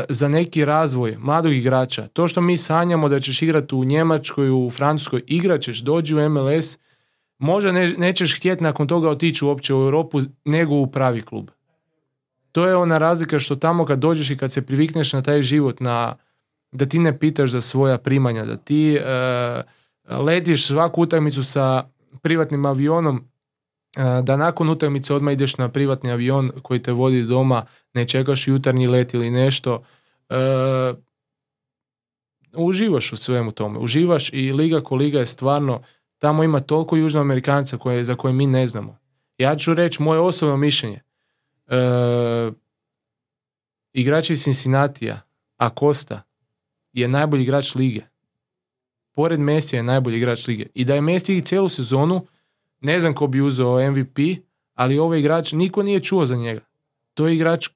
za 0.09 0.29
neki 0.29 0.65
razvoj 0.65 1.17
mladog 1.19 1.53
igrača. 1.53 2.09
To 2.09 2.29
što 2.29 2.41
mi 2.41 2.57
sanjamo 2.57 3.09
da 3.09 3.21
ćeš 3.21 3.43
igrati 3.43 3.75
u 3.75 3.85
Njemačkoj, 3.85 4.51
u 4.51 4.71
Francuskoj, 4.71 5.23
igrat 5.27 5.61
ćeš, 5.61 5.79
dođi 5.79 6.15
u 6.15 6.29
MLS, 6.29 6.79
možda 7.39 7.73
ne, 7.73 7.95
nećeš 7.99 8.37
htjeti 8.37 8.63
nakon 8.63 8.89
toga 8.89 9.09
otići 9.09 9.45
uopće 9.45 9.75
u 9.75 9.83
Europu 9.83 10.21
nego 10.45 10.75
u 10.75 10.87
pravi 10.87 11.21
klub. 11.21 11.51
To 12.53 12.67
je 12.67 12.77
ona 12.77 12.99
razlika 12.99 13.39
što 13.39 13.57
tamo 13.57 13.85
kad 13.85 13.99
dođeš 13.99 14.31
i 14.31 14.37
kad 14.37 14.53
se 14.53 14.63
privikneš 14.63 15.13
na 15.13 15.23
taj 15.23 15.43
život, 15.43 15.81
na, 15.81 16.17
da 16.73 16.87
ti 16.87 16.99
ne 16.99 17.19
pitaš 17.19 17.51
za 17.51 17.61
svoja 17.61 17.99
primanja, 17.99 18.45
da 18.45 18.57
ti 18.57 18.99
uh, 20.09 20.21
letiš 20.21 20.67
svaku 20.67 21.03
utakmicu 21.03 21.45
sa 21.45 21.85
privatnim 22.23 22.67
avionom, 22.67 23.25
da 24.23 24.37
nakon 24.37 24.69
utakmice 24.69 25.15
odmah 25.15 25.35
ideš 25.35 25.57
na 25.57 25.69
privatni 25.69 26.11
avion 26.11 26.51
koji 26.63 26.83
te 26.83 26.93
vodi 26.93 27.23
doma, 27.23 27.63
ne 27.95 28.05
čekaš 28.05 28.49
jutarnji 28.49 28.87
let 28.87 29.15
ili 29.15 29.31
nešto. 29.31 29.85
Uh, 30.29 30.99
uživaš 32.53 33.13
u 33.13 33.17
svemu 33.17 33.53
tome. 33.53 33.79
Uživaš 33.79 34.33
i 34.33 34.53
Liga 34.53 34.81
ko 34.81 34.97
Liga 34.97 35.19
je 35.19 35.27
stvarno, 35.27 35.83
tamo 36.19 36.45
ima 36.45 36.61
toliko 36.61 36.97
južnoamerikanca 36.97 37.79
koje, 37.79 38.05
za 38.05 38.15
koje 38.15 38.33
mi 38.33 38.47
ne 38.47 38.67
znamo. 38.67 38.99
Ja 39.39 39.57
ću 39.57 39.75
reći 39.75 40.03
moje 40.03 40.21
osobno 40.21 40.57
mišljenje. 40.57 41.01
Uh, 41.67 42.55
igrač 43.93 44.31
iz 44.31 44.43
Cincinnatija, 44.43 45.21
Acosta, 45.57 46.23
je 46.93 47.09
najbolji 47.09 47.43
igrač 47.43 47.75
lige. 47.75 48.03
Pored 49.13 49.41
Messi 49.41 49.77
je 49.77 49.83
najbolji 49.83 50.17
igrač 50.17 50.47
lige. 50.47 50.67
I 50.75 50.85
da 50.85 50.95
je 50.95 51.01
Messi 51.01 51.43
cijelu 51.43 51.69
sezonu, 51.69 52.27
ne 52.81 53.01
znam 53.01 53.15
ko 53.15 53.27
bi 53.27 53.41
uzeo 53.41 53.91
MVP, 53.91 54.19
ali 54.75 54.99
ovaj 54.99 55.19
igrač, 55.19 55.53
niko 55.53 55.83
nije 55.83 56.01
čuo 56.01 56.27
za 56.27 56.37
njega. 56.37 56.61
To 57.15 57.27
je 57.27 57.35
igrač, 57.35 57.69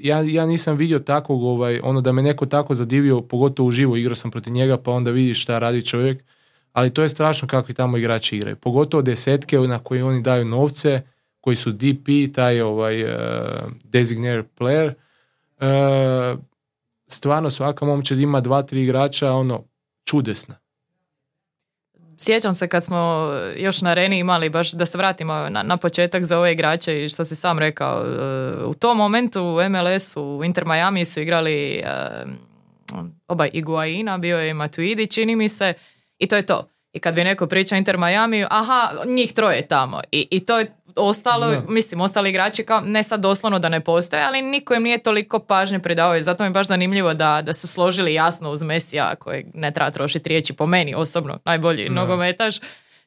ja, 0.00 0.20
ja 0.20 0.46
nisam 0.46 0.76
vidio 0.76 0.98
takvog, 0.98 1.42
ovaj, 1.42 1.80
ono 1.82 2.00
da 2.00 2.12
me 2.12 2.22
neko 2.22 2.46
tako 2.46 2.74
zadivio, 2.74 3.20
pogotovo 3.20 3.68
uživo 3.68 3.96
igrao 3.96 4.16
sam 4.16 4.30
protiv 4.30 4.52
njega, 4.52 4.76
pa 4.78 4.90
onda 4.90 5.10
vidiš 5.10 5.42
šta 5.42 5.58
radi 5.58 5.86
čovjek, 5.86 6.24
ali 6.72 6.90
to 6.90 7.02
je 7.02 7.08
strašno 7.08 7.48
kako 7.48 7.72
i 7.72 7.74
tamo 7.74 7.96
igrači 7.96 8.36
igraju. 8.36 8.56
Pogotovo 8.56 9.02
desetke 9.02 9.58
na 9.58 9.78
koje 9.78 10.04
oni 10.04 10.22
daju 10.22 10.44
novce, 10.44 11.02
koji 11.40 11.56
su 11.56 11.72
DP, 11.72 12.34
taj 12.34 12.60
ovaj, 12.60 13.04
uh, 13.04 13.10
designated 13.84 14.44
player, 14.58 14.92
uh, 15.60 16.38
stvarno 17.08 17.50
svaka 17.50 17.84
momčad 17.84 18.18
ima 18.18 18.40
dva, 18.40 18.62
tri 18.62 18.82
igrača, 18.82 19.32
ono, 19.32 19.64
čudesna 20.04 20.67
sjećam 22.18 22.54
se 22.54 22.68
kad 22.68 22.84
smo 22.84 23.30
još 23.56 23.82
na 23.82 23.90
areni 23.90 24.18
imali, 24.18 24.50
baš 24.50 24.72
da 24.72 24.86
se 24.86 24.98
vratimo 24.98 25.32
na, 25.32 25.62
na 25.62 25.76
početak 25.76 26.24
za 26.24 26.38
ove 26.38 26.52
igrače 26.52 27.04
i 27.04 27.08
što 27.08 27.24
si 27.24 27.36
sam 27.36 27.58
rekao, 27.58 28.04
e, 28.04 28.64
u 28.64 28.74
tom 28.74 28.96
momentu 28.96 29.42
u 29.42 29.58
MLS-u, 29.70 30.38
u 30.38 30.44
Inter 30.44 30.64
Miami 30.66 31.04
su 31.04 31.20
igrali 31.20 31.82
uh, 31.84 32.30
oba 33.28 33.46
Iguaina, 33.46 34.18
bio 34.18 34.38
je 34.38 34.54
Matuidi, 34.54 35.06
čini 35.06 35.36
mi 35.36 35.48
se, 35.48 35.74
i 36.18 36.26
to 36.26 36.36
je 36.36 36.46
to. 36.46 36.68
I 36.92 36.98
kad 36.98 37.14
bi 37.14 37.24
neko 37.24 37.46
pričao 37.46 37.78
Inter 37.78 37.98
Miami, 37.98 38.44
aha, 38.50 38.90
njih 39.06 39.32
troje 39.32 39.68
tamo. 39.68 40.00
I, 40.12 40.28
i 40.30 40.40
to 40.40 40.58
je 40.58 40.77
ostalo, 40.98 41.62
mislim, 41.68 42.00
ostali 42.00 42.30
igrači 42.30 42.62
kao, 42.62 42.80
ne 42.80 43.02
sad 43.02 43.20
doslovno 43.20 43.58
da 43.58 43.68
ne 43.68 43.80
postoje, 43.80 44.22
ali 44.22 44.42
niko 44.42 44.74
im 44.74 44.82
nije 44.82 44.98
toliko 44.98 45.38
pažnje 45.38 45.78
pridao 45.78 46.16
i 46.16 46.22
zato 46.22 46.44
mi 46.44 46.48
je 46.48 46.52
baš 46.52 46.66
zanimljivo 46.66 47.14
da, 47.14 47.42
da 47.42 47.52
su 47.52 47.66
složili 47.66 48.14
jasno 48.14 48.50
uz 48.50 48.62
Mesija 48.62 49.14
koji 49.14 49.44
ne 49.54 49.70
treba 49.70 49.90
trošiti 49.90 50.28
riječi 50.28 50.52
po 50.52 50.66
meni 50.66 50.94
osobno, 50.94 51.38
najbolji 51.44 51.88
no. 51.88 51.94
nogometaš. 51.94 52.56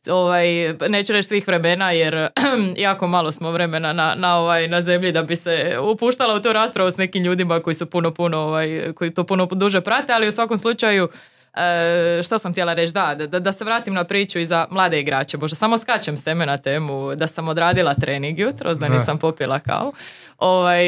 Ovaj, 0.09 0.73
neću 0.89 1.13
reći 1.13 1.27
svih 1.27 1.47
vremena 1.47 1.91
jer 1.91 2.27
jako 2.87 3.07
malo 3.07 3.31
smo 3.31 3.51
vremena 3.51 3.93
na, 3.93 4.15
na, 4.15 4.37
ovaj, 4.37 4.67
na 4.67 4.81
zemlji 4.81 5.11
da 5.11 5.23
bi 5.23 5.35
se 5.35 5.77
upuštala 5.81 6.35
u 6.35 6.41
tu 6.41 6.53
raspravu 6.53 6.91
s 6.91 6.97
nekim 6.97 7.23
ljudima 7.23 7.59
koji 7.59 7.73
su 7.73 7.85
puno, 7.85 8.13
puno, 8.13 8.37
ovaj, 8.37 8.93
koji 8.95 9.13
to 9.13 9.23
puno 9.23 9.45
duže 9.45 9.81
prate, 9.81 10.13
ali 10.13 10.27
u 10.27 10.31
svakom 10.31 10.57
slučaju 10.57 11.09
E, 11.53 12.23
što 12.23 12.37
sam 12.37 12.51
htjela 12.51 12.73
reći, 12.73 12.93
da, 12.93 13.15
da, 13.15 13.39
da 13.39 13.51
se 13.51 13.65
vratim 13.65 13.93
na 13.93 14.03
priču 14.03 14.39
i 14.39 14.45
za 14.45 14.67
mlade 14.69 14.99
igrače. 14.99 15.37
Bože, 15.37 15.55
samo 15.55 15.77
skačem 15.77 16.17
s 16.17 16.23
teme 16.23 16.45
na 16.45 16.57
temu 16.57 17.15
da 17.15 17.27
sam 17.27 17.47
odradila 17.47 17.93
trening 17.93 18.39
jutros, 18.39 18.77
da 18.77 18.89
nisam 18.89 19.17
popila 19.17 19.59
kao. 19.59 19.91
Ovaj, 20.37 20.85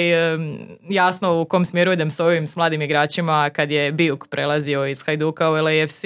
jasno 0.89 1.41
u 1.41 1.45
kom 1.45 1.65
smjeru 1.65 1.91
idem 1.91 2.11
s 2.11 2.19
ovim 2.19 2.47
s 2.47 2.55
mladim 2.55 2.81
igračima 2.81 3.49
kad 3.49 3.71
je 3.71 3.91
Bijuk 3.91 4.27
prelazio 4.27 4.85
iz 4.85 5.03
Hajduka 5.05 5.49
u 5.49 5.53
LAFC, 5.53 6.03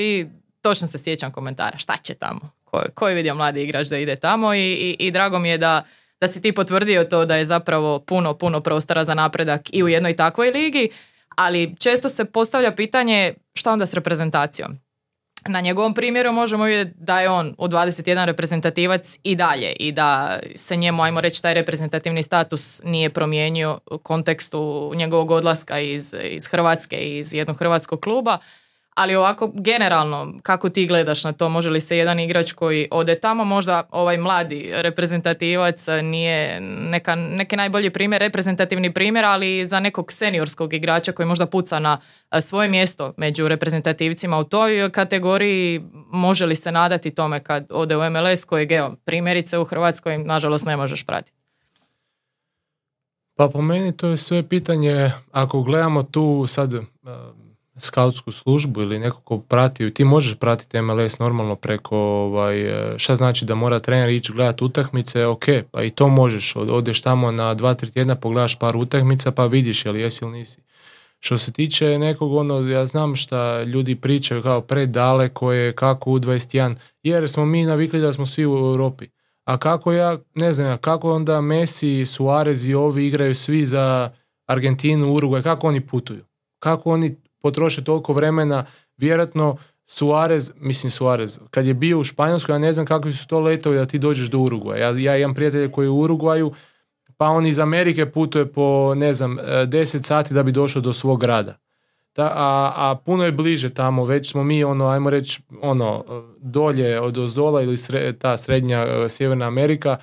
točno 0.62 0.88
se 0.88 0.98
sjećam 0.98 1.32
komentara. 1.32 1.78
Šta 1.78 1.98
će 2.04 2.14
tamo, 2.14 2.52
ko, 2.66 2.82
ko 2.94 3.08
je 3.08 3.16
vidio 3.16 3.36
mladi 3.36 3.64
igrač 3.64 3.88
da 3.88 3.98
ide 3.98 4.16
tamo? 4.16 4.54
I, 4.54 4.60
i, 4.60 4.96
i 5.00 5.12
drago 5.12 5.40
mi 5.40 5.50
je 5.50 5.58
da, 5.58 5.84
da 6.22 6.28
si 6.28 6.42
ti 6.42 6.52
potvrdio 6.52 7.04
to 7.04 7.26
da 7.26 7.36
je 7.36 7.46
zapravo 7.46 8.00
puno, 8.00 8.34
puno 8.34 8.62
prostora 8.62 9.04
za 9.04 9.14
napredak 9.14 9.62
i 9.74 9.84
u 9.84 9.88
jednoj 9.88 10.16
takvoj 10.16 10.52
ligi 10.52 10.90
ali 11.38 11.76
često 11.80 12.10
se 12.10 12.26
postavlja 12.26 12.72
pitanje 12.72 13.34
šta 13.56 13.72
onda 13.72 13.86
s 13.86 13.94
reprezentacijom. 13.94 14.80
Na 15.48 15.62
njegovom 15.62 15.94
primjeru 15.94 16.32
možemo 16.32 16.64
vidjeti 16.64 16.92
da 16.96 17.22
je 17.22 17.30
on 17.30 17.56
u 17.58 17.68
21 17.68 18.26
reprezentativac 18.26 19.18
i 19.24 19.36
dalje 19.36 19.72
i 19.80 19.92
da 19.92 20.40
se 20.56 20.76
njemu, 20.76 21.04
ajmo 21.04 21.22
reći, 21.22 21.42
taj 21.42 21.54
reprezentativni 21.54 22.24
status 22.24 22.82
nije 22.84 23.10
promijenio 23.10 23.80
u 23.92 23.98
kontekstu 23.98 24.92
njegovog 24.96 25.32
odlaska 25.32 25.80
iz, 25.80 26.16
iz 26.24 26.48
Hrvatske, 26.48 26.98
iz 26.98 27.34
jednog 27.34 27.58
hrvatskog 27.58 28.00
kluba 28.02 28.38
ali 28.98 29.16
ovako 29.16 29.52
generalno 29.54 30.34
kako 30.44 30.70
ti 30.70 30.88
gledaš 30.88 31.24
na 31.24 31.32
to, 31.32 31.50
može 31.50 31.70
li 31.70 31.82
se 31.82 31.98
jedan 31.98 32.20
igrač 32.20 32.52
koji 32.52 32.88
ode 32.92 33.16
tamo, 33.16 33.44
možda 33.44 33.84
ovaj 33.92 34.18
mladi 34.18 34.70
reprezentativac 34.74 35.86
nije 36.04 36.62
neka, 36.62 37.16
neki 37.16 37.56
najbolji 37.56 37.90
primjer, 37.90 38.22
reprezentativni 38.22 38.94
primjer, 38.94 39.26
ali 39.26 39.66
za 39.66 39.80
nekog 39.80 40.12
seniorskog 40.12 40.74
igrača 40.74 41.12
koji 41.12 41.26
možda 41.28 41.46
puca 41.46 41.80
na 41.80 41.98
svoje 42.42 42.70
mjesto 42.70 43.14
među 43.18 43.48
reprezentativcima 43.48 44.38
u 44.38 44.44
toj 44.44 44.90
kategoriji, 44.92 45.82
može 46.12 46.46
li 46.46 46.56
se 46.56 46.72
nadati 46.72 47.16
tome 47.16 47.40
kad 47.40 47.68
ode 47.72 47.98
u 47.98 48.10
MLS 48.10 48.46
kojeg 48.46 48.72
evo, 48.72 48.96
primjerice 49.06 49.58
u 49.58 49.66
Hrvatskoj 49.66 50.18
nažalost 50.18 50.66
ne 50.66 50.78
možeš 50.78 51.06
pratiti? 51.06 51.38
Pa 53.36 53.48
po 53.48 53.62
meni 53.62 53.98
to 53.98 54.08
je 54.08 54.18
sve 54.18 54.50
pitanje, 54.50 55.12
ako 55.32 55.62
gledamo 55.62 56.04
tu 56.04 56.46
sad 56.48 56.74
skautsku 57.80 58.32
službu 58.32 58.82
ili 58.82 59.00
neko 59.00 59.22
ko 59.22 59.38
prati, 59.40 59.94
ti 59.94 60.04
možeš 60.04 60.36
pratiti 60.36 60.82
MLS 60.82 61.20
normalno 61.20 61.56
preko, 61.56 61.98
ovaj, 61.98 62.74
šta 62.98 63.16
znači 63.16 63.46
da 63.46 63.56
mora 63.56 63.80
trener 63.80 64.10
ići 64.10 64.32
gledati 64.32 64.64
utakmice, 64.64 65.26
ok, 65.26 65.46
pa 65.72 65.84
i 65.84 65.90
to 65.90 66.08
možeš, 66.08 66.56
odeš 66.56 67.02
tamo 67.02 67.32
na 67.32 67.54
dva, 67.54 67.74
tri 67.74 67.92
tjedna, 67.92 68.16
pogledaš 68.16 68.60
par 68.60 68.76
utakmica 68.78 69.32
pa 69.32 69.46
vidiš 69.46 69.86
je 69.86 69.92
li 69.92 70.02
jesi 70.02 70.26
ili 70.26 70.38
nisi. 70.38 70.62
Što 71.20 71.38
se 71.38 71.52
tiče 71.52 72.00
nekog, 72.00 72.34
ono, 72.34 72.60
ja 72.60 72.86
znam 72.86 73.16
šta 73.16 73.64
ljudi 73.64 73.96
pričaju 73.96 74.44
kao 74.44 74.62
predaleko 74.62 75.52
je, 75.52 75.74
kako 75.74 76.12
u 76.12 76.20
21, 76.20 76.76
jer 77.04 77.30
smo 77.30 77.46
mi 77.46 77.66
navikli 77.66 78.02
da 78.02 78.14
smo 78.14 78.26
svi 78.26 78.46
u 78.46 78.58
Europi. 78.58 79.08
A 79.46 79.58
kako 79.58 79.92
ja, 79.92 80.18
ne 80.36 80.54
znam, 80.54 80.78
kako 80.78 81.14
onda 81.16 81.42
Messi, 81.42 82.06
Suarez 82.06 82.66
i 82.66 82.74
ovi 82.74 83.08
igraju 83.08 83.36
svi 83.36 83.66
za 83.66 84.12
Argentinu, 84.48 85.08
Uruguay, 85.08 85.44
kako 85.44 85.68
oni 85.68 85.88
putuju? 85.88 86.26
Kako 86.60 86.92
oni 86.92 87.16
potroše 87.48 87.84
toliko 87.84 88.14
vremena, 88.14 88.66
vjerojatno 88.98 89.58
Suarez, 89.86 90.52
mislim 90.60 90.92
Suarez, 90.92 91.40
kad 91.50 91.66
je 91.66 91.74
bio 91.74 92.00
u 92.00 92.04
Španjolskoj, 92.04 92.56
ja 92.56 92.60
ne 92.60 92.74
znam 92.74 92.86
kakvi 92.86 93.14
su 93.14 93.28
to 93.28 93.40
letovi 93.40 93.78
da 93.78 93.86
ti 93.86 94.00
dođeš 94.00 94.28
do 94.28 94.40
Urugvaja. 94.40 94.90
Ja, 94.90 94.98
ja 94.98 95.18
imam 95.18 95.36
prijatelje 95.36 95.72
koji 95.72 95.86
je 95.86 95.90
u 95.90 96.00
Urugvaju, 96.00 96.54
pa 97.18 97.26
on 97.26 97.46
iz 97.46 97.60
Amerike 97.60 98.06
putuje 98.06 98.52
po, 98.52 98.96
ne 98.96 99.14
znam, 99.14 99.38
10 99.38 100.06
sati 100.06 100.34
da 100.34 100.44
bi 100.44 100.52
došao 100.52 100.82
do 100.82 100.94
svog 100.94 101.22
grada. 101.22 101.58
Ta, 102.14 102.24
a, 102.36 102.74
a 102.76 102.96
puno 103.06 103.24
je 103.26 103.32
bliže 103.32 103.70
tamo, 103.70 104.06
već 104.06 104.32
smo 104.32 104.44
mi, 104.44 104.64
ono, 104.64 104.88
ajmo 104.88 105.10
reći, 105.10 105.42
ono, 105.62 106.06
dolje 106.40 107.02
od 107.02 107.18
Ozdola 107.18 107.62
ili 107.62 107.78
ta 108.20 108.38
srednja 108.38 108.78
e, 108.78 109.10
Sjeverna 109.10 109.48
Amerika, 109.48 109.98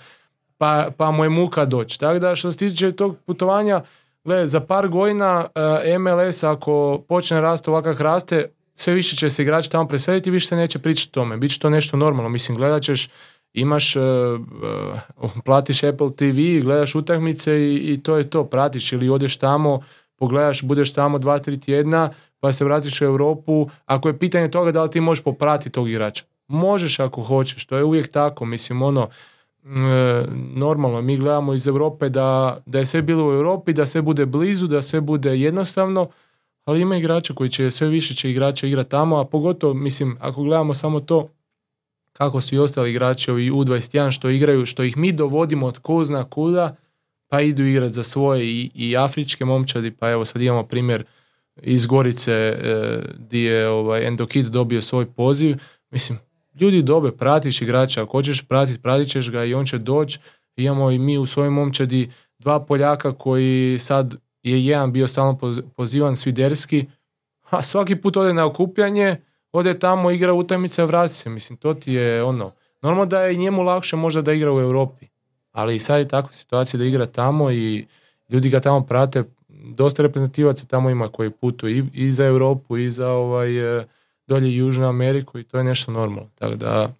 pa, 0.58 0.90
pa 0.96 1.10
mu 1.10 1.24
je 1.24 1.30
muka 1.30 1.64
doći. 1.64 2.00
Tako 2.00 2.18
da 2.18 2.36
što 2.36 2.52
se 2.52 2.58
tiče 2.58 2.92
tog 2.92 3.16
putovanja, 3.26 3.80
Gle, 4.24 4.46
za 4.46 4.60
par 4.60 4.88
godina 4.88 5.46
uh, 5.54 6.00
MLS 6.00 6.42
ako 6.42 7.04
počne 7.08 7.40
rasti 7.40 7.70
ovakav 7.70 8.00
raste, 8.00 8.48
sve 8.76 8.94
više 8.94 9.16
će 9.16 9.30
se 9.30 9.42
igrači 9.42 9.70
tamo 9.70 9.88
preseliti 9.88 10.28
i 10.28 10.32
više 10.32 10.46
se 10.46 10.56
neće 10.56 10.78
pričati 10.78 11.10
o 11.10 11.14
tome. 11.14 11.36
Biće 11.36 11.60
to 11.60 11.70
nešto 11.70 11.96
normalno. 11.96 12.28
Mislim, 12.28 12.56
gledat 12.56 12.82
ćeš, 12.82 13.08
imaš, 13.52 13.96
uh, 13.96 14.02
uh, 15.22 15.30
platiš 15.44 15.82
Apple 15.82 16.10
TV, 16.16 16.62
gledaš 16.62 16.94
utakmice 16.94 17.60
i, 17.60 17.92
i, 17.92 18.02
to 18.02 18.16
je 18.16 18.30
to. 18.30 18.44
Pratiš 18.44 18.92
ili 18.92 19.08
odeš 19.08 19.36
tamo, 19.36 19.80
pogledaš, 20.16 20.62
budeš 20.62 20.92
tamo 20.92 21.18
dva, 21.18 21.38
tri 21.38 21.60
tjedna, 21.60 22.10
pa 22.40 22.52
se 22.52 22.64
vratiš 22.64 23.00
u 23.00 23.04
Europu. 23.04 23.70
Ako 23.86 24.08
je 24.08 24.18
pitanje 24.18 24.50
toga 24.50 24.72
da 24.72 24.82
li 24.82 24.90
ti 24.90 25.00
možeš 25.00 25.24
popratiti 25.24 25.70
tog 25.70 25.88
igrača. 25.88 26.24
Možeš 26.48 27.00
ako 27.00 27.22
hoćeš, 27.22 27.66
to 27.66 27.76
je 27.76 27.84
uvijek 27.84 28.12
tako. 28.12 28.44
Mislim, 28.44 28.82
ono, 28.82 29.08
normalno, 30.54 31.02
mi 31.02 31.16
gledamo 31.16 31.54
iz 31.54 31.66
Europe 31.66 32.08
da, 32.08 32.58
da 32.66 32.78
je 32.78 32.86
sve 32.86 33.02
bilo 33.02 33.28
u 33.28 33.32
Europi, 33.32 33.72
da 33.72 33.86
sve 33.86 34.02
bude 34.02 34.26
blizu, 34.26 34.66
da 34.66 34.82
sve 34.82 35.00
bude 35.00 35.38
jednostavno, 35.38 36.08
ali 36.64 36.80
ima 36.80 36.96
igrača 36.96 37.34
koji 37.34 37.50
će, 37.50 37.70
sve 37.70 37.88
više 37.88 38.14
će 38.14 38.30
igrača 38.30 38.66
igrati 38.66 38.90
tamo, 38.90 39.16
a 39.16 39.24
pogotovo, 39.24 39.74
mislim, 39.74 40.16
ako 40.20 40.42
gledamo 40.42 40.74
samo 40.74 41.00
to, 41.00 41.28
kako 42.12 42.40
su 42.40 42.54
i 42.54 42.58
ostali 42.58 42.90
igrači 42.90 43.30
ovi 43.30 43.50
U21 43.50 44.10
što 44.10 44.28
igraju, 44.28 44.66
što 44.66 44.82
ih 44.82 44.96
mi 44.96 45.12
dovodimo 45.12 45.66
od 45.66 45.78
ko 45.78 46.04
zna 46.04 46.24
kuda, 46.24 46.76
pa 47.28 47.40
idu 47.40 47.62
igrati 47.62 47.94
za 47.94 48.02
svoje 48.02 48.46
i, 48.46 48.70
i 48.74 48.96
afričke 48.96 49.44
momčadi, 49.44 49.90
pa 49.90 50.10
evo 50.10 50.24
sad 50.24 50.42
imamo 50.42 50.62
primjer 50.62 51.04
iz 51.62 51.86
Gorice 51.86 52.32
e, 52.32 52.56
di 53.18 53.40
je 53.40 53.68
ovaj, 53.68 54.06
Endokid 54.06 54.46
dobio 54.46 54.82
svoj 54.82 55.06
poziv. 55.06 55.56
Mislim, 55.90 56.18
ljudi 56.60 56.82
dobe, 56.82 57.12
pratiš 57.12 57.62
igrača, 57.62 58.02
ako 58.02 58.12
hoćeš 58.12 58.42
pratiti, 58.48 58.82
pratit 58.82 59.08
ćeš 59.08 59.30
ga 59.30 59.44
i 59.44 59.54
on 59.54 59.66
će 59.66 59.78
doći. 59.78 60.18
Imamo 60.56 60.90
i 60.90 60.98
mi 60.98 61.18
u 61.18 61.26
svojoj 61.26 61.50
momčadi 61.50 62.10
dva 62.38 62.60
Poljaka 62.60 63.12
koji 63.12 63.78
sad 63.80 64.14
je 64.42 64.66
jedan 64.66 64.92
bio 64.92 65.08
stalno 65.08 65.38
pozivan 65.76 66.16
Sviderski, 66.16 66.86
a 67.50 67.62
svaki 67.62 67.96
put 67.96 68.16
ode 68.16 68.34
na 68.34 68.46
okupljanje, 68.46 69.16
ode 69.52 69.78
tamo, 69.78 70.10
igra 70.10 70.32
utakmice, 70.32 70.84
vrati 70.84 71.14
se. 71.14 71.30
Mislim, 71.30 71.56
to 71.56 71.74
ti 71.74 71.92
je 71.92 72.22
ono. 72.22 72.52
Normalno 72.82 73.06
da 73.06 73.20
je 73.20 73.34
njemu 73.34 73.62
lakše 73.62 73.96
možda 73.96 74.22
da 74.22 74.32
igra 74.32 74.52
u 74.52 74.60
Europi, 74.60 75.06
ali 75.52 75.78
sad 75.78 75.98
je 75.98 76.08
takva 76.08 76.32
situacija 76.32 76.78
da 76.78 76.84
igra 76.84 77.06
tamo 77.06 77.50
i 77.50 77.86
ljudi 78.28 78.48
ga 78.48 78.60
tamo 78.60 78.80
prate. 78.80 79.24
Dosta 79.48 80.02
reprezentativaca 80.02 80.66
tamo 80.66 80.90
ima 80.90 81.08
koji 81.08 81.30
putuju 81.30 81.76
i, 81.76 81.84
i 81.92 82.12
za 82.12 82.24
Europu 82.24 82.76
i 82.76 82.90
za 82.90 83.08
ovaj, 83.08 83.50
dolje 84.26 84.56
Južnu 84.56 84.88
Ameriku 84.88 85.38
i 85.38 85.44
to 85.44 85.58
je 85.58 85.64
nešto 85.64 85.92
normalno. 85.92 86.30
Tako 86.38 86.54
da... 86.54 86.92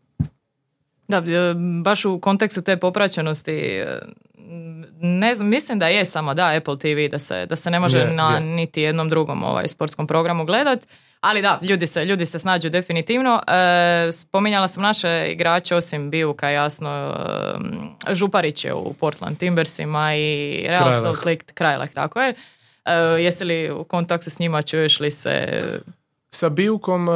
Da, 1.08 1.16
e, 1.16 1.54
baš 1.82 2.04
u 2.04 2.20
kontekstu 2.20 2.62
te 2.62 2.76
popraćenosti 2.76 3.52
e, 3.52 3.98
ne 5.00 5.34
znam, 5.34 5.48
mislim 5.48 5.78
da 5.78 5.88
je 5.88 6.04
samo 6.04 6.34
da 6.34 6.54
Apple 6.56 6.78
TV 6.78 7.10
da 7.10 7.18
se, 7.18 7.46
da 7.46 7.56
se 7.56 7.70
ne 7.70 7.80
može 7.80 8.04
na 8.04 8.38
niti 8.40 8.82
jednom 8.82 9.08
drugom 9.08 9.42
ovaj 9.42 9.68
sportskom 9.68 10.06
programu 10.06 10.44
gledat. 10.44 10.86
Ali 11.20 11.42
da, 11.42 11.58
ljudi 11.62 11.86
se, 11.86 12.04
ljudi 12.04 12.26
se 12.26 12.38
snađu 12.38 12.70
definitivno. 12.70 13.40
E, 13.46 14.12
spominjala 14.12 14.68
sam 14.68 14.82
naše 14.82 15.26
igrače, 15.32 15.74
osim 15.74 16.10
Bijuka, 16.10 16.48
jasno, 16.48 17.14
e, 18.08 18.14
Župarić 18.14 18.64
je 18.64 18.74
u 18.74 18.92
Portland 18.92 19.38
Timbersima 19.38 20.14
i 20.14 20.64
Real 20.68 20.92
Salt 20.92 21.24
Lake 21.24 21.44
tako 21.94 22.22
je. 22.22 22.34
E, 22.84 22.92
jesi 22.94 23.44
li 23.44 23.70
u 23.70 23.84
kontaktu 23.84 24.30
s 24.30 24.38
njima, 24.38 24.62
čuješ 24.62 25.00
li 25.00 25.10
se... 25.10 25.62
Sa 26.34 26.48
Bijukom 26.48 27.08
e, 27.08 27.12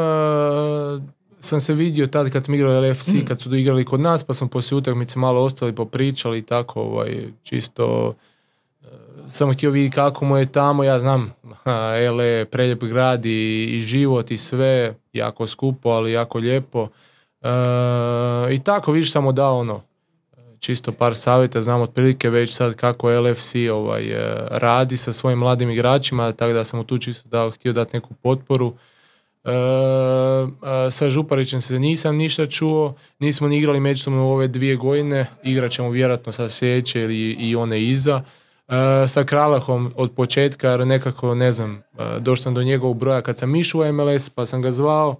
sam 1.41 1.61
se 1.61 1.75
vidio 1.75 2.07
tad 2.07 2.31
kad 2.31 2.45
smo 2.45 2.55
igrali 2.55 2.91
LFC, 2.91 3.09
mm. 3.09 3.25
kad 3.29 3.41
su 3.41 3.55
igrali 3.55 3.85
kod 3.85 4.01
nas, 4.01 4.25
pa 4.25 4.35
smo 4.35 4.49
poslije 4.49 4.79
utakmice 4.79 5.19
malo 5.19 5.43
ostali, 5.43 5.75
popričali 5.75 6.39
i 6.39 6.43
tako, 6.43 6.81
ovaj, 6.81 7.27
čisto 7.43 8.15
uh, 8.83 8.89
sam 9.27 9.53
htio 9.53 9.71
vidjeti 9.71 9.95
kako 9.95 10.25
mu 10.25 10.37
je 10.37 10.53
tamo, 10.53 10.85
ja 10.85 10.99
znam, 10.99 11.35
ele, 12.07 12.45
preljep 12.45 12.85
grad 12.85 13.27
i, 13.27 13.65
i, 13.71 13.81
život 13.81 14.31
i 14.31 14.37
sve, 14.37 14.95
jako 15.13 15.47
skupo, 15.47 15.89
ali 15.89 16.13
jako 16.13 16.39
lijepo. 16.39 16.83
Uh, 16.83 17.49
I 18.53 18.59
tako, 18.65 18.93
vidiš, 18.93 19.13
samo 19.13 19.33
dao 19.33 19.59
ono, 19.59 19.83
čisto 20.59 20.93
par 20.93 21.17
savjeta, 21.17 21.63
znam 21.63 21.81
otprilike 21.81 22.31
već 22.31 22.55
sad 22.55 22.75
kako 22.75 23.21
LFC 23.21 23.55
ovaj, 23.73 24.13
uh, 24.13 24.39
radi 24.51 24.97
sa 24.97 25.13
svojim 25.13 25.39
mladim 25.39 25.71
igračima, 25.71 26.33
tako 26.33 26.53
da 26.53 26.65
sam 26.65 26.79
mu 26.79 26.85
tu 26.85 26.99
čisto 26.99 27.29
dao, 27.29 27.51
htio 27.51 27.73
dati 27.73 27.97
neku 27.97 28.15
potporu. 28.15 28.75
E, 29.49 29.53
e, 30.87 30.91
sa 30.91 31.11
Župarićem 31.11 31.61
se 31.61 31.79
nisam 31.79 32.17
ništa 32.17 32.47
čuo, 32.47 32.95
nismo 33.19 33.49
ni 33.49 33.59
igrali 33.59 33.81
međusobno 33.81 34.27
u 34.27 34.31
ove 34.31 34.49
dvije 34.49 34.77
godine, 34.77 35.27
igrat 35.43 35.71
ćemo 35.71 35.91
vjerojatno 35.91 36.33
sa 36.33 36.49
sljedeće 36.49 37.01
ili 37.01 37.31
i 37.31 37.57
one 37.57 37.83
iza. 37.83 38.23
E, 38.69 39.09
sa 39.09 39.25
Kralahom 39.25 39.93
od 39.97 40.13
početka, 40.13 40.71
jer 40.71 40.87
nekako, 40.87 41.35
ne 41.35 41.53
znam, 41.53 41.83
došao 42.21 42.53
do 42.53 42.63
njegovog 42.63 42.99
broja 42.99 43.21
kad 43.21 43.39
sam 43.39 43.57
išao 43.57 43.81
u 43.81 43.93
MLS, 43.93 44.29
pa 44.29 44.47
sam 44.47 44.63
ga 44.63 44.71
zvao 44.71 45.17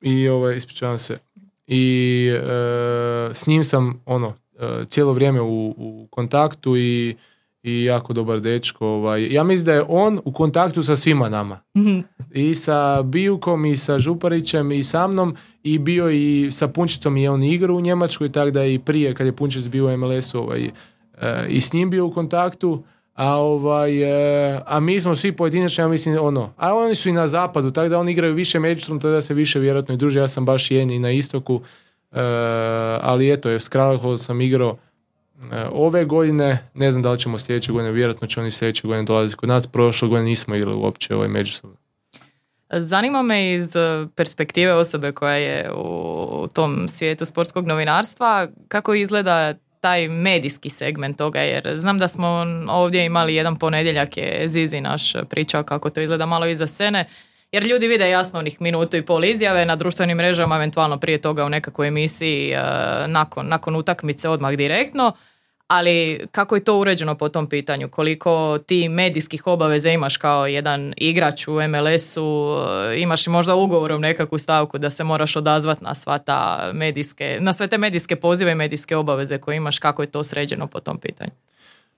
i 0.00 0.28
ovaj, 0.28 0.56
ispričavam 0.56 0.98
se. 0.98 1.18
I 1.66 2.32
s 3.32 3.46
njim 3.46 3.64
sam 3.64 4.02
ono, 4.06 4.34
cijelo 4.88 5.12
vrijeme 5.12 5.40
u, 5.40 5.74
u 5.76 6.08
kontaktu 6.10 6.76
i 6.76 7.16
i 7.68 7.84
jako 7.84 8.12
dobar 8.12 8.40
dečko. 8.40 8.86
Ovaj. 8.86 9.32
Ja 9.32 9.42
mislim 9.42 9.66
da 9.66 9.72
je 9.72 9.84
on 9.88 10.20
u 10.24 10.32
kontaktu 10.32 10.82
sa 10.82 10.96
svima 10.96 11.28
nama. 11.28 11.60
Mhm. 11.76 11.98
I 12.32 12.54
sa 12.54 13.02
Bijukom, 13.02 13.64
i 13.64 13.76
sa 13.76 13.98
Župarićem, 13.98 14.72
i 14.72 14.84
sa 14.84 15.06
mnom, 15.06 15.36
i 15.62 15.78
bio 15.78 16.10
i 16.10 16.48
sa 16.52 16.68
Punčicom 16.68 17.16
i 17.16 17.28
on 17.28 17.42
igra 17.42 17.72
u 17.72 17.80
Njemačkoj, 17.80 18.32
tako 18.32 18.50
da 18.50 18.64
i 18.64 18.78
prije 18.78 19.14
kad 19.14 19.26
je 19.26 19.36
Punčic 19.36 19.66
bio 19.66 19.86
u 19.86 19.96
MLS-u 19.96 20.38
ovaj, 20.38 20.70
eh, 21.20 21.46
i 21.48 21.60
s 21.60 21.72
njim 21.72 21.90
bio 21.90 22.06
u 22.06 22.12
kontaktu. 22.12 22.84
A, 23.14 23.36
ovaj, 23.36 24.02
eh, 24.02 24.60
a 24.66 24.80
mi 24.80 25.00
smo 25.00 25.16
svi 25.16 25.32
pojedinačno, 25.32 25.84
ja 25.84 25.88
mislim, 25.88 26.18
ono, 26.20 26.52
a 26.56 26.74
oni 26.74 26.94
su 26.94 27.08
i 27.08 27.12
na 27.12 27.28
zapadu, 27.28 27.70
tako 27.70 27.88
da 27.88 27.98
oni 27.98 28.12
igraju 28.12 28.34
više 28.34 28.58
međusobno, 28.58 29.00
tada 29.00 29.22
se 29.22 29.34
više 29.34 29.58
vjerojatno 29.60 29.94
i 29.94 29.96
druže. 29.96 30.18
Ja 30.18 30.28
sam 30.28 30.44
baš 30.44 30.70
jedan 30.70 30.90
i 30.90 30.98
na 30.98 31.10
istoku, 31.10 31.60
eh, 32.12 32.18
ali 33.02 33.32
eto, 33.32 33.48
s 33.50 33.68
Kralahom 33.68 34.18
sam 34.18 34.40
igrao 34.40 34.76
E, 34.78 34.87
ove 35.72 36.04
godine, 36.04 36.58
ne 36.74 36.92
znam 36.92 37.02
da 37.02 37.12
li 37.12 37.18
ćemo 37.18 37.38
sljedeće 37.38 37.72
godine, 37.72 37.92
vjerojatno 37.92 38.26
će 38.26 38.40
oni 38.40 38.50
sljedeće 38.50 38.86
godine 38.86 39.04
dolaziti 39.04 39.36
kod 39.36 39.48
nas, 39.48 39.66
prošle 39.66 40.08
godine 40.08 40.24
nismo 40.24 40.54
igrali 40.54 40.76
uopće 40.76 41.14
ovaj 41.14 41.28
međusobno. 41.28 41.76
Zanima 42.70 43.22
me 43.22 43.52
iz 43.52 43.72
perspektive 44.14 44.74
osobe 44.74 45.12
koja 45.12 45.34
je 45.34 45.72
u 45.74 46.46
tom 46.54 46.88
svijetu 46.88 47.24
sportskog 47.24 47.66
novinarstva, 47.66 48.46
kako 48.68 48.94
izgleda 48.94 49.54
taj 49.80 50.08
medijski 50.08 50.70
segment 50.70 51.18
toga, 51.18 51.40
jer 51.40 51.72
znam 51.76 51.98
da 51.98 52.08
smo 52.08 52.44
ovdje 52.68 53.04
imali 53.04 53.34
jedan 53.34 53.56
ponedjeljak 53.56 54.16
je 54.16 54.48
Zizi 54.48 54.80
naš 54.80 55.12
pričao 55.30 55.62
kako 55.62 55.90
to 55.90 56.00
izgleda 56.00 56.26
malo 56.26 56.46
iza 56.46 56.66
scene, 56.66 57.08
jer 57.52 57.66
ljudi 57.66 57.86
vide 57.88 58.10
jasno 58.10 58.38
onih 58.38 58.60
minutu 58.60 58.96
i 58.96 59.02
pol 59.02 59.24
izjave 59.24 59.66
na 59.66 59.76
društvenim 59.76 60.16
mrežama, 60.16 60.56
eventualno 60.56 60.98
prije 60.98 61.20
toga 61.20 61.44
u 61.44 61.48
nekakvoj 61.48 61.88
emisiji 61.88 62.50
e, 62.50 62.60
nakon, 63.06 63.48
nakon 63.48 63.76
utakmice 63.76 64.28
odmah 64.28 64.54
direktno, 64.54 65.12
ali 65.68 66.26
kako 66.30 66.54
je 66.54 66.64
to 66.64 66.78
uređeno 66.78 67.14
po 67.14 67.28
tom 67.28 67.46
pitanju? 67.46 67.88
Koliko 67.88 68.58
ti 68.66 68.88
medijskih 68.88 69.46
obaveza 69.46 69.90
imaš 69.90 70.16
kao 70.16 70.46
jedan 70.46 70.94
igrač 70.96 71.48
u 71.48 71.52
MLS-u? 71.52 72.56
E, 72.90 73.00
imaš 73.00 73.26
i 73.26 73.30
možda 73.30 73.54
ugovorom 73.54 74.00
nekakvu 74.00 74.38
stavku 74.38 74.78
da 74.78 74.90
se 74.90 75.04
moraš 75.04 75.36
odazvati 75.36 75.84
na 75.84 75.94
sva 75.94 76.18
ta 76.18 76.70
medijske, 76.72 77.38
na 77.40 77.52
sve 77.52 77.66
te 77.66 77.78
medijske 77.78 78.16
pozive 78.16 78.52
i 78.52 78.54
medijske 78.54 78.96
obaveze 78.96 79.38
koje 79.38 79.56
imaš, 79.56 79.78
kako 79.78 80.02
je 80.02 80.10
to 80.10 80.24
sređeno 80.24 80.66
po 80.66 80.80
tom 80.80 80.98
pitanju? 80.98 81.30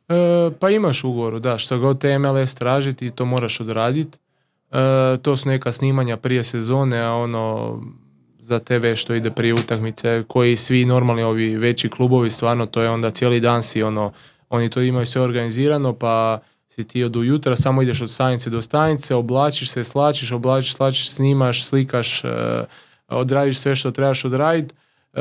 E, 0.08 0.50
pa 0.60 0.70
imaš 0.70 1.04
ugovoru, 1.04 1.38
da, 1.38 1.58
što 1.58 1.78
god 1.78 2.00
te 2.00 2.18
MLS 2.18 2.54
tražiti, 2.54 3.10
to 3.10 3.24
moraš 3.24 3.60
odraditi. 3.60 4.18
E, 4.72 5.18
to 5.22 5.36
su 5.36 5.48
neka 5.48 5.72
snimanja 5.72 6.16
prije 6.16 6.44
sezone, 6.44 7.00
a 7.00 7.12
ono 7.12 7.76
za 8.43 8.59
TV 8.59 8.95
što 8.95 9.14
ide 9.14 9.30
prije 9.30 9.55
utakmice, 9.55 10.24
koji 10.28 10.57
svi 10.57 10.84
normalni 10.84 11.22
ovi 11.22 11.57
veći 11.57 11.88
klubovi, 11.88 12.30
stvarno 12.30 12.66
to 12.66 12.82
je 12.82 12.91
onda 12.91 13.11
cijeli 13.11 13.41
dan 13.41 13.62
si 13.62 13.82
ono, 13.82 14.12
oni 14.49 14.70
to 14.70 14.80
imaju 14.80 15.07
sve 15.07 15.22
organizirano, 15.22 15.93
pa 15.93 16.41
si 16.68 16.84
ti 16.84 17.05
od 17.05 17.16
jutra 17.16 17.57
samo 17.57 17.82
ideš 17.82 18.01
od 18.01 18.11
stanice 18.11 18.51
do 18.51 18.62
stanice, 18.62 19.14
oblačiš 19.14 19.70
se, 19.70 19.84
slačiš, 19.84 20.32
oblačiš, 20.32 20.74
slačiš, 20.74 21.11
snimaš, 21.11 21.64
slikaš, 21.64 22.24
uh, 22.24 22.30
odradiš 23.09 23.59
sve 23.59 23.74
što 23.74 23.91
trebaš 23.91 24.24
odraditi. 24.24 24.74
Uh, 25.12 25.20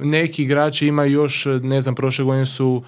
neki 0.00 0.42
igrači 0.42 0.86
imaju 0.86 1.12
još, 1.12 1.46
ne 1.62 1.80
znam, 1.80 1.94
prošle 1.94 2.24
godine 2.24 2.46
su 2.46 2.82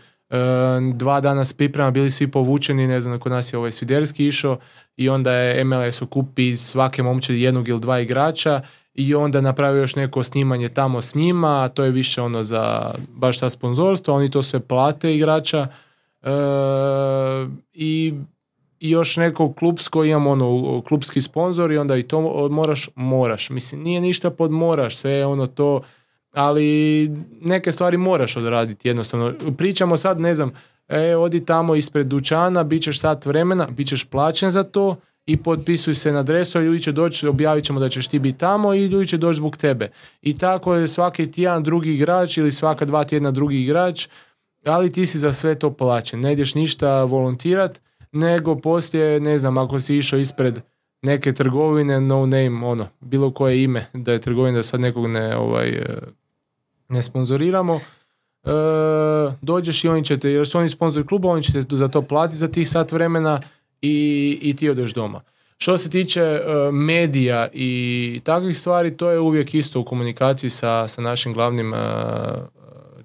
dva 0.93 1.21
dana 1.21 1.45
s 1.45 1.53
priprema 1.53 1.91
bili 1.91 2.11
svi 2.11 2.31
povučeni, 2.31 2.87
ne 2.87 3.01
znam, 3.01 3.19
kod 3.19 3.33
nas 3.33 3.53
je 3.53 3.59
ovaj 3.59 3.73
Sviderski 3.73 4.27
išao 4.27 4.59
i 4.97 5.09
onda 5.09 5.33
je 5.33 5.65
MLS 5.65 6.03
okupi 6.03 6.49
iz 6.49 6.61
svake 6.61 7.03
momčadi 7.03 7.43
jednog 7.43 7.69
ili 7.69 7.81
dva 7.81 8.01
igrača 8.01 8.63
i 8.97 9.15
onda 9.15 9.41
napravio 9.41 9.81
još 9.81 9.97
neko 9.97 10.23
snimanje 10.23 10.69
tamo 10.69 11.03
s 11.03 11.15
njima, 11.15 11.65
a 11.65 11.69
to 11.69 11.85
je 11.85 11.91
više 11.91 12.23
ono 12.23 12.45
za 12.45 12.95
baš 13.15 13.39
ta 13.39 13.51
sponzorstvo, 13.51 14.15
oni 14.15 14.31
to 14.31 14.43
sve 14.43 14.61
plate 14.61 15.15
igrača 15.15 15.67
e, 16.23 16.31
i, 17.73 18.15
i 18.81 18.91
još 18.91 19.17
neko 19.17 19.53
klubsko, 19.53 20.05
imamo 20.05 20.31
ono 20.31 20.83
klubski 20.83 21.21
sponzor 21.21 21.73
i 21.73 21.79
onda 21.79 21.97
i 21.97 22.03
to 22.03 22.49
moraš, 22.51 22.89
moraš, 22.95 23.51
mislim 23.51 23.83
nije 23.83 24.01
ništa 24.01 24.31
pod 24.31 24.51
moraš, 24.51 24.97
sve 24.97 25.11
je 25.11 25.27
ono 25.27 25.47
to, 25.47 25.83
ali 26.33 27.11
neke 27.41 27.73
stvari 27.73 27.97
moraš 27.97 28.37
odraditi 28.37 28.89
jednostavno. 28.89 29.33
Pričamo 29.59 29.97
sad, 29.97 30.21
ne 30.21 30.35
znam, 30.35 30.53
e, 30.89 31.17
odi 31.17 31.45
tamo 31.45 31.75
ispred 31.75 32.07
dućana, 32.07 32.65
bit 32.65 32.83
ćeš 32.83 33.01
sat 33.01 33.27
vremena, 33.27 33.67
bit 33.67 33.89
ćeš 33.89 34.05
plaćen 34.05 34.51
za 34.51 34.63
to, 34.63 34.97
i 35.27 35.37
potpisuj 35.37 35.95
se 35.95 36.13
na 36.13 36.19
adresu, 36.19 36.61
ljudi 36.61 36.81
će 36.81 36.93
doći, 36.93 37.29
objavit 37.29 37.65
ćemo 37.65 37.81
da 37.81 37.89
ćeš 37.89 38.09
ti 38.09 38.19
biti 38.19 38.39
tamo 38.39 38.75
i 38.75 38.87
ljudi 38.87 39.09
će 39.09 39.17
doći 39.17 39.37
zbog 39.37 39.57
tebe. 39.57 39.91
I 40.23 40.37
tako 40.39 40.75
je 40.75 40.89
svaki 40.89 41.33
tjedan 41.33 41.63
drugi 41.63 41.95
igrač 41.95 42.39
ili 42.39 42.53
svaka 42.53 42.85
dva 42.85 43.05
tjedna 43.05 43.31
drugi 43.31 43.63
igrač, 43.63 44.09
ali 44.65 44.93
ti 44.93 45.07
si 45.07 45.19
za 45.19 45.33
sve 45.33 45.55
to 45.55 45.71
plaćen. 45.71 46.21
Ne 46.21 46.33
ideš 46.33 46.55
ništa 46.55 47.05
volontirat, 47.05 47.81
nego 48.13 48.57
poslije, 48.57 49.21
ne 49.21 49.39
znam, 49.39 49.59
ako 49.59 49.81
si 49.81 49.97
išao 49.97 50.19
ispred 50.19 50.61
neke 51.03 51.33
trgovine, 51.33 52.01
no 52.01 52.27
name, 52.27 52.67
ono, 52.67 52.89
bilo 53.01 53.31
koje 53.31 53.63
ime 53.63 53.87
da 53.93 54.13
je 54.13 54.21
trgovina, 54.21 54.57
da 54.57 54.63
sad 54.63 54.81
nekog 54.81 55.07
ne, 55.07 55.37
ovaj, 55.37 55.69
e, 55.69 55.99
ne 56.89 57.03
sponzoriramo, 57.03 57.75
e, 58.45 58.51
dođeš 59.43 59.85
i 59.85 59.89
oni 59.89 60.05
će 60.05 60.19
te, 60.19 60.31
jer 60.31 60.47
su 60.47 60.59
oni 60.59 60.69
sponzori 60.69 61.07
kluba, 61.07 61.29
oni 61.29 61.43
će 61.43 61.53
te 61.53 61.77
za 61.77 61.89
to 61.89 62.03
platiti 62.03 62.39
za 62.39 62.49
tih 62.49 62.69
sat 62.69 62.93
vremena, 62.93 63.41
i, 63.83 64.39
i 64.43 64.57
ti 64.57 64.71
odeš 64.71 64.95
doma. 64.95 65.21
Što 65.59 65.79
se 65.79 65.91
tiče 65.91 66.23
uh, 66.23 66.75
medija 66.75 67.49
i 67.53 68.21
takvih 68.25 68.59
stvari, 68.59 68.97
to 68.97 69.11
je 69.11 69.21
uvijek 69.21 69.55
isto 69.55 69.81
u 69.81 69.85
komunikaciji 69.85 70.51
sa, 70.51 70.89
sa 70.89 71.03
našim 71.03 71.33
glavnim 71.33 71.73
uh, 71.73 71.79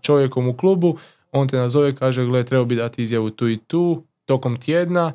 čovjekom 0.02 0.48
u 0.48 0.58
klubu. 0.58 0.98
On 1.32 1.48
te 1.48 1.58
nazove, 1.58 1.96
kaže, 1.96 2.26
gle, 2.26 2.44
treba 2.44 2.66
bi 2.66 2.76
dati 2.76 3.04
izjavu 3.04 3.30
tu 3.30 3.50
i 3.50 3.58
tu, 3.58 4.04
tokom 4.26 4.58
tjedna. 4.62 5.12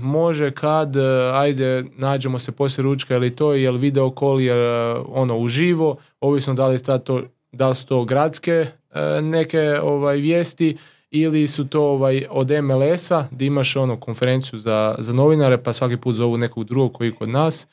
može 0.00 0.50
kad, 0.50 0.96
ajde, 1.34 1.84
nađemo 1.96 2.38
se 2.38 2.52
poslije 2.52 2.82
ručka 2.82 3.14
ili 3.14 3.36
to, 3.36 3.52
jel 3.52 3.76
video 3.76 4.14
call, 4.18 4.40
je 4.40 4.54
ono 5.08 5.38
uživo, 5.38 5.96
ovisno 6.20 6.54
da 6.54 6.66
li, 6.66 6.78
to, 7.04 7.22
da 7.52 7.68
li 7.68 7.76
su 7.76 7.86
to 7.86 8.04
gradske 8.04 8.66
neke 9.22 9.80
ovaj, 9.82 10.16
vijesti 10.16 10.76
ili 11.10 11.46
su 11.46 11.68
to 11.68 11.82
ovaj, 11.82 12.26
od 12.30 12.50
MLS-a 12.50 13.28
gdje 13.30 13.46
imaš 13.46 13.76
ono 13.76 13.96
konferenciju 13.96 14.58
za, 14.58 14.94
za 14.98 15.12
novinare 15.12 15.62
pa 15.62 15.72
svaki 15.72 15.96
put 15.96 16.16
zovu 16.16 16.36
nekog 16.36 16.64
drugog 16.64 16.92
koji 16.92 17.14
kod 17.14 17.28
nas. 17.28 17.68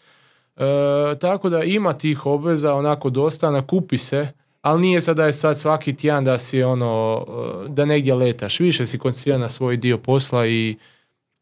tako 1.22 1.50
da 1.50 1.64
ima 1.64 1.94
tih 1.94 2.26
obveza 2.26 2.74
onako 2.74 3.10
dosta, 3.10 3.52
nakupi 3.52 3.98
se, 3.98 4.28
ali 4.62 4.82
nije 4.82 5.02
sad 5.02 5.18
da 5.18 5.26
je 5.26 5.34
sad 5.34 5.60
svaki 5.60 5.96
tjedan 5.96 6.26
da 6.26 6.38
si 6.38 6.64
ono, 6.64 7.26
da 7.68 7.86
negdje 7.86 8.16
letaš. 8.16 8.60
Više 8.60 8.86
si 8.86 8.98
koncentriran 8.98 9.42
na 9.42 9.50
svoj 9.50 9.78
dio 9.78 9.98
posla 9.98 10.48
i, 10.48 10.78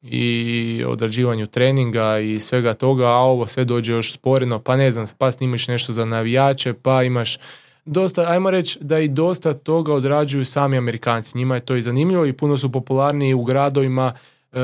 i 0.02 0.84
odrađivanju 0.88 1.48
treninga 1.48 2.20
i 2.20 2.40
svega 2.40 2.74
toga, 2.74 3.06
a 3.06 3.18
ovo 3.18 3.48
sve 3.48 3.66
dođe 3.66 3.94
još 3.94 4.14
sporeno, 4.14 4.60
pa 4.60 4.76
ne 4.76 4.92
znam, 4.92 5.06
pa 5.18 5.32
snimiš 5.32 5.68
nešto 5.68 5.94
za 5.94 6.06
navijače, 6.06 6.74
pa 6.74 7.04
imaš 7.04 7.38
dosta, 7.86 8.26
ajmo 8.28 8.52
reći 8.52 8.80
da 8.82 9.00
i 9.00 9.08
dosta 9.08 9.54
toga 9.54 9.94
odrađuju 9.94 10.46
sami 10.46 10.78
Amerikanci. 10.78 11.38
Njima 11.38 11.56
je 11.56 11.66
to 11.66 11.76
i 11.76 11.82
zanimljivo 11.82 12.26
i 12.26 12.34
puno 12.34 12.58
su 12.58 12.72
popularniji 12.72 13.34
u 13.34 13.44
gradovima, 13.44 14.14
e, 14.52 14.60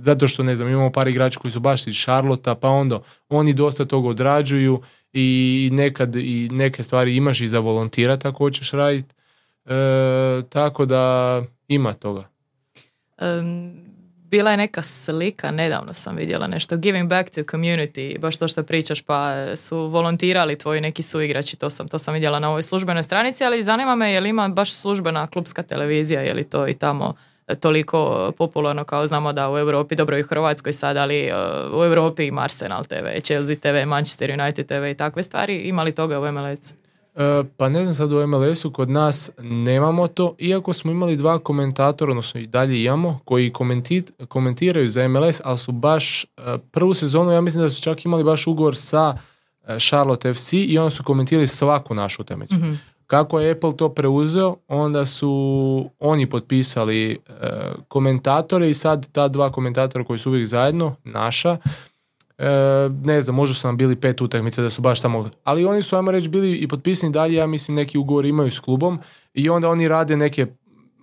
zato 0.00 0.28
što 0.28 0.42
ne 0.42 0.56
znam, 0.56 0.68
imamo 0.68 0.92
par 0.92 1.08
igrača 1.08 1.40
koji 1.40 1.52
su 1.52 1.60
baš 1.60 1.86
iz 1.86 1.94
Charlotta, 1.94 2.54
pa 2.54 2.68
onda 2.68 3.00
oni 3.28 3.52
dosta 3.52 3.84
toga 3.84 4.08
odrađuju 4.08 4.82
i 5.12 5.70
nekad 5.72 6.16
i 6.16 6.48
neke 6.52 6.82
stvari 6.82 7.16
imaš 7.16 7.40
i 7.40 7.48
za 7.48 7.58
volontirati 7.58 8.28
ako 8.28 8.38
hoćeš 8.38 8.70
raditi. 8.70 9.14
E, 9.66 10.42
tako 10.48 10.86
da 10.86 11.42
ima 11.68 11.92
toga. 11.92 12.28
Bila 14.32 14.50
je 14.50 14.56
neka 14.56 14.82
slika, 14.82 15.50
nedavno 15.50 15.94
sam 15.94 16.16
vidjela 16.16 16.46
nešto, 16.46 16.76
giving 16.76 17.08
back 17.08 17.30
to 17.30 17.40
community, 17.40 18.18
baš 18.18 18.38
to 18.38 18.48
što 18.48 18.62
pričaš, 18.62 19.02
pa 19.02 19.46
su 19.56 19.78
volontirali 19.78 20.58
tvoji 20.58 20.80
neki 20.80 21.02
suigrači, 21.02 21.56
to 21.56 21.70
sam, 21.70 21.88
to 21.88 21.98
sam 21.98 22.14
vidjela 22.14 22.38
na 22.38 22.48
ovoj 22.48 22.62
službenoj 22.62 23.02
stranici, 23.02 23.44
ali 23.44 23.62
zanima 23.62 23.94
me 23.94 24.12
je 24.12 24.20
li 24.20 24.28
ima 24.28 24.48
baš 24.48 24.72
službena 24.72 25.26
klubska 25.26 25.62
televizija, 25.62 26.20
je 26.20 26.34
li 26.34 26.44
to 26.44 26.68
i 26.68 26.74
tamo 26.74 27.14
toliko 27.60 28.32
popularno 28.38 28.84
kao 28.84 29.06
znamo 29.06 29.32
da 29.32 29.50
u 29.50 29.58
Europi, 29.58 29.94
dobro 29.94 30.18
i 30.18 30.20
u 30.20 30.26
Hrvatskoj 30.26 30.72
sad, 30.72 30.96
ali 30.96 31.30
uh, 31.72 31.78
u 31.80 31.84
Europi 31.84 32.26
ima 32.26 32.42
Arsenal 32.42 32.84
TV, 32.84 33.20
Chelsea 33.22 33.56
TV, 33.56 33.86
Manchester 33.86 34.40
United 34.40 34.66
TV 34.66 34.84
i 34.90 34.94
takve 34.94 35.22
stvari. 35.22 35.56
Ima 35.56 35.82
li 35.82 35.92
toga 35.92 36.20
u 36.20 36.32
MLS? 36.32 36.81
Uh, 37.14 37.46
pa 37.56 37.68
ne 37.68 37.82
znam 37.82 37.94
sad 37.94 38.12
u 38.12 38.26
MLS-u, 38.26 38.70
kod 38.70 38.90
nas 38.90 39.30
nemamo 39.38 40.08
to, 40.08 40.34
iako 40.38 40.72
smo 40.72 40.90
imali 40.90 41.16
dva 41.16 41.38
komentatora, 41.38 42.10
odnosno 42.10 42.40
i 42.40 42.46
dalje 42.46 42.82
imamo, 42.82 43.20
koji 43.24 43.52
komentiraju 44.28 44.88
za 44.88 45.08
MLS, 45.08 45.40
ali 45.44 45.58
su 45.58 45.72
baš 45.72 46.24
uh, 46.24 46.60
prvu 46.70 46.94
sezonu, 46.94 47.32
ja 47.32 47.40
mislim 47.40 47.64
da 47.64 47.70
su 47.70 47.82
čak 47.82 48.04
imali 48.04 48.24
baš 48.24 48.46
ugovor 48.46 48.76
sa 48.76 49.18
Charlotte 49.78 50.34
FC 50.34 50.52
i 50.52 50.78
onda 50.78 50.90
su 50.90 51.02
komentirali 51.02 51.46
svaku 51.46 51.94
našu 51.94 52.22
utakmicu. 52.22 52.54
mm 52.54 52.92
kako 53.12 53.40
je 53.40 53.50
Apple 53.50 53.76
to 53.76 53.88
preuzeo, 53.88 54.56
onda 54.68 55.06
su 55.06 55.90
oni 55.98 56.26
potpisali 56.26 57.12
e, 57.12 57.16
komentatore 57.88 58.70
i 58.70 58.74
sad 58.74 59.12
ta 59.12 59.28
dva 59.28 59.52
komentatora 59.52 60.04
koji 60.04 60.18
su 60.18 60.30
uvijek 60.30 60.46
zajedno, 60.46 60.96
naša, 61.04 61.50
e, 61.50 61.68
ne 63.04 63.22
znam, 63.22 63.36
možda 63.36 63.54
su 63.54 63.68
nam 63.68 63.76
bili 63.76 63.96
pet 63.96 64.20
utakmica 64.20 64.62
da 64.62 64.70
su 64.70 64.82
baš 64.82 65.00
samo, 65.00 65.30
ali 65.44 65.64
oni 65.64 65.82
su, 65.82 65.96
ajmo 65.96 66.10
reći, 66.10 66.28
bili 66.28 66.56
i 66.56 66.68
potpisani 66.68 67.12
dalje, 67.12 67.34
ja 67.34 67.46
mislim, 67.46 67.74
neki 67.74 67.98
ugovor 67.98 68.24
imaju 68.24 68.50
s 68.50 68.60
klubom 68.60 68.98
i 69.34 69.48
onda 69.48 69.68
oni 69.68 69.88
rade 69.88 70.16
neke 70.16 70.46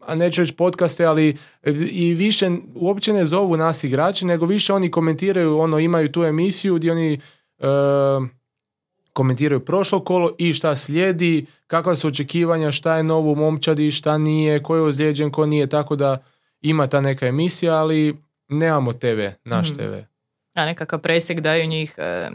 a 0.07 0.15
neću 0.15 0.41
reći 0.41 0.53
podcaste, 0.53 1.05
ali 1.05 1.37
e, 1.63 1.71
i 1.71 2.13
više 2.13 2.51
uopće 2.75 3.13
ne 3.13 3.25
zovu 3.25 3.57
nas 3.57 3.83
igrači, 3.83 4.25
nego 4.25 4.45
više 4.45 4.73
oni 4.73 4.91
komentiraju, 4.91 5.59
ono, 5.59 5.79
imaju 5.79 6.11
tu 6.11 6.23
emisiju 6.23 6.75
gdje 6.75 6.91
oni 6.91 7.19
komentiraju 9.13 9.59
prošlo 9.59 9.99
kolo 9.99 10.35
i 10.37 10.53
šta 10.53 10.75
slijedi, 10.75 11.45
kakva 11.67 11.95
su 11.95 12.07
očekivanja, 12.07 12.71
šta 12.71 12.97
je 12.97 13.03
novo 13.03 13.31
u 13.31 13.35
momčadi, 13.35 13.91
šta 13.91 14.17
nije, 14.17 14.63
ko 14.63 14.75
je 14.75 14.81
ozlijeđen, 14.81 15.31
ko 15.31 15.45
nije, 15.45 15.67
tako 15.67 15.95
da 15.95 16.17
ima 16.61 16.87
ta 16.87 17.01
neka 17.01 17.27
emisija, 17.27 17.73
ali 17.75 18.17
nemamo 18.49 18.93
TV, 18.93 19.19
naš 19.45 19.71
mm. 19.71 19.75
TV. 19.75 20.08
A 20.59 20.65
nekakav 20.65 20.99
presjek 20.99 21.39
daju 21.39 21.67
njih, 21.67 21.95
e, 21.97 22.29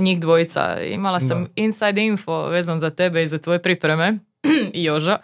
njih 0.00 0.20
dvojica. 0.20 0.80
Imala 0.82 1.20
sam 1.20 1.48
inside 1.56 2.02
info 2.02 2.48
vezan 2.48 2.80
za 2.80 2.90
tebe 2.90 3.22
i 3.22 3.28
za 3.28 3.38
tvoje 3.38 3.62
pripreme 3.62 4.18
i 4.74 4.84
Joža 4.84 5.16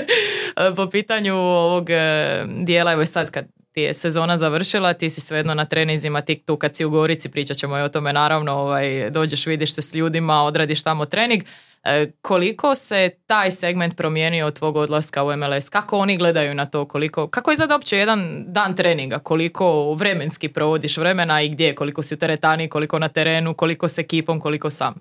po 0.76 0.90
pitanju 0.90 1.34
ovog 1.34 1.90
e, 1.90 2.44
dijela, 2.64 2.92
evo 2.92 3.06
sad 3.06 3.30
kad 3.30 3.59
ti 3.72 3.80
je 3.80 3.94
sezona 3.94 4.36
završila, 4.36 4.92
ti 4.92 5.10
si 5.10 5.20
svejedno 5.20 5.54
na 5.54 5.64
trenizima, 5.64 6.20
ti 6.20 6.34
tu 6.34 6.56
kad 6.56 6.76
si 6.76 6.84
u 6.84 6.90
Gorici, 6.90 7.28
pričat 7.28 7.56
ćemo 7.56 7.78
i 7.78 7.82
o 7.82 7.88
tome 7.88 8.12
naravno, 8.12 8.52
ovaj, 8.52 9.10
dođeš, 9.10 9.46
vidiš 9.46 9.74
se 9.74 9.82
s 9.82 9.94
ljudima, 9.94 10.42
odradiš 10.42 10.82
tamo 10.82 11.04
trening. 11.04 11.42
E, 11.84 12.10
koliko 12.22 12.74
se 12.74 13.10
taj 13.26 13.50
segment 13.50 13.96
promijenio 13.96 14.46
od 14.46 14.54
tvog 14.58 14.76
odlaska 14.76 15.24
u 15.24 15.36
MLS? 15.36 15.68
Kako 15.68 15.98
oni 15.98 16.16
gledaju 16.16 16.54
na 16.54 16.64
to? 16.64 16.84
Koliko, 16.84 17.26
kako 17.28 17.52
izgleda 17.52 17.74
uopće 17.74 17.96
jedan 17.96 18.44
dan 18.46 18.76
treninga? 18.76 19.18
Koliko 19.18 19.94
vremenski 19.94 20.48
provodiš 20.48 20.96
vremena 20.96 21.42
i 21.42 21.48
gdje? 21.48 21.74
Koliko 21.74 22.02
si 22.02 22.14
u 22.14 22.18
teretani, 22.18 22.68
koliko 22.68 22.98
na 22.98 23.08
terenu, 23.08 23.54
koliko 23.54 23.88
s 23.88 23.98
ekipom, 23.98 24.40
koliko 24.40 24.70
sam? 24.70 24.94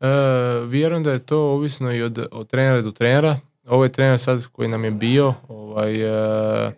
E, 0.00 0.06
vjerujem 0.66 1.02
da 1.02 1.12
je 1.12 1.18
to 1.18 1.38
ovisno 1.38 1.92
i 1.92 2.02
od, 2.02 2.26
od 2.30 2.48
trenera 2.48 2.82
do 2.82 2.90
trenera. 2.90 3.36
Ovaj 3.66 3.88
trener 3.88 4.18
sad 4.18 4.46
koji 4.46 4.68
nam 4.68 4.84
je 4.84 4.90
bio, 4.90 5.34
ovaj, 5.48 6.02
e, 6.66 6.72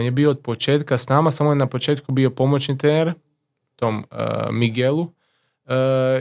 on 0.00 0.04
je 0.04 0.10
bio 0.10 0.30
od 0.30 0.38
početka 0.38 0.98
s 0.98 1.08
nama, 1.08 1.30
samo 1.30 1.50
je 1.50 1.56
na 1.56 1.66
početku 1.66 2.12
bio 2.12 2.30
pomoćni 2.30 2.78
trener, 2.78 3.12
tom 3.76 4.04
uh, 4.10 4.50
Miguelu, 4.50 5.02
uh, 5.02 5.12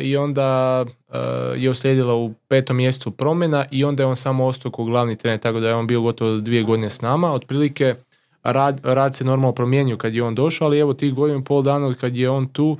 i 0.01 0.17
onda 0.17 0.81
uh, 1.07 1.15
je 1.55 1.69
uslijedila 1.69 2.15
u 2.15 2.33
petom 2.47 2.77
mjestu 2.77 3.11
promjena 3.11 3.65
i 3.71 3.83
onda 3.83 4.03
je 4.03 4.07
on 4.07 4.15
samo 4.15 4.45
ostao 4.45 4.71
kao 4.71 4.85
glavni 4.85 5.15
trener, 5.15 5.39
tako 5.39 5.59
da 5.59 5.67
je 5.67 5.75
on 5.75 5.87
bio 5.87 6.01
gotovo 6.01 6.37
dvije 6.37 6.63
godine 6.63 6.89
s 6.89 7.01
nama. 7.01 7.33
Otprilike 7.33 7.95
rad, 8.43 8.81
rad 8.83 9.15
se 9.15 9.23
normalno 9.23 9.55
promijenio 9.55 9.97
kad 9.97 10.13
je 10.13 10.23
on 10.23 10.35
došao, 10.35 10.65
ali 10.65 10.79
evo 10.79 10.93
tih 10.93 11.13
godina 11.13 11.39
i 11.39 11.43
pol 11.43 11.61
dana 11.61 11.87
od 11.87 11.97
kad 11.97 12.15
je 12.15 12.29
on 12.29 12.47
tu, 12.47 12.77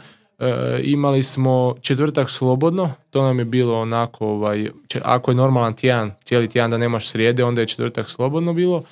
imali 0.84 1.24
smo 1.24 1.76
četvrtak 1.82 2.30
slobodno, 2.30 2.92
to 3.10 3.24
nam 3.24 3.40
je 3.40 3.46
bilo 3.46 3.82
onako, 3.82 4.28
ovaj, 4.28 4.70
ako 5.04 5.32
je 5.32 5.36
normalan 5.36 5.74
tjedan, 5.74 6.12
cijeli 6.24 6.50
tjedan 6.50 6.72
da 6.72 6.78
nemaš 6.78 7.10
srijede, 7.10 7.44
onda 7.44 7.62
je 7.62 7.68
četvrtak 7.68 8.10
slobodno 8.10 8.54
bilo. 8.54 8.84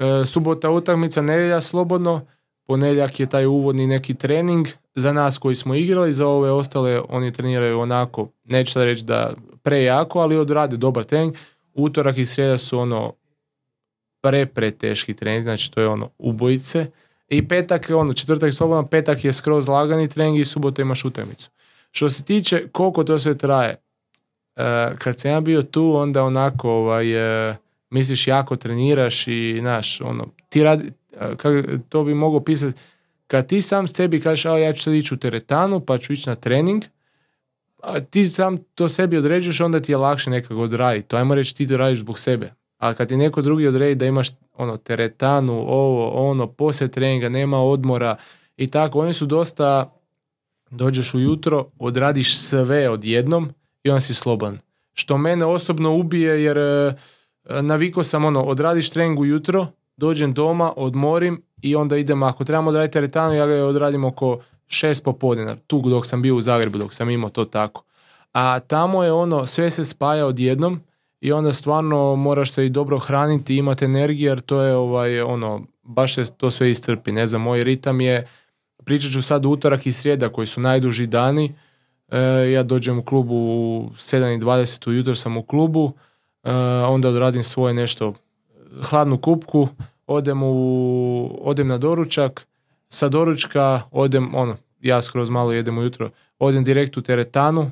E, 0.00 0.26
subota 0.26 0.70
utakmica, 0.70 1.22
nedjelja 1.22 1.60
slobodno, 1.60 2.26
ponedjeljak 2.66 3.20
je 3.20 3.26
taj 3.26 3.46
uvodni 3.46 3.86
neki 3.86 4.14
trening 4.14 4.68
za 4.94 5.12
nas 5.12 5.38
koji 5.38 5.56
smo 5.56 5.74
igrali, 5.74 6.12
za 6.12 6.26
ove 6.26 6.50
ostale 6.50 7.00
oni 7.08 7.32
treniraju 7.32 7.80
onako, 7.80 8.28
neću 8.44 8.78
da 8.78 8.84
reći 8.84 9.04
da 9.04 9.34
prejako, 9.62 10.20
ali 10.20 10.36
odrade 10.36 10.76
dobar 10.76 11.04
trening. 11.04 11.34
Utorak 11.74 12.18
i 12.18 12.24
srijeda 12.24 12.58
su 12.58 12.78
ono 12.78 13.12
pre, 14.22 14.46
pre 14.46 14.70
teški 14.70 15.14
trening, 15.14 15.42
znači 15.42 15.72
to 15.72 15.80
je 15.80 15.88
ono 15.88 16.08
ubojice. 16.18 16.86
I 17.28 17.48
petak, 17.48 17.90
ono, 17.94 18.12
četvrtak 18.12 18.48
je 18.48 18.52
slobodno, 18.52 18.86
petak 18.86 19.24
je 19.24 19.32
skroz 19.32 19.68
lagani 19.68 20.08
trening 20.08 20.38
i 20.38 20.44
subota 20.44 20.82
imaš 20.82 21.04
utakmicu. 21.04 21.50
Što 21.90 22.08
se 22.08 22.24
tiče 22.24 22.68
koliko 22.72 23.04
to 23.04 23.18
sve 23.18 23.38
traje, 23.38 23.76
uh, 24.56 24.98
kad 24.98 25.20
sam 25.20 25.30
ja 25.30 25.40
bio 25.40 25.62
tu, 25.62 25.96
onda 25.96 26.24
onako 26.24 26.70
ovaj, 26.70 27.48
uh, 27.50 27.56
misliš 27.90 28.26
jako 28.26 28.56
treniraš 28.56 29.26
i 29.28 29.56
znaš, 29.60 30.00
ono, 30.00 30.26
ti 30.48 30.62
radi, 30.62 30.92
kak, 31.36 31.64
to 31.88 32.04
bi 32.04 32.14
mogao 32.14 32.40
pisati, 32.40 32.80
kad 33.26 33.46
ti 33.46 33.62
sam 33.62 33.88
sebi 33.88 34.20
kažeš, 34.20 34.46
a 34.46 34.58
ja 34.58 34.72
ću 34.72 34.82
sad 34.82 34.94
ići 34.94 35.14
u 35.14 35.16
teretanu, 35.16 35.80
pa 35.80 35.98
ću 35.98 36.12
ići 36.12 36.28
na 36.28 36.34
trening, 36.34 36.84
a 37.82 38.00
ti 38.00 38.26
sam 38.26 38.58
to 38.74 38.88
sebi 38.88 39.16
određuješ, 39.16 39.60
onda 39.60 39.80
ti 39.80 39.92
je 39.92 39.96
lakše 39.96 40.30
nekako 40.30 40.62
odraditi. 40.62 41.08
To 41.08 41.16
ajmo 41.16 41.34
reći 41.34 41.54
ti 41.54 41.68
to 41.68 41.76
radiš 41.76 41.98
zbog 41.98 42.18
sebe. 42.18 42.52
A 42.78 42.94
kad 42.94 43.08
ti 43.08 43.16
neko 43.16 43.42
drugi 43.42 43.66
odredi 43.66 43.94
da 43.94 44.06
imaš 44.06 44.28
ono 44.52 44.76
teretanu, 44.76 45.52
ovo, 45.52 46.30
ono, 46.30 46.46
poslije 46.46 46.90
treninga, 46.90 47.28
nema 47.28 47.58
odmora 47.58 48.16
i 48.56 48.66
tako, 48.66 49.00
oni 49.00 49.12
su 49.12 49.26
dosta, 49.26 49.92
dođeš 50.70 51.14
ujutro, 51.14 51.70
odradiš 51.78 52.38
sve 52.38 52.88
odjednom 52.88 53.52
i 53.82 53.90
on 53.90 54.00
si 54.00 54.14
slobodan. 54.14 54.58
Što 54.92 55.18
mene 55.18 55.44
osobno 55.44 55.96
ubije 55.96 56.42
jer 56.42 56.58
E, 57.50 57.62
navikao 57.62 58.02
sam 58.02 58.24
ono, 58.24 58.42
odradiš 58.42 58.90
trening 58.90 59.20
ujutro, 59.20 59.66
dođem 59.96 60.32
doma, 60.32 60.72
odmorim 60.76 61.42
i 61.62 61.76
onda 61.76 61.96
idem, 61.96 62.22
ako 62.22 62.44
trebamo 62.44 62.70
odraditi 62.70 62.92
teretanu, 62.92 63.34
ja 63.34 63.46
ga 63.46 63.54
odradim 63.54 64.04
oko 64.04 64.38
šest 64.66 65.04
popodne, 65.04 65.56
tu 65.66 65.80
dok 65.80 66.06
sam 66.06 66.22
bio 66.22 66.36
u 66.36 66.42
Zagrebu, 66.42 66.78
dok 66.78 66.94
sam 66.94 67.10
imao 67.10 67.30
to 67.30 67.44
tako. 67.44 67.84
A 68.32 68.60
tamo 68.60 69.04
je 69.04 69.12
ono, 69.12 69.46
sve 69.46 69.70
se 69.70 69.84
spaja 69.84 70.26
odjednom 70.26 70.80
i 71.20 71.32
onda 71.32 71.52
stvarno 71.52 72.16
moraš 72.16 72.52
se 72.52 72.66
i 72.66 72.70
dobro 72.70 72.98
hraniti, 72.98 73.56
imati 73.56 73.84
energiju, 73.84 74.28
jer 74.28 74.40
to 74.40 74.60
je 74.60 74.74
ovaj, 74.74 75.20
ono, 75.20 75.62
baš 75.82 76.14
se 76.14 76.24
to 76.36 76.50
sve 76.50 76.70
iscrpi. 76.70 77.12
Ne 77.12 77.26
znam, 77.26 77.42
moj 77.42 77.64
ritam 77.64 78.00
je, 78.00 78.28
pričat 78.84 79.12
ću 79.12 79.22
sad 79.22 79.46
utorak 79.46 79.86
i 79.86 79.92
srijeda 79.92 80.28
koji 80.28 80.46
su 80.46 80.60
najduži 80.60 81.06
dani, 81.06 81.54
e, 82.08 82.18
ja 82.52 82.62
dođem 82.62 82.98
u 82.98 83.04
klubu 83.04 83.34
u 83.34 83.90
7.20 83.96 84.88
ujutro 84.88 85.14
sam 85.14 85.36
u 85.36 85.42
klubu, 85.42 85.92
onda 86.86 87.08
odradim 87.08 87.42
svoje 87.42 87.74
nešto 87.74 88.14
hladnu 88.82 89.18
kupku, 89.18 89.68
odem, 90.06 90.42
u, 90.42 91.40
odem 91.42 91.68
na 91.68 91.78
doručak, 91.78 92.46
sa 92.88 93.08
doručka 93.08 93.82
odem, 93.90 94.34
ono, 94.34 94.56
ja 94.80 95.02
skroz 95.02 95.30
malo 95.30 95.52
jedem 95.52 95.78
ujutro, 95.78 96.10
odem 96.38 96.64
direkt 96.64 96.96
u 96.96 97.02
teretanu, 97.02 97.70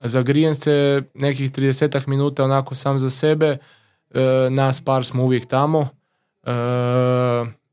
zagrijem 0.00 0.54
se 0.54 1.02
nekih 1.14 1.52
30 1.52 2.08
minuta 2.08 2.44
onako 2.44 2.74
sam 2.74 2.98
za 2.98 3.10
sebe, 3.10 3.56
e, 4.10 4.48
nas 4.50 4.80
par 4.80 5.04
smo 5.04 5.24
uvijek 5.24 5.46
tamo, 5.46 5.88
e, 6.42 6.50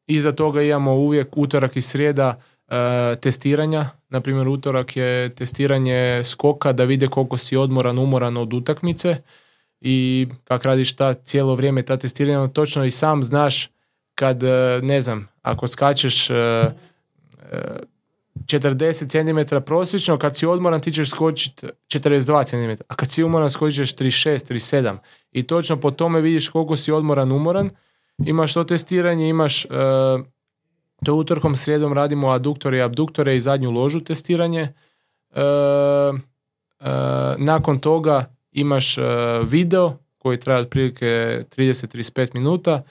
iza 0.07 0.31
toga 0.31 0.61
imamo 0.61 0.95
uvijek 0.95 1.37
utorak 1.37 1.75
i 1.75 1.81
srijeda 1.81 2.35
e, 2.67 3.15
testiranja, 3.21 3.89
na 4.09 4.21
primjer 4.21 4.47
utorak 4.47 4.97
je 4.97 5.29
testiranje 5.29 6.21
skoka 6.23 6.73
da 6.73 6.83
vide 6.83 7.07
koliko 7.07 7.37
si 7.37 7.57
odmoran, 7.57 7.99
umoran 7.99 8.37
od 8.37 8.53
utakmice 8.53 9.17
i 9.87 10.27
kak 10.43 10.65
radiš 10.65 10.95
ta 10.95 11.13
cijelo 11.13 11.55
vrijeme 11.55 11.83
ta 11.83 11.97
testiranja, 11.97 12.47
točno 12.47 12.85
i 12.85 12.91
sam 12.91 13.23
znaš 13.23 13.69
kad, 14.15 14.43
e, 14.43 14.79
ne 14.83 15.01
znam, 15.01 15.27
ako 15.41 15.67
skačeš 15.67 16.29
40 18.45 19.49
cm 19.49 19.55
prosječno, 19.65 20.17
kad 20.17 20.37
si 20.37 20.45
odmoran 20.45 20.81
ti 20.81 20.91
ćeš 20.91 21.09
skočiti 21.09 21.67
42 21.87 22.45
cm, 22.45 22.83
a 22.87 22.95
kad 22.95 23.11
si 23.11 23.23
umoran 23.23 23.49
skočit 23.49 23.75
ćeš 23.75 23.95
36, 23.95 24.53
37. 24.53 24.97
I 25.31 25.43
točno 25.43 25.79
po 25.79 25.91
tome 25.91 26.21
vidiš 26.21 26.49
koliko 26.49 26.75
si 26.75 26.91
odmoran, 26.91 27.31
umoran. 27.31 27.69
Imaš 28.17 28.53
to 28.53 28.63
testiranje, 28.63 29.29
imaš, 29.29 29.65
to 31.05 31.13
utorkom, 31.13 31.55
srijedom 31.55 31.93
radimo 31.93 32.29
aduktore 32.29 32.77
i 32.77 32.81
abduktore 32.81 33.37
i 33.37 33.41
zadnju 33.41 33.71
ložu 33.71 33.99
testiranje. 33.99 34.73
E, 35.31 35.41
nakon 37.37 37.79
toga 37.79 38.34
imaš 38.55 38.97
video 39.43 39.97
koji 40.17 40.39
traje 40.39 40.61
otprilike 40.61 41.05
30-35 41.57 42.29
minuta, 42.33 42.83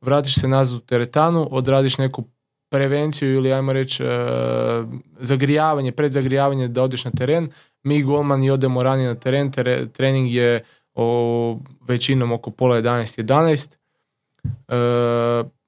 vratiš 0.00 0.34
se 0.34 0.48
nazad 0.48 0.76
u 0.76 0.80
teretanu, 0.80 1.48
odradiš 1.50 1.98
neku 1.98 2.24
prevenciju 2.70 3.34
ili 3.34 3.52
ajmo 3.52 3.72
reći 3.72 4.04
e, 4.04 4.08
zagrijavanje, 5.20 5.92
predzagrijavanje 5.92 6.68
da 6.68 6.82
odeš 6.82 7.04
na 7.04 7.10
teren. 7.10 7.48
Mi 7.82 8.02
golmani 8.02 8.50
odemo 8.50 8.82
ranije 8.82 9.08
na 9.08 9.14
teren, 9.14 9.52
trening 9.92 10.32
je 10.32 10.64
o, 10.94 11.58
većinom 11.80 12.32
oko 12.32 12.50
pola 12.50 12.76
11-11. 12.76 13.76
E, 14.44 14.76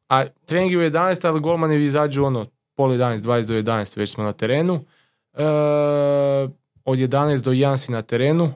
a 0.09 0.25
trening 0.47 0.73
je 0.73 0.79
u 0.79 0.91
11, 0.91 1.29
ali 1.29 1.41
golmani 1.41 1.85
izađu 1.85 2.25
ono 2.25 2.47
pola 2.75 2.95
11, 2.95 3.19
20 3.19 3.47
do 3.47 3.73
11 3.73 3.99
već 3.99 4.11
smo 4.11 4.25
na 4.25 4.33
terenu. 4.33 4.75
E, 5.33 5.45
od 6.85 6.99
11 6.99 7.43
do 7.43 7.51
1 7.51 7.77
si 7.77 7.93
na 7.93 8.03
terenu, 8.03 8.53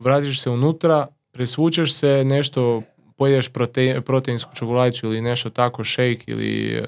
vratiš 0.00 0.42
se 0.42 0.50
unutra, 0.50 1.06
presvučeš 1.32 1.94
se, 1.94 2.24
nešto 2.24 2.82
pojedeš 3.20 3.48
prote, 3.48 4.00
proteinsku 4.00 4.54
čokoladicu 4.54 5.06
ili 5.06 5.20
nešto 5.20 5.50
tako, 5.50 5.84
shake 5.84 6.24
ili 6.26 6.74
e, 6.74 6.84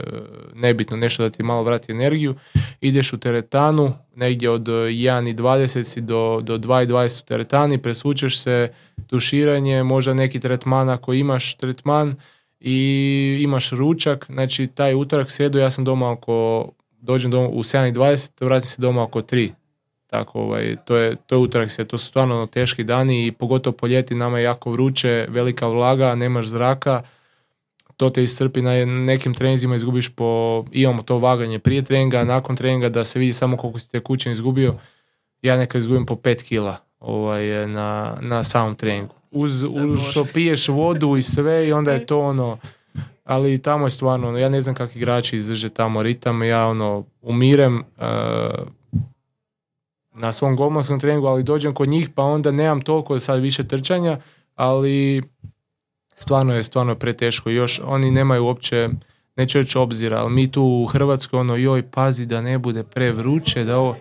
nebitno, 0.54 0.96
nešto 0.96 1.22
da 1.22 1.30
ti 1.30 1.42
malo 1.42 1.62
vrati 1.62 1.92
energiju, 1.92 2.34
ideš 2.80 3.12
u 3.12 3.18
teretanu, 3.18 3.94
negdje 4.14 4.50
od 4.50 4.62
1.20 4.62 5.82
si 5.84 6.00
do, 6.00 6.40
do 6.42 6.58
2.20 6.58 7.22
u 7.22 7.26
teretani, 7.26 7.78
presvučeš 7.78 8.40
se, 8.40 8.72
tuširanje, 9.06 9.82
možda 9.82 10.14
neki 10.14 10.40
tretman 10.40 10.88
ako 10.88 11.12
imaš 11.12 11.56
tretman 11.56 12.14
i 12.60 13.38
imaš 13.40 13.70
ručak, 13.70 14.26
znači 14.28 14.66
taj 14.66 14.94
utorak, 14.94 15.30
sredu 15.30 15.58
ja 15.58 15.70
sam 15.70 15.84
doma 15.84 16.10
oko, 16.10 16.68
dođem 17.00 17.30
doma 17.30 17.48
u 17.48 17.62
7.20, 17.62 18.44
vratim 18.44 18.68
se 18.68 18.82
doma 18.82 19.02
oko 19.02 19.22
3, 19.22 19.50
tako, 20.12 20.40
ovaj, 20.40 20.76
to 20.84 20.96
je, 20.96 21.16
to 21.16 21.34
je 21.34 21.38
utorak 21.38 21.70
se, 21.70 21.84
to 21.84 21.98
su 21.98 22.06
stvarno 22.06 22.36
ono, 22.36 22.46
teški 22.46 22.84
dani 22.84 23.26
i 23.26 23.32
pogotovo 23.32 23.76
po 23.76 23.86
ljeti 23.86 24.14
nama 24.14 24.38
je 24.38 24.44
jako 24.44 24.70
vruće, 24.70 25.26
velika 25.28 25.66
vlaga, 25.66 26.14
nemaš 26.14 26.46
zraka, 26.46 27.02
to 27.96 28.10
te 28.10 28.22
iscrpi 28.22 28.62
na 28.62 28.84
nekim 28.84 29.34
trenizima 29.34 29.76
izgubiš 29.76 30.08
po, 30.08 30.64
imamo 30.72 31.02
to 31.02 31.18
vaganje 31.18 31.58
prije 31.58 31.82
treninga, 31.82 32.24
nakon 32.24 32.56
treninga 32.56 32.88
da 32.88 33.04
se 33.04 33.18
vidi 33.18 33.32
samo 33.32 33.56
koliko 33.56 33.78
si 33.78 33.90
tekućin 33.90 34.32
izgubio, 34.32 34.74
ja 35.42 35.56
nekad 35.56 35.78
izgubim 35.78 36.06
po 36.06 36.14
5 36.14 36.42
kila 36.42 36.76
ovaj, 37.00 37.68
na, 37.68 38.16
na 38.20 38.44
samom 38.44 38.74
treningu. 38.74 39.14
Uz, 39.30 39.62
uz 39.62 40.00
što 40.10 40.24
piješ 40.24 40.68
vodu 40.68 41.16
i 41.16 41.22
sve 41.22 41.68
i 41.68 41.72
onda 41.72 41.92
je 41.92 42.06
to 42.06 42.20
ono, 42.20 42.58
ali 43.24 43.62
tamo 43.62 43.86
je 43.86 43.90
stvarno, 43.90 44.28
ono, 44.28 44.38
ja 44.38 44.48
ne 44.48 44.62
znam 44.62 44.74
kako 44.74 44.92
igrači 44.94 45.36
izdrže 45.36 45.68
tamo 45.68 46.02
ritam, 46.02 46.42
ja 46.42 46.66
ono, 46.66 47.04
umirem, 47.22 47.78
uh, 47.78 48.81
na 50.22 50.32
svom 50.32 50.56
golmanskom 50.56 51.00
treningu, 51.00 51.26
ali 51.26 51.42
dođem 51.42 51.74
kod 51.74 51.88
njih 51.88 52.08
pa 52.14 52.22
onda 52.22 52.50
nemam 52.50 52.80
toliko 52.80 53.20
sad 53.20 53.40
više 53.40 53.68
trčanja, 53.68 54.18
ali 54.54 55.22
stvarno 56.14 56.54
je 56.54 56.64
stvarno 56.64 56.94
preteško. 56.94 57.50
Još 57.50 57.80
oni 57.84 58.10
nemaju 58.10 58.44
uopće, 58.44 58.88
neću 59.36 59.58
reći 59.58 59.78
obzira, 59.78 60.18
ali 60.18 60.30
mi 60.30 60.50
tu 60.52 60.62
u 60.62 60.86
Hrvatskoj 60.86 61.40
ono 61.40 61.56
joj 61.56 61.82
pazi 61.82 62.26
da 62.26 62.40
ne 62.40 62.58
bude 62.58 62.82
prevruće, 62.82 63.64
da 63.64 63.78
ovo 63.78 63.96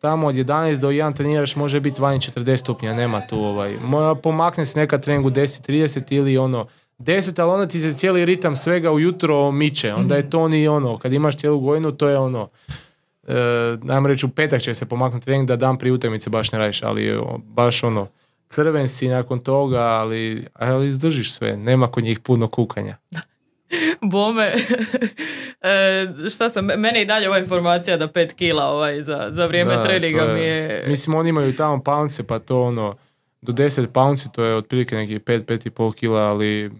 tamo 0.00 0.26
od 0.26 0.34
11 0.34 0.80
do 0.80 0.88
1 0.88 1.16
treniraš 1.16 1.56
može 1.56 1.80
biti 1.80 2.02
vani 2.02 2.18
40 2.18 2.56
stupnja, 2.56 2.94
nema 2.94 3.26
tu 3.26 3.38
ovaj. 3.38 3.78
Moja 3.80 4.14
pomakne 4.14 4.66
se 4.66 4.78
neka 4.78 4.98
treningu 4.98 5.30
10-30 5.30 6.02
ili 6.10 6.38
ono 6.38 6.66
10, 6.98 7.42
ali 7.42 7.50
onda 7.50 7.66
ti 7.66 7.80
se 7.80 7.92
cijeli 7.92 8.24
ritam 8.24 8.56
svega 8.56 8.92
ujutro 8.92 9.50
miče, 9.50 9.94
onda 9.94 10.16
je 10.16 10.30
to 10.30 10.48
ni 10.48 10.68
ono, 10.68 10.98
kad 10.98 11.12
imaš 11.12 11.36
cijelu 11.36 11.60
gojinu 11.60 11.92
to 11.92 12.08
je 12.08 12.18
ono, 12.18 12.48
e, 13.28 13.34
najmo 13.82 14.08
reći 14.08 14.26
u 14.26 14.28
petak 14.28 14.62
će 14.62 14.74
se 14.74 14.86
pomaknuti 14.86 15.24
trening 15.24 15.48
da 15.48 15.56
dan 15.56 15.78
prije 15.78 15.92
utakmice 15.92 16.30
baš 16.30 16.52
ne 16.52 16.58
radiš, 16.58 16.82
ali 16.82 17.20
baš 17.44 17.84
ono, 17.84 18.08
crven 18.48 18.88
si 18.88 19.08
nakon 19.08 19.38
toga, 19.38 19.80
ali, 19.80 20.46
ali 20.54 20.88
izdržiš 20.88 21.32
sve, 21.32 21.56
nema 21.56 21.86
kod 21.86 22.04
njih 22.04 22.20
puno 22.20 22.48
kukanja. 22.48 22.96
Bome, 24.12 24.46
e, 25.60 26.06
šta 26.30 26.50
sam, 26.50 26.64
mene 26.64 27.02
i 27.02 27.06
dalje 27.06 27.28
ova 27.28 27.38
informacija 27.38 27.96
da 27.96 28.08
pet 28.08 28.32
kila 28.32 28.64
ovaj, 28.64 29.02
za, 29.02 29.28
za 29.30 29.46
vrijeme 29.46 29.74
da, 29.74 29.82
treninga 29.82 30.26
mi 30.34 30.40
je... 30.40 30.84
Mislim, 30.88 31.16
oni 31.16 31.28
imaju 31.28 31.56
tamo 31.56 31.82
pounce, 31.82 32.22
pa 32.22 32.38
to 32.38 32.62
ono, 32.62 32.96
do 33.42 33.52
10 33.52 33.86
pounce, 33.86 34.28
to 34.32 34.44
je 34.44 34.56
otprilike 34.56 34.96
neki 34.96 35.18
5-5,5 35.18 35.94
kila, 35.94 36.20
ali, 36.20 36.70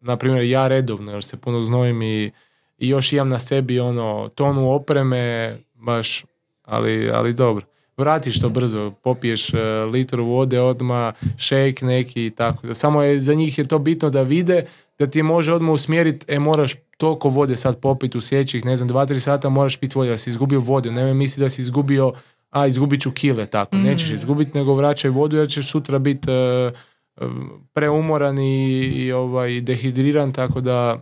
na 0.00 0.16
primjer, 0.16 0.44
ja 0.44 0.68
redovno, 0.68 1.12
jer 1.12 1.24
se 1.24 1.36
puno 1.36 1.62
znojim 1.62 2.02
i, 2.02 2.32
i 2.78 2.88
još 2.88 3.12
imam 3.12 3.28
na 3.28 3.38
sebi 3.38 3.80
ono, 3.80 4.30
tonu 4.34 4.70
opreme, 4.70 5.56
baš, 5.84 6.24
ali, 6.62 7.10
ali 7.10 7.34
dobro. 7.34 7.66
Vratiš 7.96 8.40
to 8.40 8.48
brzo, 8.48 8.90
popiješ 9.02 9.54
uh, 9.54 9.60
litru 9.92 10.24
vode 10.24 10.60
odmah, 10.60 11.14
šejk 11.36 11.82
neki 11.82 12.26
i 12.26 12.30
tako. 12.30 12.74
Samo 12.74 13.02
je, 13.02 13.20
za 13.20 13.34
njih 13.34 13.58
je 13.58 13.68
to 13.68 13.78
bitno 13.78 14.10
da 14.10 14.22
vide 14.22 14.66
da 14.98 15.06
ti 15.06 15.22
može 15.22 15.52
odmah 15.52 15.72
usmjeriti, 15.72 16.26
e 16.28 16.38
moraš 16.38 16.74
toliko 16.96 17.28
vode 17.28 17.56
sad 17.56 17.80
popiti 17.80 18.18
u 18.18 18.20
sljedećih, 18.20 18.64
ne 18.64 18.76
znam, 18.76 18.88
dva, 18.88 19.06
tri 19.06 19.20
sata 19.20 19.48
moraš 19.48 19.76
piti 19.76 19.98
vode, 19.98 20.10
da 20.10 20.18
si 20.18 20.30
izgubio 20.30 20.60
vodu, 20.60 20.92
ne 20.92 21.14
misli 21.14 21.40
da 21.40 21.48
si 21.48 21.60
izgubio, 21.60 22.12
a 22.50 22.66
izgubit 22.66 23.00
ću 23.00 23.10
kile, 23.10 23.46
tako, 23.46 23.76
mm. 23.76 23.82
nećeš 23.82 24.10
izgubiti, 24.10 24.58
nego 24.58 24.74
vraćaj 24.74 25.10
vodu 25.10 25.36
jer 25.36 25.48
ćeš 25.48 25.70
sutra 25.70 25.98
biti 25.98 26.28
uh, 26.30 27.28
preumoran 27.72 28.38
i, 28.38 28.80
i 28.80 29.12
ovaj, 29.12 29.60
dehidriran, 29.60 30.32
tako 30.32 30.60
da 30.60 31.00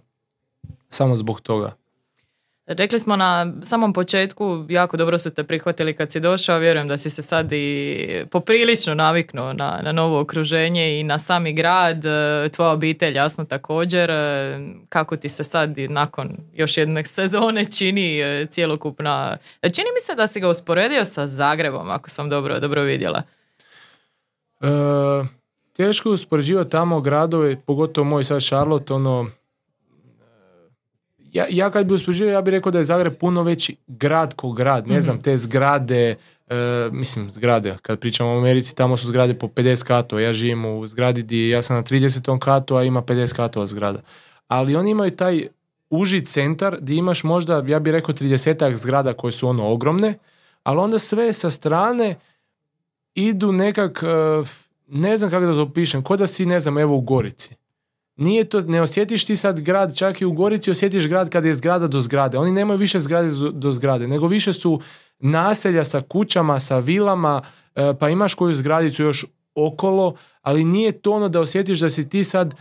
samo 0.88 1.16
zbog 1.16 1.40
toga. 1.40 1.81
Rekli 2.78 3.00
smo 3.00 3.16
na 3.16 3.52
samom 3.62 3.92
početku, 3.92 4.66
jako 4.68 4.96
dobro 4.96 5.18
su 5.18 5.30
te 5.30 5.44
prihvatili 5.44 5.96
kad 5.96 6.12
si 6.12 6.20
došao, 6.20 6.58
vjerujem 6.58 6.88
da 6.88 6.96
si 6.96 7.10
se 7.10 7.22
sad 7.22 7.52
i 7.52 8.06
poprilično 8.30 8.94
naviknuo 8.94 9.52
na, 9.52 9.80
na 9.82 9.92
novo 9.92 10.20
okruženje 10.20 11.00
i 11.00 11.04
na 11.04 11.18
sami 11.18 11.52
grad, 11.52 12.04
e, 12.04 12.48
tvoja 12.48 12.70
obitelj 12.70 13.16
jasno 13.16 13.44
također, 13.44 14.10
e, 14.10 14.58
kako 14.88 15.16
ti 15.16 15.28
se 15.28 15.44
sad 15.44 15.78
nakon 15.78 16.30
još 16.54 16.76
jedne 16.76 17.04
sezone 17.04 17.64
čini 17.78 18.20
e, 18.20 18.46
cjelokupna, 18.50 19.36
čini 19.60 19.86
mi 19.94 20.00
se 20.00 20.14
da 20.14 20.26
si 20.26 20.40
ga 20.40 20.48
usporedio 20.48 21.04
sa 21.04 21.26
Zagrebom, 21.26 21.90
ako 21.90 22.10
sam 22.10 22.30
dobro, 22.30 22.60
dobro 22.60 22.82
vidjela. 22.82 23.22
E, 24.60 24.66
teško 25.72 26.08
je 26.08 26.12
uspoređivati 26.12 26.70
tamo 26.70 27.00
gradove, 27.00 27.56
pogotovo 27.66 28.04
moj 28.04 28.24
sad 28.24 28.42
Charlotte, 28.42 28.92
ono, 28.92 29.26
ja, 31.32 31.46
ja 31.50 31.70
kad 31.70 31.86
bi 31.86 31.94
uspoređivao, 31.94 32.32
ja 32.32 32.42
bih 32.42 32.52
rekao 32.52 32.72
da 32.72 32.78
je 32.78 32.84
Zagreb 32.84 33.16
puno 33.16 33.42
veći 33.42 33.76
grad 33.86 34.34
ko 34.34 34.52
grad. 34.52 34.88
Ne 34.88 35.00
znam, 35.00 35.16
mhm. 35.16 35.22
te 35.22 35.36
zgrade, 35.36 36.16
e, 36.48 36.54
mislim 36.92 37.30
zgrade, 37.30 37.76
kad 37.82 37.98
pričamo 37.98 38.30
o 38.30 38.38
Americi, 38.38 38.76
tamo 38.76 38.96
su 38.96 39.06
zgrade 39.06 39.34
po 39.34 39.46
50 39.46 39.86
katova. 39.86 40.22
Ja 40.22 40.32
živim 40.32 40.64
u 40.64 40.86
zgradi 40.86 41.22
gdje 41.22 41.48
ja 41.48 41.62
sam 41.62 41.76
na 41.76 41.82
30. 41.82 42.38
katu, 42.38 42.76
a 42.76 42.84
ima 42.84 43.02
50 43.02 43.36
katova 43.36 43.66
zgrada. 43.66 44.00
Ali 44.48 44.76
oni 44.76 44.90
imaju 44.90 45.10
taj 45.10 45.46
uži 45.90 46.24
centar 46.24 46.76
gdje 46.80 46.96
imaš 46.96 47.24
možda, 47.24 47.64
ja 47.66 47.78
bih 47.78 47.92
rekao, 47.92 48.14
30 48.14 48.74
zgrada 48.74 49.12
koje 49.12 49.32
su 49.32 49.48
ono 49.48 49.68
ogromne, 49.68 50.14
ali 50.62 50.78
onda 50.78 50.98
sve 50.98 51.32
sa 51.32 51.50
strane 51.50 52.14
idu 53.14 53.52
nekak, 53.52 54.02
e, 54.02 54.44
ne 54.86 55.16
znam 55.16 55.30
kako 55.30 55.46
da 55.46 55.52
to 55.52 55.72
pišem, 55.72 56.02
ko 56.02 56.16
da 56.16 56.26
si, 56.26 56.46
ne 56.46 56.60
znam, 56.60 56.78
evo 56.78 56.96
u 56.96 57.00
Gorici 57.00 57.61
nije 58.16 58.44
to, 58.44 58.60
ne 58.60 58.82
osjetiš 58.82 59.24
ti 59.24 59.36
sad 59.36 59.60
grad, 59.60 59.96
čak 59.96 60.20
i 60.20 60.24
u 60.24 60.32
Gorici 60.32 60.70
osjetiš 60.70 61.08
grad 61.08 61.30
kad 61.30 61.44
je 61.44 61.54
zgrada 61.54 61.86
do 61.86 62.00
zgrade. 62.00 62.38
Oni 62.38 62.52
nemaju 62.52 62.78
više 62.78 62.98
zgrade 62.98 63.28
do 63.52 63.72
zgrade, 63.72 64.08
nego 64.08 64.26
više 64.26 64.52
su 64.52 64.80
naselja 65.18 65.84
sa 65.84 66.00
kućama, 66.00 66.60
sa 66.60 66.78
vilama, 66.78 67.42
e, 67.74 67.94
pa 68.00 68.08
imaš 68.08 68.34
koju 68.34 68.54
zgradicu 68.54 69.02
još 69.02 69.24
okolo, 69.54 70.14
ali 70.42 70.64
nije 70.64 70.92
to 70.92 71.12
ono 71.12 71.28
da 71.28 71.40
osjetiš 71.40 71.80
da 71.80 71.90
si 71.90 72.08
ti 72.08 72.24
sad 72.24 72.54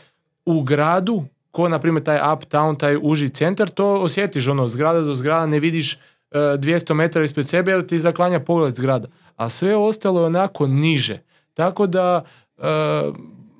u 0.46 0.62
gradu 0.62 1.24
ko 1.52 1.70
na 1.70 1.80
primjer 1.80 2.04
taj 2.04 2.18
uptown, 2.18 2.80
taj 2.80 2.98
uži 3.02 3.30
centar, 3.30 3.70
to 3.70 3.94
osjetiš 3.94 4.48
ono, 4.48 4.68
zgrada 4.68 5.02
do 5.02 5.16
zgrada, 5.16 5.46
ne 5.46 5.60
vidiš 5.60 5.94
uh, 5.96 6.00
200 6.32 6.94
metara 6.94 7.26
ispred 7.26 7.48
sebe 7.48 7.72
jer 7.72 7.88
ti 7.88 8.00
zaklanja 8.00 8.40
pogled 8.40 8.76
zgrada. 8.76 9.08
A 9.36 9.50
sve 9.50 9.76
ostalo 9.76 10.20
je 10.20 10.26
onako 10.26 10.68
niže. 10.68 11.20
Tako 11.54 11.88
da 11.88 12.24
uh, 12.58 12.64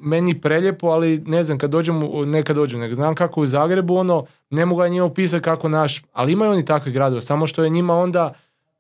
meni 0.02 0.42
preljepo, 0.42 0.88
ali 0.88 1.18
ne 1.26 1.44
znam, 1.44 1.58
kad 1.58 1.70
dođem, 1.70 2.02
nekad 2.26 2.56
dođem, 2.56 2.80
nego 2.80 2.96
znam 2.96 3.16
kako 3.16 3.42
u 3.42 3.48
Zagrebu, 3.48 3.96
ono, 3.96 4.26
ne 4.50 4.66
mogu 4.66 4.82
ja 4.82 4.88
njima 4.88 5.06
opisati 5.06 5.44
kako 5.44 5.70
naš, 5.70 6.04
ali 6.12 6.32
imaju 6.32 6.52
oni 6.52 6.66
takve 6.66 6.92
gradove, 6.92 7.22
samo 7.22 7.48
što 7.48 7.64
je 7.64 7.70
njima 7.70 7.98
onda 7.98 8.34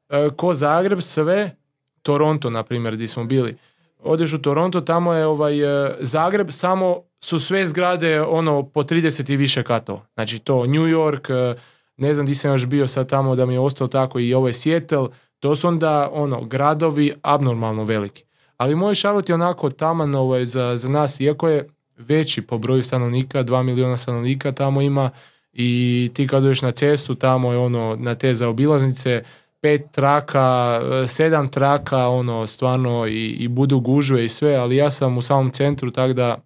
uh, 0.09 0.33
ko 0.35 0.53
Zagreb 0.53 1.01
sve, 1.01 1.55
Toronto, 2.01 2.49
na 2.49 2.63
primjer, 2.63 2.95
gdje 2.95 3.07
smo 3.07 3.23
bili, 3.23 3.55
odeš 3.99 4.33
u 4.33 4.41
Toronto, 4.41 4.81
tamo 4.81 5.13
je 5.13 5.25
ovaj 5.25 5.63
uh, 5.63 5.91
Zagreb, 5.99 6.47
samo 6.51 7.01
su 7.23 7.39
sve 7.39 7.67
zgrade 7.67 8.21
ono 8.21 8.63
po 8.63 8.83
30 8.83 9.33
i 9.33 9.35
više 9.35 9.63
katova. 9.63 10.01
Znači 10.13 10.39
to 10.39 10.65
New 10.65 10.87
York, 10.87 11.51
uh, 11.51 11.59
ne 11.97 12.13
znam 12.13 12.25
di 12.25 12.35
sam 12.35 12.51
još 12.51 12.65
bio 12.65 12.87
sad 12.87 13.09
tamo 13.09 13.35
da 13.35 13.45
mi 13.45 13.53
je 13.53 13.59
ostalo 13.59 13.87
tako 13.87 14.19
i 14.19 14.33
ovaj 14.33 14.53
Seattle, 14.53 15.07
to 15.39 15.55
su 15.55 15.67
onda 15.67 16.09
ono 16.13 16.45
gradovi 16.45 17.13
abnormalno 17.21 17.83
veliki. 17.83 18.23
Ali 18.61 18.75
moj 18.75 18.95
šarot 18.95 19.29
je 19.29 19.35
onako 19.35 19.69
taman 19.69 20.15
ovaj, 20.15 20.45
za, 20.45 20.77
za 20.77 20.89
nas, 20.89 21.19
iako 21.19 21.49
je 21.49 21.69
veći 21.97 22.41
po 22.41 22.57
broju 22.57 22.83
stanovnika, 22.83 23.43
2 23.43 23.63
miliona 23.63 23.97
stanovnika 23.97 24.51
tamo 24.51 24.81
ima 24.81 25.09
i 25.53 26.11
ti 26.13 26.27
kad 26.27 26.43
dođeš 26.43 26.61
na 26.61 26.71
cestu, 26.71 27.15
tamo 27.15 27.51
je 27.51 27.57
ono 27.57 27.95
na 27.99 28.15
te 28.15 28.35
zaobilaznice, 28.35 29.23
pet 29.61 29.81
traka, 29.91 30.79
sedam 31.07 31.49
traka, 31.49 32.07
ono 32.07 32.47
stvarno 32.47 33.07
i, 33.07 33.29
i 33.29 33.47
budu 33.47 33.79
gužve 33.79 34.25
i 34.25 34.29
sve, 34.29 34.55
ali 34.55 34.75
ja 34.75 34.91
sam 34.91 35.17
u 35.17 35.21
samom 35.21 35.51
centru 35.51 35.91
tako 35.91 36.13
da 36.13 36.37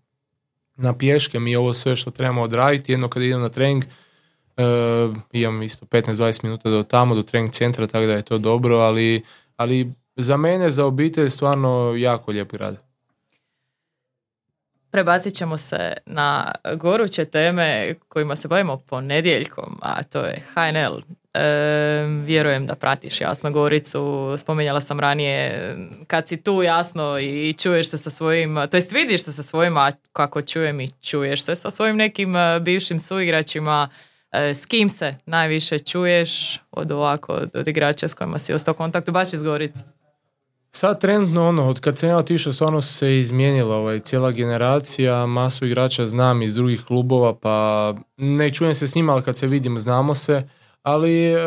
na 0.75 0.97
pješke 0.97 1.39
mi 1.39 1.55
ovo 1.55 1.73
sve 1.73 1.95
što 1.95 2.11
trebamo 2.11 2.41
odraditi, 2.41 2.91
jedno 2.91 3.09
kad 3.09 3.23
idem 3.23 3.41
na 3.41 3.49
trening, 3.49 3.83
uh, 3.83 5.17
imam 5.31 5.63
isto 5.63 5.85
15-20 5.85 6.43
minuta 6.43 6.69
do 6.69 6.83
tamo, 6.83 7.15
do 7.15 7.23
trening 7.23 7.51
centra, 7.51 7.87
tako 7.87 8.05
da 8.05 8.13
je 8.13 8.21
to 8.21 8.37
dobro, 8.37 8.77
ali, 8.77 9.23
ali 9.55 9.93
za 10.15 10.37
mene, 10.37 10.71
za 10.71 10.85
obitelj, 10.85 11.29
stvarno 11.29 11.93
jako 11.97 12.31
lijepi 12.31 12.57
rad. 12.57 12.77
Prebacit 14.91 15.33
ćemo 15.33 15.57
se 15.57 15.93
na 16.05 16.51
goruće 16.75 17.25
teme 17.25 17.95
kojima 18.07 18.35
se 18.35 18.47
bavimo 18.47 18.77
ponedjeljkom, 18.77 19.79
a 19.81 20.03
to 20.03 20.19
je 20.19 20.35
HNL. 20.53 20.99
E, 21.33 22.05
vjerujem 22.25 22.65
da 22.65 22.75
pratiš 22.75 23.21
jasno 23.21 23.51
Goricu, 23.51 24.33
spominjala 24.37 24.81
sam 24.81 24.99
ranije, 24.99 25.75
kad 26.07 26.27
si 26.27 26.43
tu 26.43 26.63
jasno 26.63 27.19
i 27.19 27.53
čuješ 27.53 27.89
se 27.89 27.97
sa 27.97 28.09
svojim, 28.09 28.57
to 28.71 28.77
jest 28.77 28.91
vidiš 28.91 29.23
se 29.23 29.33
sa 29.33 29.43
svojima, 29.43 29.91
kako 30.13 30.41
čujem 30.41 30.81
i 30.81 30.89
čuješ 31.01 31.43
se 31.43 31.55
sa 31.55 31.69
svojim 31.69 31.95
nekim 31.95 32.35
e, 32.35 32.59
bivšim 32.59 32.99
suigračima, 32.99 33.89
e, 34.31 34.53
s 34.53 34.65
kim 34.65 34.89
se 34.89 35.15
najviše 35.25 35.79
čuješ 35.79 36.59
od 36.71 36.91
ovako, 36.91 37.33
od 37.53 37.67
igrača 37.67 38.07
s 38.07 38.13
kojima 38.13 38.39
si 38.39 38.53
ostao 38.53 38.73
kontaktu, 38.73 39.11
baš 39.11 39.33
iz 39.33 39.43
Gorice? 39.43 39.94
Sad 40.77 41.01
trenutno 41.01 41.47
ono, 41.47 41.69
od 41.69 41.79
kad 41.79 41.97
sam 41.97 42.09
ja 42.09 42.17
otišao 42.17 42.53
stvarno 42.53 42.81
su 42.81 42.93
se 42.93 43.17
izmijenila 43.17 43.75
ovaj, 43.75 43.99
cijela 43.99 44.31
generacija, 44.31 45.25
masu 45.25 45.65
igrača 45.65 46.05
znam 46.05 46.41
iz 46.41 46.55
drugih 46.55 46.83
klubova, 46.87 47.35
pa 47.35 47.93
ne 48.17 48.53
čujem 48.53 48.75
se 48.75 48.87
s 48.87 48.95
njima, 48.95 49.13
ali 49.13 49.21
kad 49.21 49.37
se 49.37 49.47
vidim 49.47 49.79
znamo 49.79 50.15
se, 50.15 50.49
ali 50.83 51.33
e, 51.33 51.37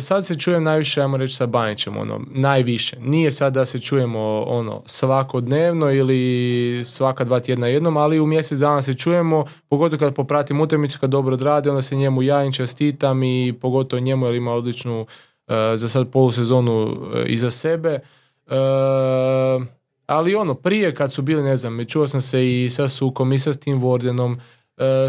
sad 0.00 0.26
se 0.26 0.38
čujem 0.38 0.62
najviše, 0.62 1.00
ajmo 1.00 1.16
reći 1.16 1.36
sa 1.36 1.46
Banićem, 1.46 1.96
ono, 1.96 2.20
najviše. 2.30 2.96
Nije 3.00 3.32
sad 3.32 3.52
da 3.52 3.64
se 3.64 3.78
čujemo 3.78 4.42
ono, 4.46 4.82
svakodnevno 4.86 5.92
ili 5.92 6.82
svaka 6.84 7.24
dva 7.24 7.40
tjedna 7.40 7.66
jednom, 7.66 7.96
ali 7.96 8.20
u 8.20 8.26
mjesec 8.26 8.58
dana 8.58 8.82
se 8.82 8.94
čujemo, 8.94 9.44
pogotovo 9.68 10.00
kad 10.00 10.14
popratim 10.14 10.60
utakmicu, 10.60 10.98
kad 11.00 11.10
dobro 11.10 11.34
odradi, 11.34 11.68
onda 11.68 11.82
se 11.82 11.96
njemu 11.96 12.22
javim, 12.22 12.52
čestitam 12.52 13.22
i 13.22 13.54
pogotovo 13.60 14.00
njemu 14.00 14.26
jer 14.26 14.34
ima 14.34 14.52
odličnu 14.52 15.06
za 15.76 15.88
sad 15.88 16.10
polusezonu 16.10 16.96
e, 17.14 17.24
iza 17.26 17.50
sebe. 17.50 17.90
E, 17.90 18.00
ali 20.06 20.34
ono, 20.34 20.54
prije 20.54 20.94
kad 20.94 21.12
su 21.12 21.22
bili, 21.22 21.42
ne 21.42 21.56
znam, 21.56 21.84
čuo 21.84 22.08
sam 22.08 22.20
se 22.20 22.64
i 22.64 22.70
sa 22.70 22.88
Sukom 22.88 23.32
i 23.32 23.38
sa 23.38 23.52
Tim 23.52 23.78
Vordenom, 23.78 24.40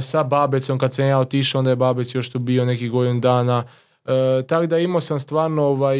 sa 0.01 0.23
Babecom, 0.23 0.79
kad 0.79 0.93
sam 0.93 1.05
ja 1.05 1.19
otišao, 1.19 1.59
onda 1.59 1.71
je 1.71 1.75
Babec 1.75 2.15
još 2.15 2.29
tu 2.29 2.39
bio 2.39 2.65
neki 2.65 2.89
godin 2.89 3.21
dana. 3.21 3.63
tako 4.47 4.65
da 4.65 4.79
imao 4.79 5.01
sam 5.01 5.19
stvarno 5.19 5.63
ovaj, 5.63 5.97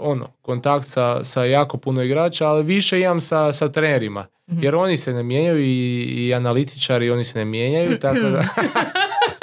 ono, 0.00 0.28
kontakt 0.42 0.86
sa, 0.86 1.24
sa 1.24 1.44
jako 1.44 1.76
puno 1.76 2.02
igrača, 2.02 2.46
ali 2.46 2.64
više 2.64 3.00
imam 3.00 3.20
sa, 3.20 3.52
sa 3.52 3.68
trenerima. 3.68 4.26
Mhm. 4.50 4.62
Jer 4.62 4.74
oni 4.74 4.96
se 4.96 5.12
ne 5.12 5.22
mijenjaju 5.22 5.58
i, 5.60 6.02
i 6.02 6.34
analitičari, 6.34 7.10
oni 7.10 7.24
se 7.24 7.38
ne 7.38 7.44
mijenjaju, 7.44 7.98
tako 7.98 8.20
da... 8.20 8.42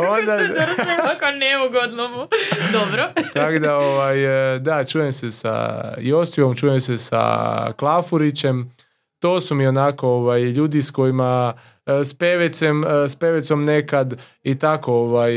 Kako 0.00 0.12
Onda... 0.12 0.38
se 0.38 0.44
ovako 1.02 1.30
neugodno 1.38 2.08
mu. 2.08 2.26
Dobro. 2.78 3.04
Tako 3.34 3.58
da, 3.58 3.76
ovaj, 3.76 4.54
e, 4.54 4.58
da, 4.58 4.84
čujem 4.84 5.12
se 5.12 5.30
sa 5.30 5.84
Jostijom, 5.98 6.56
čujem 6.56 6.80
se 6.80 6.98
sa 6.98 7.72
Klafurićem. 7.72 8.72
To 9.18 9.40
su 9.40 9.54
mi 9.54 9.66
onako 9.66 10.08
ovaj, 10.08 10.42
ljudi 10.42 10.82
s 10.82 10.90
kojima 10.90 11.52
e, 11.86 12.04
s 12.04 12.14
pevecem, 12.14 12.84
e, 12.84 13.08
s 13.08 13.16
pevecom 13.16 13.64
nekad 13.64 14.14
i 14.42 14.58
tako 14.58 14.92
ovaj, 14.92 15.32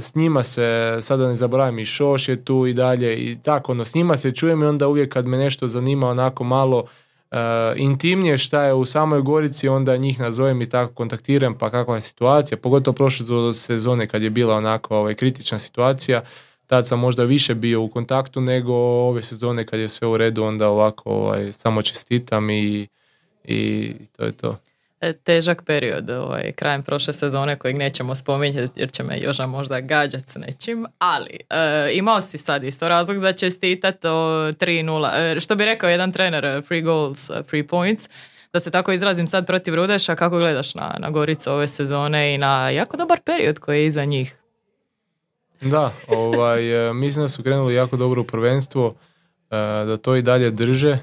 s 0.00 0.14
njima 0.14 0.42
se, 0.42 0.98
sada 1.00 1.28
ne 1.28 1.34
zaboravim 1.34 1.78
i 1.78 1.84
Šoš 1.84 2.28
je 2.28 2.44
tu 2.44 2.66
i 2.66 2.74
dalje 2.74 3.16
i 3.16 3.36
tako, 3.42 3.72
ono, 3.72 3.84
s 3.84 3.94
njima 3.94 4.16
se 4.16 4.32
čujem 4.32 4.62
i 4.62 4.66
onda 4.66 4.88
uvijek 4.88 5.12
kad 5.12 5.26
me 5.26 5.38
nešto 5.38 5.68
zanima 5.68 6.08
onako 6.08 6.44
malo 6.44 6.84
intimnije 7.76 8.38
šta 8.38 8.64
je 8.64 8.74
u 8.74 8.84
samoj 8.84 9.20
Gorici, 9.20 9.68
onda 9.68 9.96
njih 9.96 10.20
nazovem 10.20 10.62
i 10.62 10.68
tako 10.68 10.94
kontaktiram 10.94 11.54
pa 11.58 11.70
kakva 11.70 11.94
je 11.94 12.00
situacija, 12.00 12.58
pogotovo 12.58 12.94
prošle 12.94 13.54
sezone 13.54 14.06
kad 14.06 14.22
je 14.22 14.30
bila 14.30 14.56
onako 14.56 14.96
ovaj, 14.96 15.14
kritična 15.14 15.58
situacija, 15.58 16.22
tad 16.66 16.88
sam 16.88 16.98
možda 16.98 17.24
više 17.24 17.54
bio 17.54 17.82
u 17.82 17.88
kontaktu 17.88 18.40
nego 18.40 18.74
ove 18.74 19.22
sezone 19.22 19.66
kad 19.66 19.80
je 19.80 19.88
sve 19.88 20.08
u 20.08 20.16
redu, 20.16 20.44
onda 20.44 20.68
ovako 20.68 21.10
ovaj, 21.10 21.52
samo 21.52 21.82
čestitam 21.82 22.50
i, 22.50 22.88
i 23.44 23.92
to 24.16 24.24
je 24.24 24.32
to. 24.32 24.56
E, 25.00 25.12
težak 25.12 25.62
period 25.62 26.10
ovaj, 26.10 26.52
krajem 26.52 26.82
prošle 26.82 27.12
sezone 27.12 27.58
kojeg 27.58 27.76
nećemo 27.76 28.14
spominjati 28.14 28.80
jer 28.80 28.90
će 28.90 29.02
me 29.02 29.20
Joža 29.20 29.46
možda 29.46 29.80
gađati 29.80 30.30
s 30.32 30.36
nečim, 30.36 30.86
ali 30.98 31.38
e, 31.50 31.90
imao 31.92 32.20
si 32.20 32.38
sad 32.38 32.64
isto 32.64 32.88
razlog 32.88 33.18
za 33.18 33.32
čestitat 33.32 34.04
o 34.04 34.08
3-0. 34.08 35.36
E, 35.36 35.40
što 35.40 35.56
bi 35.56 35.64
rekao 35.64 35.90
jedan 35.90 36.12
trener, 36.12 36.62
free 36.66 36.80
goals, 36.80 37.30
free 37.48 37.66
points, 37.66 38.08
da 38.52 38.60
se 38.60 38.70
tako 38.70 38.92
izrazim 38.92 39.26
sad 39.26 39.46
protiv 39.46 39.74
Rudeša, 39.74 40.14
kako 40.14 40.38
gledaš 40.38 40.74
na, 40.74 40.96
na 40.98 41.10
Goricu 41.10 41.52
ove 41.52 41.68
sezone 41.68 42.34
i 42.34 42.38
na 42.38 42.70
jako 42.70 42.96
dobar 42.96 43.20
period 43.20 43.58
koji 43.58 43.78
je 43.78 43.86
iza 43.86 44.04
njih? 44.04 44.38
Da, 45.60 45.92
ovaj, 46.08 46.62
mislim 46.94 47.24
da 47.24 47.28
su 47.28 47.42
krenuli 47.42 47.74
jako 47.74 47.96
dobro 47.96 48.20
u 48.20 48.24
prvenstvo, 48.24 48.94
da 49.86 49.96
to 49.96 50.16
i 50.16 50.22
dalje 50.22 50.50
drže. 50.50 50.98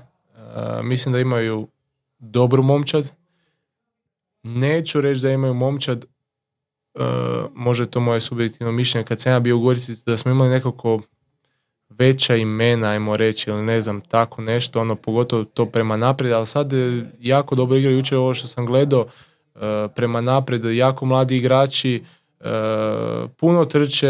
Mislim 0.84 1.14
da 1.14 1.20
imaju 1.20 1.68
dobru 2.20 2.64
momčad, 2.64 3.12
Neću 4.44 5.02
reći 5.02 5.22
da 5.22 5.32
imaju 5.32 5.54
momčad, 5.54 6.06
uh, 6.94 7.04
može 7.56 7.86
to 7.86 8.00
moje 8.00 8.20
subjektivno 8.20 8.72
mišljenje, 8.72 9.06
kad 9.06 9.22
sam 9.22 9.32
ja 9.32 9.40
bio 9.40 9.58
u 9.58 9.62
Gorici, 9.62 10.04
da 10.06 10.18
smo 10.18 10.32
imali 10.32 10.50
nekako 10.50 11.02
veća 11.90 12.36
imena, 12.36 12.90
ajmo 12.90 13.18
reći, 13.18 13.50
ili 13.50 13.64
ne 13.64 13.82
znam, 13.82 14.02
tako 14.02 14.42
nešto, 14.42 14.82
ono, 14.82 14.96
pogotovo 14.96 15.44
to 15.44 15.66
prema 15.66 15.98
naprijed, 15.98 16.34
ali 16.34 16.48
sad 16.48 16.72
jako 17.20 17.56
dobro 17.56 17.78
igraju, 17.78 17.98
jučer 17.98 18.18
ovo 18.18 18.34
što 18.34 18.48
sam 18.48 18.66
gledao, 18.66 19.02
uh, 19.02 19.62
prema 19.96 20.22
naprijed, 20.22 20.66
jako 20.66 21.06
mladi 21.06 21.38
igrači, 21.38 22.04
uh, 22.40 22.46
puno 23.38 23.66
trče, 23.66 24.08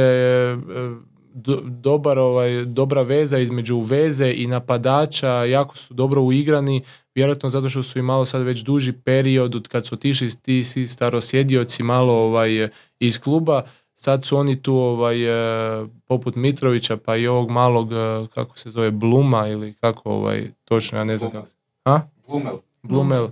dobar, 1.63 2.19
ovaj, 2.19 2.65
dobra 2.65 3.01
veza 3.01 3.37
između 3.37 3.79
veze 3.79 4.33
i 4.37 4.47
napadača, 4.47 5.29
jako 5.29 5.77
su 5.77 5.93
dobro 5.93 6.21
uigrani, 6.21 6.81
vjerojatno 7.15 7.49
zato 7.49 7.69
što 7.69 7.83
su 7.83 7.99
i 7.99 8.01
malo 8.01 8.25
sad 8.25 8.41
već 8.41 8.59
duži 8.59 8.93
period 8.93 9.55
od 9.55 9.67
kad 9.67 9.87
su 9.87 9.95
otišli 9.95 10.29
ti 10.41 10.63
si 10.63 10.87
starosjedioci 10.87 11.83
malo 11.83 12.13
ovaj, 12.13 12.69
iz 12.99 13.19
kluba, 13.19 13.63
sad 13.93 14.25
su 14.25 14.37
oni 14.37 14.61
tu 14.61 14.75
ovaj, 14.75 15.23
e, 15.23 15.85
poput 16.07 16.35
Mitrovića 16.35 16.97
pa 16.97 17.15
i 17.15 17.27
ovog 17.27 17.51
malog, 17.51 17.93
e, 17.93 18.27
kako 18.33 18.57
se 18.57 18.69
zove, 18.69 18.91
Bluma 18.91 19.47
ili 19.47 19.73
kako 19.73 20.11
ovaj, 20.11 20.51
točno, 20.65 20.97
ja 20.97 21.03
ne 21.03 21.17
znam 21.17 21.31
kako 21.31 21.47
se... 21.47 21.55
A? 21.85 21.99
Blumel. 22.27 22.57
Blumel. 22.83 23.27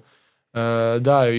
E, 0.53 0.59
da, 0.99 1.29
i, 1.29 1.35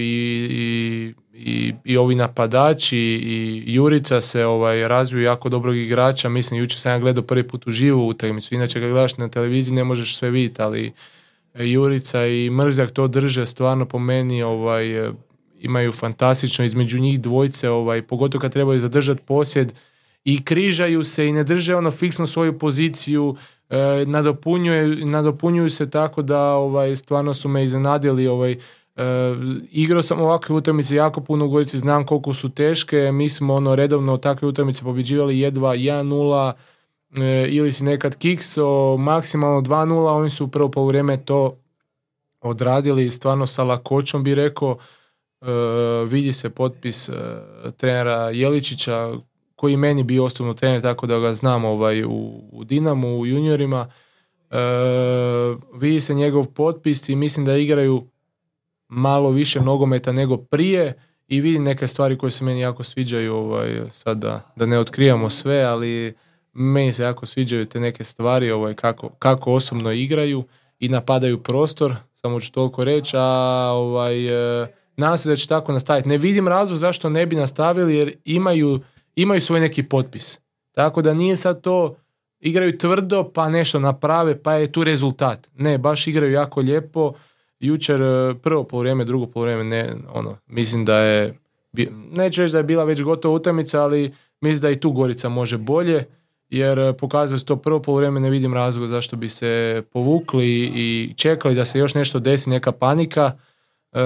i, 0.51 1.13
i, 1.45 1.73
i, 1.85 1.97
ovi 1.97 2.15
napadači 2.15 2.97
i 2.97 3.63
Jurica 3.67 4.21
se 4.21 4.45
ovaj, 4.45 4.87
razviju 4.87 5.23
jako 5.23 5.49
dobrog 5.49 5.75
igrača, 5.75 6.29
mislim, 6.29 6.59
jučer 6.59 6.79
sam 6.79 6.91
ja 6.91 6.99
gledao 6.99 7.23
prvi 7.23 7.47
put 7.47 7.67
u 7.67 7.71
živu 7.71 8.07
utakmicu, 8.07 8.55
inače 8.55 8.79
ga 8.79 8.89
gledaš 8.89 9.17
na 9.17 9.29
televiziji 9.29 9.75
ne 9.75 9.83
možeš 9.83 10.17
sve 10.17 10.29
vidjeti, 10.29 10.61
ali 10.61 10.91
Jurica 11.53 12.25
i 12.25 12.49
Mrzak 12.49 12.91
to 12.91 13.07
drže 13.07 13.45
stvarno 13.45 13.85
po 13.85 13.99
meni 13.99 14.43
ovaj, 14.43 15.11
imaju 15.59 15.91
fantastično 15.91 16.65
između 16.65 16.99
njih 16.99 17.21
dvojce, 17.21 17.69
ovaj, 17.69 18.01
pogotovo 18.01 18.41
kad 18.41 18.51
trebaju 18.53 18.79
zadržati 18.79 19.21
posjed. 19.21 19.73
I 20.25 20.43
križaju 20.43 21.03
se 21.03 21.27
i 21.27 21.31
ne 21.31 21.43
drže 21.43 21.75
ono 21.75 21.91
fiksno 21.91 22.27
svoju 22.27 22.59
poziciju, 22.59 23.35
e, 23.69 24.05
nadopunjuju, 24.05 25.05
nadopunjuju 25.05 25.69
se 25.69 25.89
tako 25.89 26.21
da 26.21 26.41
ovaj, 26.41 26.95
stvarno 26.95 27.33
su 27.33 27.49
me 27.49 27.63
iznenadili 27.63 28.27
ovaj, 28.27 28.57
e, 29.01 29.35
igrao 29.71 30.03
sam 30.03 30.21
ovakve 30.21 30.55
utakmice 30.55 30.95
jako 30.95 31.21
puno 31.21 31.45
u 31.45 31.63
znam 31.63 32.05
koliko 32.05 32.33
su 32.33 32.49
teške, 32.49 33.11
mi 33.11 33.29
smo 33.29 33.53
ono 33.53 33.75
redovno 33.75 34.17
takve 34.17 34.47
utakmice 34.47 34.83
pobjeđivali 34.83 35.39
jedva 35.39 35.75
1-0 35.75 36.53
e, 37.17 37.47
ili 37.49 37.71
si 37.71 37.83
nekad 37.83 38.15
kikso, 38.15 38.97
maksimalno 38.97 39.61
2-0, 39.61 40.17
oni 40.17 40.29
su 40.29 40.47
prvo 40.47 40.71
po 40.71 40.85
vrijeme 40.85 41.17
to 41.25 41.57
odradili 42.41 43.11
stvarno 43.11 43.47
sa 43.47 43.63
lakoćom 43.63 44.23
bi 44.23 44.35
rekao, 44.35 44.77
e, 45.41 45.45
vidi 46.07 46.33
se 46.33 46.49
potpis 46.49 47.09
trenera 47.77 48.29
Jeličića 48.29 49.13
koji 49.55 49.77
meni 49.77 50.03
bio 50.03 50.25
osobno 50.25 50.53
trener 50.53 50.81
tako 50.81 51.07
da 51.07 51.19
ga 51.19 51.33
znam 51.33 51.65
ovaj, 51.65 52.03
u, 52.03 52.41
u 52.51 52.63
Dinamu, 52.63 53.19
u 53.19 53.25
juniorima, 53.25 53.91
vidi 55.73 56.01
se 56.01 56.13
njegov 56.13 56.45
potpis 56.45 57.09
i 57.09 57.15
mislim 57.15 57.45
da 57.45 57.57
igraju 57.57 58.10
malo 58.91 59.29
više 59.29 59.61
nogometa 59.61 60.11
nego 60.11 60.37
prije 60.37 60.93
i 61.27 61.41
vidim 61.41 61.63
neke 61.63 61.87
stvari 61.87 62.17
koje 62.17 62.31
se 62.31 62.43
meni 62.43 62.59
jako 62.59 62.83
sviđaju, 62.83 63.35
ovaj, 63.35 63.81
sad 63.91 64.17
da, 64.17 64.53
ne 64.55 64.79
otkrivamo 64.79 65.29
sve, 65.29 65.63
ali 65.63 66.13
meni 66.53 66.93
se 66.93 67.03
jako 67.03 67.25
sviđaju 67.25 67.65
te 67.65 67.79
neke 67.79 68.03
stvari, 68.03 68.51
ovaj, 68.51 68.73
kako, 68.73 69.09
kako 69.09 69.53
osobno 69.53 69.91
igraju 69.91 70.43
i 70.79 70.89
napadaju 70.89 71.43
prostor, 71.43 71.95
samo 72.13 72.39
ću 72.39 72.51
toliko 72.51 72.83
reći, 72.83 73.17
a 73.19 73.69
ovaj, 73.73 74.27
e, 74.63 74.67
nadam 74.97 75.17
se 75.17 75.29
da 75.29 75.35
će 75.35 75.47
tako 75.47 75.71
nastaviti. 75.71 76.09
Ne 76.09 76.17
vidim 76.17 76.47
razlog 76.47 76.79
zašto 76.79 77.09
ne 77.09 77.25
bi 77.25 77.35
nastavili 77.35 77.95
jer 77.95 78.13
imaju, 78.25 78.79
imaju 79.15 79.41
svoj 79.41 79.59
neki 79.59 79.83
potpis. 79.83 80.39
Tako 80.71 81.01
da 81.01 81.13
nije 81.13 81.35
sad 81.35 81.61
to 81.61 81.95
igraju 82.39 82.77
tvrdo 82.77 83.31
pa 83.33 83.49
nešto 83.49 83.79
naprave 83.79 84.43
pa 84.43 84.53
je 84.53 84.71
tu 84.71 84.83
rezultat. 84.83 85.49
Ne, 85.57 85.77
baš 85.77 86.07
igraju 86.07 86.31
jako 86.31 86.59
lijepo 86.59 87.13
jučer 87.61 88.01
e, 88.01 88.35
prvo 88.43 88.67
vrijeme, 88.73 89.05
drugo 89.05 89.41
vrijeme, 89.41 89.63
ne, 89.63 89.95
ono, 90.13 90.37
mislim 90.47 90.85
da 90.85 90.97
je, 90.97 91.33
neću 92.11 92.41
reći 92.41 92.51
da 92.51 92.57
je 92.57 92.63
bila 92.63 92.83
već 92.83 93.01
gotova 93.01 93.35
utakmica, 93.35 93.81
ali 93.81 94.11
mislim 94.41 94.61
da 94.61 94.69
i 94.69 94.79
tu 94.79 94.91
Gorica 94.91 95.29
može 95.29 95.57
bolje, 95.57 96.03
jer 96.49 96.79
e, 96.79 96.93
pokazuje 96.93 97.39
se 97.39 97.45
to 97.45 97.55
prvo 97.55 97.95
vrijeme, 97.95 98.19
ne 98.19 98.29
vidim 98.29 98.53
razloga 98.53 98.87
zašto 98.87 99.15
bi 99.15 99.29
se 99.29 99.83
povukli 99.93 100.71
i 100.75 101.13
čekali 101.17 101.55
da 101.55 101.65
se 101.65 101.79
još 101.79 101.93
nešto 101.93 102.19
desi, 102.19 102.49
neka 102.49 102.71
panika, 102.71 103.31
e, 103.91 103.99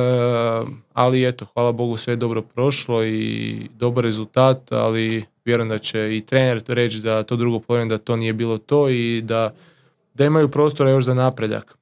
ali 0.93 1.27
eto, 1.27 1.45
hvala 1.53 1.71
Bogu 1.71 1.97
sve 1.97 2.13
je 2.13 2.17
dobro 2.17 2.41
prošlo 2.41 3.03
i 3.03 3.69
dobar 3.79 4.03
rezultat, 4.03 4.71
ali 4.71 5.23
vjerujem 5.45 5.69
da 5.69 5.77
će 5.77 6.17
i 6.17 6.21
trener 6.21 6.63
reći 6.67 6.99
da 6.99 7.23
to 7.23 7.35
drugo 7.35 7.61
vrijeme 7.67 7.89
da 7.89 7.97
to 7.97 8.15
nije 8.15 8.33
bilo 8.33 8.57
to 8.57 8.89
i 8.89 9.21
da, 9.21 9.53
da 10.13 10.25
imaju 10.25 10.51
prostora 10.51 10.89
još 10.89 11.05
za 11.05 11.13
napredak. 11.13 11.77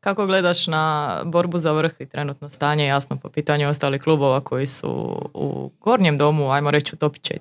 Kako 0.00 0.26
gledaš 0.26 0.66
na 0.66 1.14
borbu 1.24 1.58
za 1.58 1.72
vrh 1.72 1.92
i 1.98 2.06
trenutno 2.06 2.50
stanje, 2.50 2.86
jasno 2.86 3.16
po 3.16 3.28
pitanju 3.28 3.68
ostalih 3.68 4.02
klubova 4.02 4.40
koji 4.40 4.66
su 4.66 4.90
u 5.34 5.70
gornjem 5.80 6.16
domu, 6.16 6.50
ajmo 6.50 6.70
reći 6.70 6.94
u 6.94 6.98
top 6.98 7.16
4? 7.16 7.38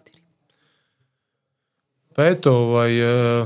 Pa 2.16 2.26
eto, 2.26 2.54
ovaj, 2.54 3.00
e, 3.42 3.46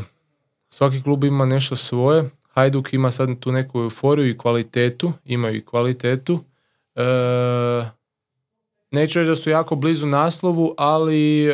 svaki 0.70 1.03
klub 1.03 1.24
ima 1.24 1.45
nešto 1.45 1.76
svoje. 1.76 2.30
Hajduk 2.49 2.93
ima 2.93 3.12
sad 3.12 3.39
tu 3.39 3.51
neku 3.51 3.80
euforiju 3.80 4.30
i 4.30 4.38
kvalitetu, 4.38 5.14
imaju 5.26 5.55
i 5.55 5.66
kvalitetu. 5.66 6.39
E, 6.95 7.03
neću 8.91 9.20
reći 9.20 9.30
da 9.30 9.36
su 9.36 9.49
jako 9.49 9.76
blizu 9.76 10.07
naslovu, 10.07 10.74
ali 10.78 11.45
e, 11.45 11.53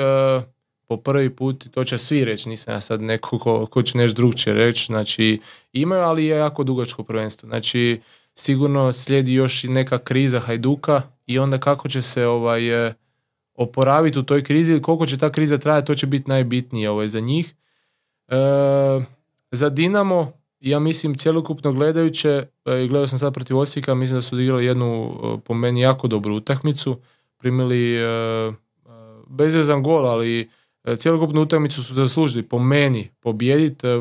po 0.88 0.97
prvi 0.97 1.29
put, 1.29 1.67
to 1.71 1.83
će 1.83 1.97
svi 1.97 2.25
reći, 2.25 2.49
nisam 2.49 2.73
ja 2.73 2.81
sad 2.81 3.01
neko 3.01 3.39
ko, 3.39 3.65
ko 3.65 3.83
će 3.83 3.97
nešto 3.97 4.15
drugčije 4.15 4.53
reći, 4.53 4.85
znači 4.85 5.39
imaju, 5.73 6.01
ali 6.01 6.25
je 6.25 6.38
jako 6.38 6.63
dugačko 6.63 7.03
prvenstvo. 7.03 7.47
Znači 7.47 8.01
sigurno 8.33 8.93
slijedi 8.93 9.33
još 9.33 9.63
i 9.63 9.67
neka 9.67 9.97
kriza 9.97 10.39
Hajduka 10.39 11.01
i 11.25 11.39
onda 11.39 11.57
kako 11.57 11.89
će 11.89 12.01
se 12.01 12.27
ovaj, 12.27 12.88
e, 12.88 12.93
oporaviti 13.53 14.19
u 14.19 14.23
toj 14.23 14.43
krizi 14.43 14.71
ili 14.71 14.81
koliko 14.81 15.05
će 15.05 15.17
ta 15.17 15.31
kriza 15.31 15.57
trajati, 15.57 15.88
to 15.88 15.95
će 15.95 16.07
biti 16.07 16.29
najbitnije 16.29 16.89
ovaj, 16.89 17.07
za 17.07 17.19
njih. 17.19 17.55
E, 18.27 18.35
za 19.51 19.69
Dinamo, 19.69 20.31
ja 20.59 20.79
mislim 20.79 21.15
cjelokupno 21.15 21.73
gledajuće, 21.73 22.29
e, 22.29 22.88
gledao 22.88 23.07
sam 23.07 23.19
sad 23.19 23.33
protiv 23.33 23.57
Osijeka, 23.57 23.95
mislim 23.95 24.17
da 24.17 24.21
su 24.21 24.35
odigrali 24.35 24.65
jednu 24.65 25.19
po 25.45 25.53
meni 25.53 25.81
jako 25.81 26.07
dobru 26.07 26.35
utakmicu, 26.35 26.97
primili 27.38 27.95
e, 27.95 28.07
bezvezan 29.27 29.83
gol, 29.83 30.05
ali 30.05 30.49
E, 30.88 30.97
cjelokupnu 30.97 31.41
utakmicu 31.41 31.83
su 31.83 31.93
zaslužili 31.93 32.43
po 32.43 32.59
meni 32.59 33.09
pobijediti. 33.19 33.88
E, 33.88 33.99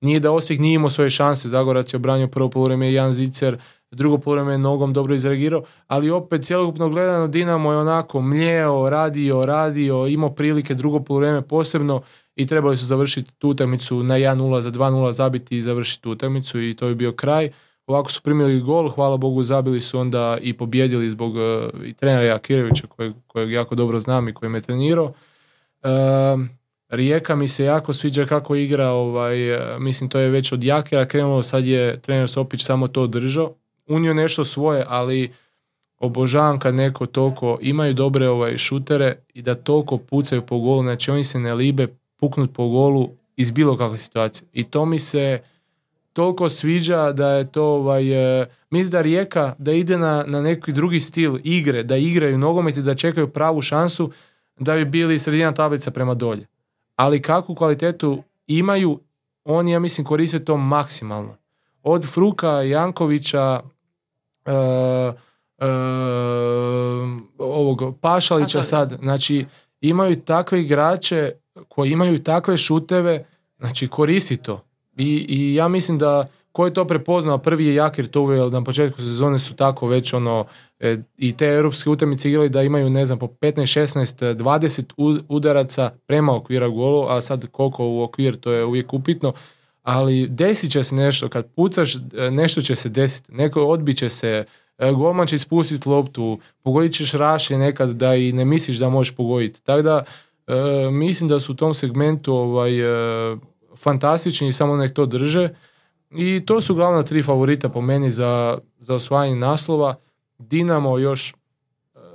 nije 0.00 0.20
da 0.20 0.32
Osijek 0.32 0.60
nije 0.60 0.74
imao 0.74 0.90
svoje 0.90 1.10
šanse, 1.10 1.48
Zagorac 1.48 1.92
je 1.92 1.96
obranio 1.96 2.28
prvo 2.28 2.50
poluvreme 2.50 2.92
Jan 2.92 3.14
Zicer, 3.14 3.58
drugo 3.90 4.18
poluvreme 4.18 4.52
je 4.52 4.58
nogom 4.58 4.92
dobro 4.92 5.14
izreagirao, 5.14 5.62
ali 5.86 6.10
opet 6.10 6.44
cjelokupno 6.44 6.88
gledano 6.88 7.28
Dinamo 7.28 7.72
je 7.72 7.78
onako 7.78 8.20
mljeo, 8.20 8.90
radio, 8.90 9.46
radio, 9.46 10.06
imao 10.06 10.30
prilike 10.30 10.74
drugo 10.74 11.00
poluvreme 11.00 11.42
posebno 11.42 12.02
i 12.34 12.46
trebali 12.46 12.76
su 12.76 12.86
završiti 12.86 13.32
tu 13.38 13.48
utakmicu 13.48 14.02
na 14.02 14.14
1-0 14.14 14.60
za 14.60 14.70
2-0 14.70 15.12
zabiti 15.12 15.56
i 15.56 15.62
završiti 15.62 16.02
tu 16.02 16.10
utakmicu 16.10 16.62
i 16.62 16.74
to 16.74 16.88
je 16.88 16.94
bio 16.94 17.12
kraj. 17.12 17.50
Ovako 17.86 18.10
su 18.10 18.22
primili 18.22 18.60
gol, 18.60 18.88
hvala 18.88 19.16
Bogu 19.16 19.42
zabili 19.42 19.80
su 19.80 19.98
onda 19.98 20.38
i 20.40 20.52
pobjedili 20.52 21.10
zbog 21.10 21.34
uh, 21.36 21.84
i 21.84 21.92
trenera 21.92 22.24
Jakirevića 22.24 22.86
kojeg, 22.86 23.12
kojeg 23.26 23.52
jako 23.52 23.74
dobro 23.74 24.00
znam 24.00 24.28
i 24.28 24.34
koji 24.34 24.50
me 24.50 24.60
trenirao. 24.60 25.12
Rijeka 26.88 27.34
mi 27.34 27.48
se 27.48 27.64
jako 27.64 27.92
sviđa 27.92 28.26
kako 28.26 28.56
igra, 28.56 28.90
ovaj, 28.90 29.54
e, 29.54 29.78
mislim 29.78 30.10
to 30.10 30.18
je 30.18 30.30
već 30.30 30.52
od 30.52 30.64
Jakera 30.64 31.06
krenulo, 31.06 31.42
sad 31.42 31.66
je 31.66 32.00
trener 32.00 32.28
Sopić 32.28 32.64
samo 32.64 32.88
to 32.88 33.06
držao. 33.06 33.54
Unio 33.86 34.14
nešto 34.14 34.44
svoje, 34.44 34.84
ali 34.88 35.32
obožavam 35.98 36.58
kad 36.58 36.74
neko 36.74 37.06
toliko 37.06 37.58
imaju 37.60 37.94
dobre 37.94 38.28
ovaj, 38.28 38.56
šutere 38.56 39.16
i 39.34 39.42
da 39.42 39.54
toliko 39.54 39.98
pucaju 39.98 40.42
po 40.42 40.58
golu, 40.58 40.82
znači 40.82 41.10
oni 41.10 41.24
se 41.24 41.40
ne 41.40 41.54
libe 41.54 41.86
puknut 42.16 42.54
po 42.54 42.68
golu 42.68 43.10
iz 43.36 43.50
bilo 43.50 43.76
kakve 43.76 43.98
situacije. 43.98 44.48
I 44.52 44.64
to 44.64 44.84
mi 44.84 44.98
se 44.98 45.40
toliko 46.12 46.48
sviđa 46.48 47.12
da 47.12 47.30
je 47.30 47.52
to, 47.52 47.64
ovaj, 47.64 48.40
e, 48.40 48.46
mislim 48.70 48.90
da 48.90 49.02
Rijeka 49.02 49.54
da 49.58 49.72
ide 49.72 49.98
na, 49.98 50.24
na 50.26 50.42
neki 50.42 50.72
drugi 50.72 51.00
stil 51.00 51.38
igre, 51.44 51.82
da 51.82 51.96
igraju 51.96 52.38
nogomet 52.38 52.76
i 52.76 52.82
da 52.82 52.94
čekaju 52.94 53.28
pravu 53.28 53.62
šansu, 53.62 54.10
da 54.58 54.74
bi 54.74 54.84
bili 54.84 55.18
sredina 55.18 55.54
tablica 55.54 55.90
prema 55.90 56.14
dolje. 56.14 56.46
Ali 56.96 57.22
kakvu 57.22 57.54
kvalitetu 57.54 58.22
imaju, 58.46 59.00
oni 59.44 59.72
ja 59.72 59.78
mislim 59.78 60.04
koriste 60.04 60.44
to 60.44 60.56
maksimalno. 60.56 61.36
Od 61.82 62.12
Fruka, 62.12 62.50
Jankovića, 62.50 63.60
uh, 64.46 65.14
uh, 65.58 65.66
ovog 67.38 67.98
Pašalića 68.00 68.62
sad, 68.62 68.98
znači 69.02 69.46
imaju 69.80 70.20
takve 70.20 70.62
igrače 70.62 71.32
koji 71.68 71.90
imaju 71.90 72.22
takve 72.22 72.56
šuteve, 72.56 73.24
znači 73.58 73.88
koristi 73.88 74.36
to. 74.36 74.62
I, 74.96 75.26
i 75.28 75.54
ja 75.54 75.68
mislim 75.68 75.98
da 75.98 76.26
ko 76.56 76.64
je 76.64 76.74
to 76.74 76.84
prepoznao, 76.84 77.38
prvi 77.38 77.66
je 77.66 77.74
Jakir 77.74 78.08
to 78.08 78.20
uveo, 78.20 78.50
na 78.50 78.64
početku 78.64 79.00
sezone 79.00 79.38
su 79.38 79.54
tako 79.54 79.86
već 79.86 80.12
ono, 80.12 80.44
e, 80.44 80.65
i 81.18 81.36
te 81.36 81.46
europske 81.46 81.90
utakmice 81.90 82.28
igrali 82.28 82.48
da 82.48 82.62
imaju, 82.62 82.90
ne 82.90 83.06
znam, 83.06 83.18
po 83.18 83.26
15, 83.26 83.80
16, 83.80 84.34
20 84.34 85.22
udaraca 85.28 85.90
prema 86.06 86.36
okvira 86.36 86.68
golu, 86.68 87.06
a 87.08 87.20
sad 87.20 87.46
koliko 87.50 87.88
u 87.88 88.02
okvir, 88.02 88.36
to 88.36 88.52
je 88.52 88.64
uvijek 88.64 88.92
upitno, 88.92 89.32
ali 89.82 90.26
desit 90.28 90.72
će 90.72 90.84
se 90.84 90.94
nešto, 90.94 91.28
kad 91.28 91.46
pucaš, 91.46 91.94
e, 91.94 92.30
nešto 92.30 92.62
će 92.62 92.74
se 92.74 92.88
desiti, 92.88 93.32
neko 93.32 93.64
odbit 93.64 93.96
će 93.96 94.08
se, 94.08 94.44
e, 94.78 94.92
golman 94.92 95.26
će 95.26 95.36
ispustiti 95.36 95.88
loptu, 95.88 96.38
pogodit 96.62 96.94
ćeš 96.94 97.12
rašlje 97.12 97.58
nekad 97.58 97.90
da 97.90 98.14
i 98.14 98.32
ne 98.32 98.44
misliš 98.44 98.76
da 98.76 98.88
možeš 98.88 99.14
pogoditi. 99.14 99.62
Tako 99.62 99.82
da, 99.82 100.04
mislim 100.90 101.28
da 101.28 101.40
su 101.40 101.52
u 101.52 101.54
tom 101.54 101.74
segmentu 101.74 102.34
ovaj, 102.34 102.72
fantastični 103.76 104.48
i 104.48 104.52
samo 104.52 104.76
nek 104.76 104.94
to 104.94 105.06
drže. 105.06 105.48
I 106.10 106.42
to 106.46 106.60
su 106.60 106.74
glavna 106.74 107.02
tri 107.02 107.22
favorita 107.22 107.68
po 107.68 107.80
meni 107.80 108.10
za, 108.10 108.58
za 108.78 108.94
osvajanje 108.94 109.36
naslova. 109.36 109.94
Dinamo 110.38 110.98
još 110.98 111.30
e, 111.30 111.34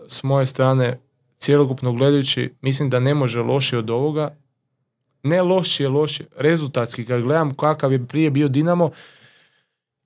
s 0.08 0.24
moje 0.24 0.46
strane 0.46 1.00
cjelokupno 1.38 1.94
gledajući 1.94 2.54
mislim 2.62 2.90
da 2.90 3.00
ne 3.00 3.14
može 3.14 3.40
lošije 3.40 3.80
od 3.80 3.90
ovoga. 3.90 4.36
Ne 5.24 5.42
lošije, 5.42 5.90
lošije. 5.90 6.28
Rezultatski 6.38 7.06
kad 7.06 7.22
gledam 7.22 7.54
kakav 7.54 7.92
je 7.92 8.08
prije 8.08 8.32
bio 8.32 8.48
Dinamo 8.48 8.92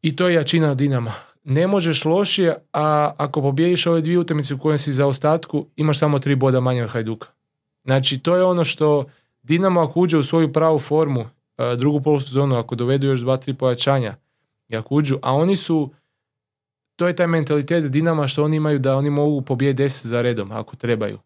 i 0.01 0.15
to 0.15 0.27
je 0.27 0.35
jačina 0.35 0.75
Dinama. 0.75 1.13
Ne 1.43 1.67
možeš 1.67 2.05
lošije, 2.05 2.55
a 2.73 3.13
ako 3.17 3.41
pobijediš 3.41 3.87
ove 3.87 4.01
dvije 4.01 4.19
utakmice 4.19 4.53
u 4.53 4.59
kojem 4.59 4.77
si 4.77 4.93
za 4.93 5.07
ostatku, 5.07 5.67
imaš 5.75 5.99
samo 5.99 6.19
tri 6.19 6.35
boda 6.35 6.59
manje 6.59 6.83
od 6.83 6.89
Hajduka. 6.89 7.27
Znači, 7.83 8.19
to 8.19 8.35
je 8.35 8.43
ono 8.43 8.63
što 8.63 9.05
Dinamo 9.43 9.81
ako 9.81 9.99
uđe 9.99 10.17
u 10.17 10.23
svoju 10.23 10.53
pravu 10.53 10.79
formu 10.79 11.25
drugu 11.77 12.01
polusezonu, 12.01 12.55
ako 12.55 12.75
dovedu 12.75 13.07
još 13.07 13.19
dva, 13.19 13.37
tri 13.37 13.53
pojačanja 13.53 14.15
i 14.69 14.75
ako 14.75 14.95
uđu, 14.95 15.19
a 15.21 15.33
oni 15.33 15.55
su, 15.55 15.89
to 16.95 17.07
je 17.07 17.15
taj 17.15 17.27
mentalitet 17.27 17.91
Dinama 17.91 18.27
što 18.27 18.43
oni 18.43 18.57
imaju 18.57 18.79
da 18.79 18.95
oni 18.95 19.09
mogu 19.09 19.41
pobijediti 19.41 19.83
deset 19.83 20.05
za 20.05 20.21
redom 20.21 20.51
ako 20.51 20.75
trebaju. 20.75 21.19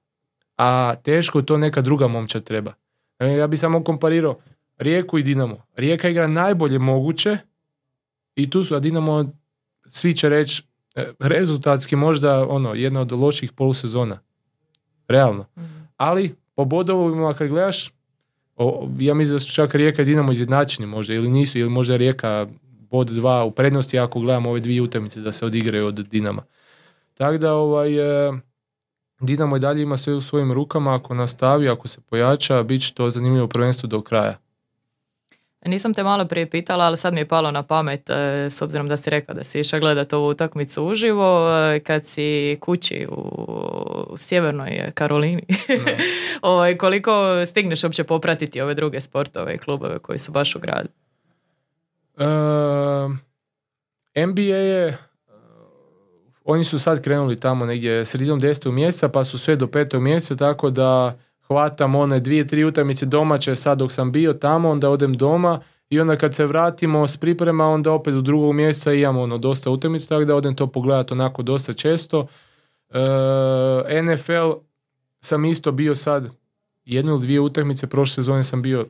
A 0.57 0.95
teško 1.03 1.41
to 1.41 1.57
neka 1.57 1.81
druga 1.81 2.07
momča 2.07 2.39
treba. 2.39 2.73
E, 3.19 3.27
ja 3.27 3.47
bi 3.47 3.57
samo 3.57 3.83
komparirao 3.83 4.39
Rijeku 4.77 5.17
i 5.17 5.23
Dinamo. 5.23 5.65
Rijeka 5.75 6.09
igra 6.09 6.27
najbolje 6.27 6.79
moguće 6.79 7.37
i 8.35 8.49
tu 8.49 8.63
su, 8.63 8.75
a 8.75 8.79
Dinamo 8.79 9.31
svi 9.87 10.15
će 10.15 10.29
reći 10.29 10.63
e, 10.95 11.05
rezultatski 11.19 11.95
možda 11.95 12.47
ono, 12.47 12.73
jedna 12.73 13.01
od 13.01 13.11
loših 13.11 13.51
polusezona. 13.51 14.19
Realno. 15.07 15.45
Mhm. 15.57 15.79
Ali 15.97 16.35
po 16.55 16.65
bodovima 16.65 17.33
kad 17.33 17.47
gledaš, 17.47 17.91
o, 18.55 18.89
ja 18.99 19.13
mislim 19.13 19.35
da 19.35 19.39
su 19.39 19.53
čak 19.53 19.75
Rijeka 19.75 20.01
i 20.01 20.05
Dinamo 20.05 20.31
izjednačeni 20.31 20.87
možda, 20.87 21.13
ili 21.13 21.29
nisu, 21.29 21.59
ili 21.59 21.69
možda 21.69 21.93
je 21.93 21.97
Rijeka 21.97 22.47
bod 22.91 23.07
dva 23.07 23.43
u 23.43 23.51
prednosti 23.51 23.99
ako 23.99 24.19
gledamo 24.19 24.49
ove 24.49 24.59
dvije 24.59 24.81
utakmice 24.81 25.19
da 25.19 25.31
se 25.31 25.45
odigraju 25.45 25.87
od 25.87 25.95
Dinama. 25.95 26.43
Tako 27.13 27.37
da 27.37 27.53
ovaj, 27.53 28.27
e, 28.27 28.31
Dinamo 29.19 29.57
i 29.57 29.59
dalje 29.59 29.81
ima 29.81 29.97
sve 29.97 30.13
u 30.13 30.21
svojim 30.21 30.53
rukama, 30.53 30.95
ako 30.95 31.13
nastavi, 31.13 31.69
ako 31.69 31.87
se 31.87 32.01
pojača, 32.01 32.63
bit 32.63 32.81
će 32.81 32.93
to 32.93 33.09
zanimljivo 33.09 33.47
prvenstvo 33.47 33.87
do 33.87 34.01
kraja. 34.01 34.37
Nisam 35.65 35.93
te 35.93 36.03
malo 36.03 36.25
prije 36.25 36.49
pitala, 36.49 36.85
ali 36.85 36.97
sad 36.97 37.13
mi 37.13 37.19
je 37.19 37.27
palo 37.27 37.51
na 37.51 37.63
pamet, 37.63 38.09
e, 38.09 38.47
s 38.49 38.61
obzirom 38.61 38.87
da 38.87 38.97
si 38.97 39.09
rekao 39.09 39.35
da 39.35 39.43
si 39.43 39.59
išao 39.59 39.79
gledati 39.79 40.15
ovu 40.15 40.27
utakmicu 40.27 40.85
uživo, 40.85 41.49
e, 41.49 41.79
kad 41.79 42.05
si 42.05 42.57
kući 42.61 43.07
u 43.09 44.17
sjevernoj 44.17 44.91
Karolini. 44.93 45.43
ovaj, 46.41 46.77
koliko 46.77 47.11
stigneš 47.45 47.83
uopće 47.83 48.03
popratiti 48.03 48.61
ove 48.61 48.73
druge 48.73 49.01
sportove 49.01 49.55
i 49.55 49.57
klubove 49.57 49.99
koji 49.99 50.19
su 50.19 50.31
baš 50.31 50.55
u 50.55 50.59
gradu? 50.59 50.89
E, 52.19 52.25
NBA 54.25 54.41
je 54.41 54.97
oni 56.43 56.63
su 56.63 56.79
sad 56.79 57.01
krenuli 57.01 57.39
tamo 57.39 57.65
negdje 57.65 58.05
sredinom 58.05 58.41
10. 58.41 58.71
mjeseca 58.71 59.09
pa 59.09 59.23
su 59.23 59.37
sve 59.37 59.55
do 59.55 59.67
5. 59.67 59.99
mjeseca 59.99 60.35
tako 60.35 60.69
da 60.69 61.17
hvatam 61.47 61.95
one 61.95 62.19
dvije, 62.19 62.47
tri 62.47 62.63
utakmice 62.63 63.05
domaće 63.05 63.55
sad 63.55 63.77
dok 63.77 63.91
sam 63.91 64.11
bio 64.11 64.33
tamo, 64.33 64.69
onda 64.69 64.89
odem 64.89 65.13
doma 65.13 65.59
i 65.89 65.99
onda 65.99 66.15
kad 66.15 66.35
se 66.35 66.45
vratimo 66.45 67.07
s 67.07 67.17
priprema 67.17 67.67
onda 67.67 67.91
opet 67.91 68.13
u 68.13 68.21
drugog 68.21 68.55
mjeseca 68.55 68.93
imamo 68.93 69.21
ono 69.21 69.37
dosta 69.37 69.69
utakmica 69.69 70.07
tako 70.07 70.25
da 70.25 70.35
odem 70.35 70.55
to 70.55 70.67
pogledati 70.67 71.13
onako 71.13 71.41
dosta 71.41 71.73
često. 71.73 72.27
E, 72.89 74.01
NFL 74.03 74.51
sam 75.19 75.45
isto 75.45 75.71
bio 75.71 75.95
sad 75.95 76.29
jednu 76.85 77.11
ili 77.11 77.21
dvije 77.21 77.39
utakmice, 77.39 77.87
prošle 77.87 78.15
sezone 78.15 78.43
sam 78.43 78.61
bio 78.61 78.85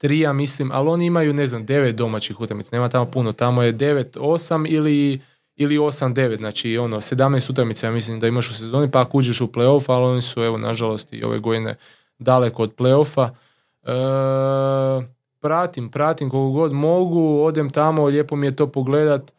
tri, 0.00 0.18
ja 0.20 0.32
mislim, 0.32 0.70
ali 0.72 0.88
oni 0.88 1.06
imaju, 1.06 1.32
ne 1.32 1.46
znam, 1.46 1.66
devet 1.66 1.96
domaćih 1.96 2.40
utakmica, 2.40 2.76
nema 2.76 2.88
tamo 2.88 3.06
puno, 3.06 3.32
tamo 3.32 3.62
je 3.62 3.72
devet, 3.72 4.16
osam 4.20 4.66
ili 4.66 5.20
ili 5.56 5.78
8-9, 5.78 6.38
znači 6.38 6.78
ono, 6.78 6.96
17 6.96 7.50
utakmica 7.50 7.86
ja 7.86 7.92
mislim 7.92 8.20
da 8.20 8.28
imaš 8.28 8.50
u 8.50 8.54
sezoni, 8.54 8.90
pa 8.90 9.00
ako 9.00 9.18
uđeš 9.18 9.40
u 9.40 9.46
playoff, 9.46 9.84
ali 9.92 10.04
oni 10.04 10.22
su 10.22 10.42
evo 10.42 10.58
nažalost 10.58 11.12
i 11.12 11.24
ove 11.24 11.38
godine 11.38 11.76
daleko 12.18 12.62
od 12.62 12.74
playoffa. 12.76 13.28
E, 13.82 15.06
pratim, 15.40 15.90
pratim 15.90 16.30
koliko 16.30 16.50
god 16.50 16.72
mogu, 16.72 17.42
odem 17.42 17.70
tamo, 17.70 18.04
lijepo 18.04 18.36
mi 18.36 18.46
je 18.46 18.56
to 18.56 18.66
pogledat. 18.66 19.32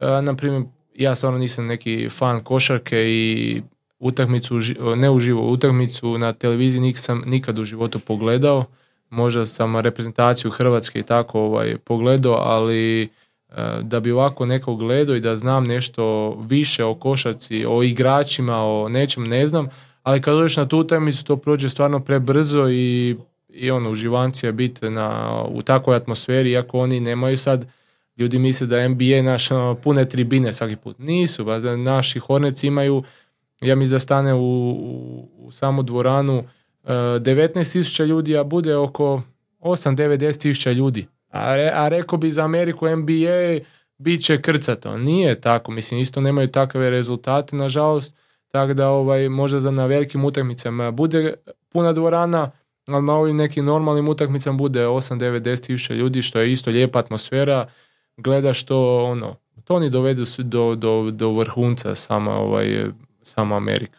E, 0.00 0.22
na 0.22 0.36
primjer, 0.36 0.62
ja 0.94 1.14
stvarno 1.14 1.38
nisam 1.38 1.66
neki 1.66 2.08
fan 2.10 2.40
košarke 2.40 3.04
i 3.08 3.62
utakmicu, 3.98 4.54
ne 4.96 5.10
uživo, 5.10 5.50
utakmicu 5.50 6.18
na 6.18 6.32
televiziji 6.32 6.80
nisam 6.80 7.22
nikad 7.26 7.58
u 7.58 7.64
životu 7.64 7.98
pogledao. 7.98 8.64
Možda 9.10 9.46
sam 9.46 9.76
reprezentaciju 9.76 10.50
Hrvatske 10.50 10.98
i 10.98 11.02
tako 11.02 11.40
ovaj, 11.40 11.78
pogledao, 11.78 12.34
ali 12.34 13.08
E, 13.56 13.82
da 13.82 14.00
bi 14.00 14.12
ovako 14.12 14.46
neko 14.46 14.74
gledao 14.74 15.16
i 15.16 15.20
da 15.20 15.36
znam 15.36 15.64
nešto 15.64 16.34
više 16.34 16.84
o 16.84 16.94
košarci, 16.94 17.64
o 17.68 17.82
igračima, 17.82 18.56
o 18.56 18.88
nečem 18.88 19.24
ne 19.24 19.46
znam, 19.46 19.68
ali 20.02 20.22
kad 20.22 20.34
dođeš 20.34 20.56
na 20.56 20.68
tu 20.68 20.78
utakmicu 20.78 21.24
to 21.24 21.36
prođe 21.36 21.68
stvarno 21.68 22.00
prebrzo 22.00 22.68
i, 22.68 23.16
i 23.48 23.70
ono, 23.70 23.90
uživancija 23.90 24.52
biti 24.52 24.90
na, 24.90 25.42
u 25.48 25.62
takvoj 25.62 25.96
atmosferi, 25.96 26.50
iako 26.50 26.78
oni 26.78 27.00
nemaju 27.00 27.38
sad, 27.38 27.66
ljudi 28.16 28.38
misle 28.38 28.66
da 28.66 28.88
NBA 28.88 29.22
naš 29.22 29.50
ono, 29.50 29.74
pune 29.74 30.08
tribine 30.08 30.52
svaki 30.52 30.76
put. 30.76 30.98
Nisu, 30.98 31.44
ba, 31.44 31.58
naši 31.58 32.18
Horneci 32.18 32.66
imaju, 32.66 33.02
ja 33.60 33.74
mislim 33.74 33.94
da 33.94 33.98
stane 33.98 34.34
u, 34.34 34.70
u, 34.70 35.28
u 35.38 35.52
samu 35.52 35.82
dvoranu 35.82 36.44
19.000 36.86 38.06
ljudi, 38.06 38.36
a 38.36 38.44
bude 38.44 38.76
oko 38.76 39.22
8-9 39.60 40.38
tisuća 40.38 40.72
ljudi. 40.72 41.06
A, 41.28 41.56
re, 41.56 41.70
a 41.74 41.88
rekao 41.88 42.18
bi 42.18 42.30
za 42.30 42.44
Ameriku 42.44 42.86
NBA 42.88 43.58
bit 43.98 44.24
će 44.24 44.42
krcato. 44.42 44.98
Nije 44.98 45.40
tako, 45.40 45.72
mislim 45.72 46.00
isto 46.00 46.20
nemaju 46.20 46.48
takve 46.48 46.90
rezultate 46.90 47.56
nažalost, 47.56 48.16
tako 48.48 48.74
da 48.74 48.88
ovaj, 48.88 49.28
možda 49.28 49.60
za 49.60 49.70
na 49.70 49.86
velikim 49.86 50.24
utakmicama 50.24 50.90
bude 50.90 51.34
puna 51.68 51.92
dvorana, 51.92 52.50
ali 52.86 53.04
na 53.04 53.14
ovim 53.14 53.36
nekim 53.36 53.64
normalnim 53.64 54.08
utakmicama 54.08 54.58
bude 54.58 54.86
8, 54.86 55.18
9, 55.18 55.40
10 55.40 55.66
tisuća 55.66 55.94
ljudi, 55.94 56.22
što 56.22 56.40
je 56.40 56.52
isto 56.52 56.70
lijepa 56.70 56.98
atmosfera, 56.98 57.68
gleda 58.16 58.54
što 58.54 59.04
ono, 59.04 59.36
to 59.64 59.74
oni 59.74 59.90
dovedu 59.90 60.24
do, 60.38 60.74
do, 60.74 61.10
do 61.10 61.30
vrhunca 61.30 61.94
sama, 61.94 62.34
ovaj, 62.34 62.84
sama 63.22 63.56
Amerika. 63.56 63.98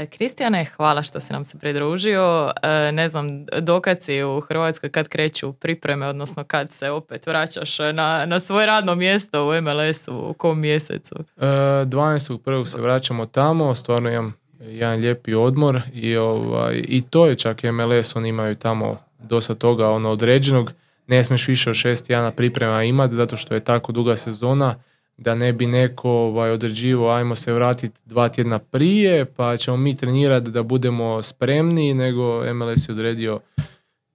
E, 0.00 0.06
Kristijane, 0.06 0.64
hvala 0.64 1.02
što 1.02 1.20
si 1.20 1.32
nam 1.32 1.44
se 1.44 1.58
pridružio. 1.58 2.50
E, 2.62 2.92
ne 2.92 3.08
znam, 3.08 3.46
dokad 3.60 4.02
si 4.02 4.22
u 4.22 4.40
Hrvatskoj, 4.40 4.90
kad 4.90 5.08
kreću 5.08 5.52
pripreme, 5.52 6.06
odnosno 6.06 6.44
kad 6.44 6.72
se 6.72 6.90
opet 6.90 7.26
vraćaš 7.26 7.78
na, 7.78 8.26
na 8.26 8.40
svoje 8.40 8.66
radno 8.66 8.94
mjesto 8.94 9.48
u 9.48 9.62
MLS-u, 9.62 10.30
u 10.30 10.34
kom 10.34 10.60
mjesecu? 10.60 11.14
12.1. 11.36 12.62
E, 12.62 12.66
se 12.66 12.80
vraćamo 12.80 13.26
tamo, 13.26 13.74
stvarno 13.74 14.10
imam 14.10 14.34
jedan 14.60 15.00
lijepi 15.00 15.34
odmor 15.34 15.80
i, 15.92 16.16
ovaj, 16.16 16.84
i 16.88 17.02
to 17.02 17.26
je 17.26 17.34
čak 17.34 17.62
MLS, 17.62 18.16
oni 18.16 18.28
imaju 18.28 18.54
tamo 18.54 18.98
dosta 19.18 19.54
toga 19.54 19.88
ono 19.88 20.10
određenog. 20.10 20.72
Ne 21.06 21.24
smiješ 21.24 21.48
više 21.48 21.70
od 21.70 21.76
šest 21.76 22.06
tjedana 22.06 22.30
priprema 22.30 22.84
imati 22.84 23.14
zato 23.14 23.36
što 23.36 23.54
je 23.54 23.60
tako 23.60 23.92
duga 23.92 24.16
sezona 24.16 24.74
da 25.20 25.34
ne 25.34 25.52
bi 25.52 25.66
neko 25.66 26.10
ovaj, 26.10 26.50
određivo 26.50 27.10
ajmo 27.10 27.36
se 27.36 27.52
vratiti 27.52 28.00
dva 28.04 28.28
tjedna 28.28 28.58
prije 28.58 29.24
pa 29.24 29.56
ćemo 29.56 29.76
mi 29.76 29.96
trenirati 29.96 30.50
da 30.50 30.62
budemo 30.62 31.22
spremni 31.22 31.94
nego 31.94 32.54
MLS 32.54 32.88
je 32.88 32.92
odredio 32.92 33.40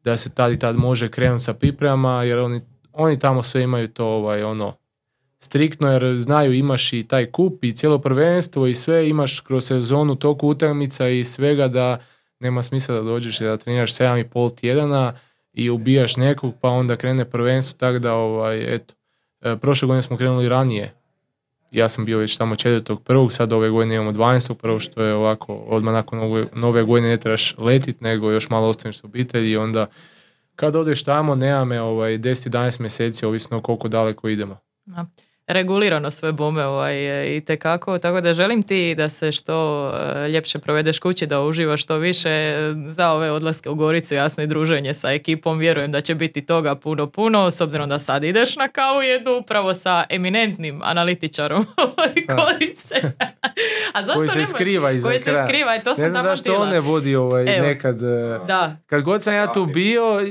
da 0.03 0.17
se 0.17 0.29
tad 0.29 0.51
i 0.51 0.59
tad 0.59 0.75
može 0.75 1.09
krenuti 1.09 1.43
sa 1.43 1.53
pripremama 1.53 2.23
jer 2.23 2.37
oni, 2.39 2.61
oni 2.93 3.19
tamo 3.19 3.43
sve 3.43 3.61
imaju 3.61 3.87
to 3.87 4.05
ovaj, 4.05 4.43
ono 4.43 4.73
striktno 5.39 5.91
jer 5.91 6.17
znaju 6.17 6.53
imaš 6.53 6.93
i 6.93 7.03
taj 7.03 7.25
kup 7.25 7.63
i 7.63 7.75
cijelo 7.75 7.99
prvenstvo 7.99 8.67
i 8.67 8.75
sve 8.75 9.09
imaš 9.09 9.39
kroz 9.39 9.67
sezonu 9.67 10.15
toku 10.15 10.47
utakmica 10.47 11.09
i 11.09 11.25
svega 11.25 11.67
da 11.67 11.99
nema 12.39 12.63
smisla 12.63 12.95
da 12.95 13.01
dođeš 13.01 13.39
da 13.39 13.57
treniraš 13.57 13.93
7,5 13.93 14.59
tjedana 14.59 15.13
i 15.53 15.69
ubijaš 15.69 16.17
nekog 16.17 16.53
pa 16.61 16.69
onda 16.69 16.95
krene 16.95 17.25
prvenstvo 17.25 17.77
tako 17.77 17.99
da 17.99 18.13
ovaj, 18.13 18.75
eto 18.75 18.93
prošle 19.61 19.85
godine 19.85 20.01
smo 20.01 20.17
krenuli 20.17 20.49
ranije. 20.49 20.93
Ja 21.71 21.89
sam 21.89 22.05
bio 22.05 22.17
već 22.17 22.37
tamo 22.37 22.55
prvog, 23.03 23.33
sad 23.33 23.53
ove 23.53 23.69
godine 23.69 23.95
imamo 23.95 24.11
12. 24.11 24.53
prvo 24.53 24.79
što 24.79 25.03
je 25.03 25.13
ovako, 25.13 25.55
odmah 25.55 25.93
nakon 25.93 26.19
nove, 26.19 26.45
nove 26.53 26.83
godine 26.83 27.09
ne 27.09 27.17
trebaš 27.17 27.57
letit, 27.57 28.01
nego 28.01 28.31
još 28.31 28.49
malo 28.49 28.67
ostaneš 28.67 29.03
u 29.03 29.07
obitelji 29.07 29.51
i 29.51 29.57
onda 29.57 29.87
kad 30.55 30.75
odeš 30.75 31.03
tamo 31.03 31.35
nema 31.35 31.65
me 31.65 31.81
ovaj, 31.81 32.17
10-11 32.17 32.79
mjeseci, 32.79 33.25
ovisno 33.25 33.61
koliko 33.61 33.87
daleko 33.87 34.29
idemo 34.29 34.57
regulirano 35.47 36.11
sve 36.11 36.31
bome 36.31 36.65
ovaj, 36.65 36.95
i 37.35 37.41
tekako, 37.41 37.97
tako 37.97 38.21
da 38.21 38.33
želim 38.33 38.63
ti 38.63 38.95
da 38.95 39.09
se 39.09 39.31
što 39.31 39.87
e, 39.87 40.29
ljepše 40.29 40.59
provedeš 40.59 40.99
kući, 40.99 41.27
da 41.27 41.41
uživaš 41.41 41.83
što 41.83 41.97
više 41.97 42.29
e, 42.29 42.73
za 42.87 43.11
ove 43.11 43.31
odlaske 43.31 43.69
u 43.69 43.75
Goricu, 43.75 44.15
jasno 44.15 44.43
i 44.43 44.47
druženje 44.47 44.93
sa 44.93 45.11
ekipom, 45.11 45.57
vjerujem 45.59 45.91
da 45.91 46.01
će 46.01 46.15
biti 46.15 46.45
toga 46.45 46.75
puno, 46.75 47.09
puno, 47.09 47.51
s 47.51 47.61
obzirom 47.61 47.89
da 47.89 47.99
sad 47.99 48.23
ideš 48.23 48.55
na 48.55 48.67
kavu 48.67 49.01
jedu 49.01 49.31
upravo 49.41 49.73
sa 49.73 50.03
eminentnim 50.09 50.81
analitičarom 50.83 51.65
Gorice. 52.37 52.95
A 53.93 54.03
zašto 54.03 54.19
koji 54.19 54.29
se 54.29 54.45
skriva 54.45 54.91
iza 54.91 55.07
Koji 55.09 55.17
se 55.17 55.43
skriva, 55.47 55.75
i 55.75 55.83
to 55.83 55.93
sam 55.93 56.03
ne 56.03 56.09
znam 56.09 56.25
zašto 56.25 56.55
on 56.55 56.69
ne 56.69 56.79
vodi 56.79 57.15
ovaj 57.15 57.43
nekad. 57.43 58.03
E, 58.03 58.39
da. 58.47 58.77
Kad 58.85 59.01
god 59.01 59.23
sam 59.23 59.33
ja 59.33 59.53
tu 59.53 59.65
bio, 59.65 60.21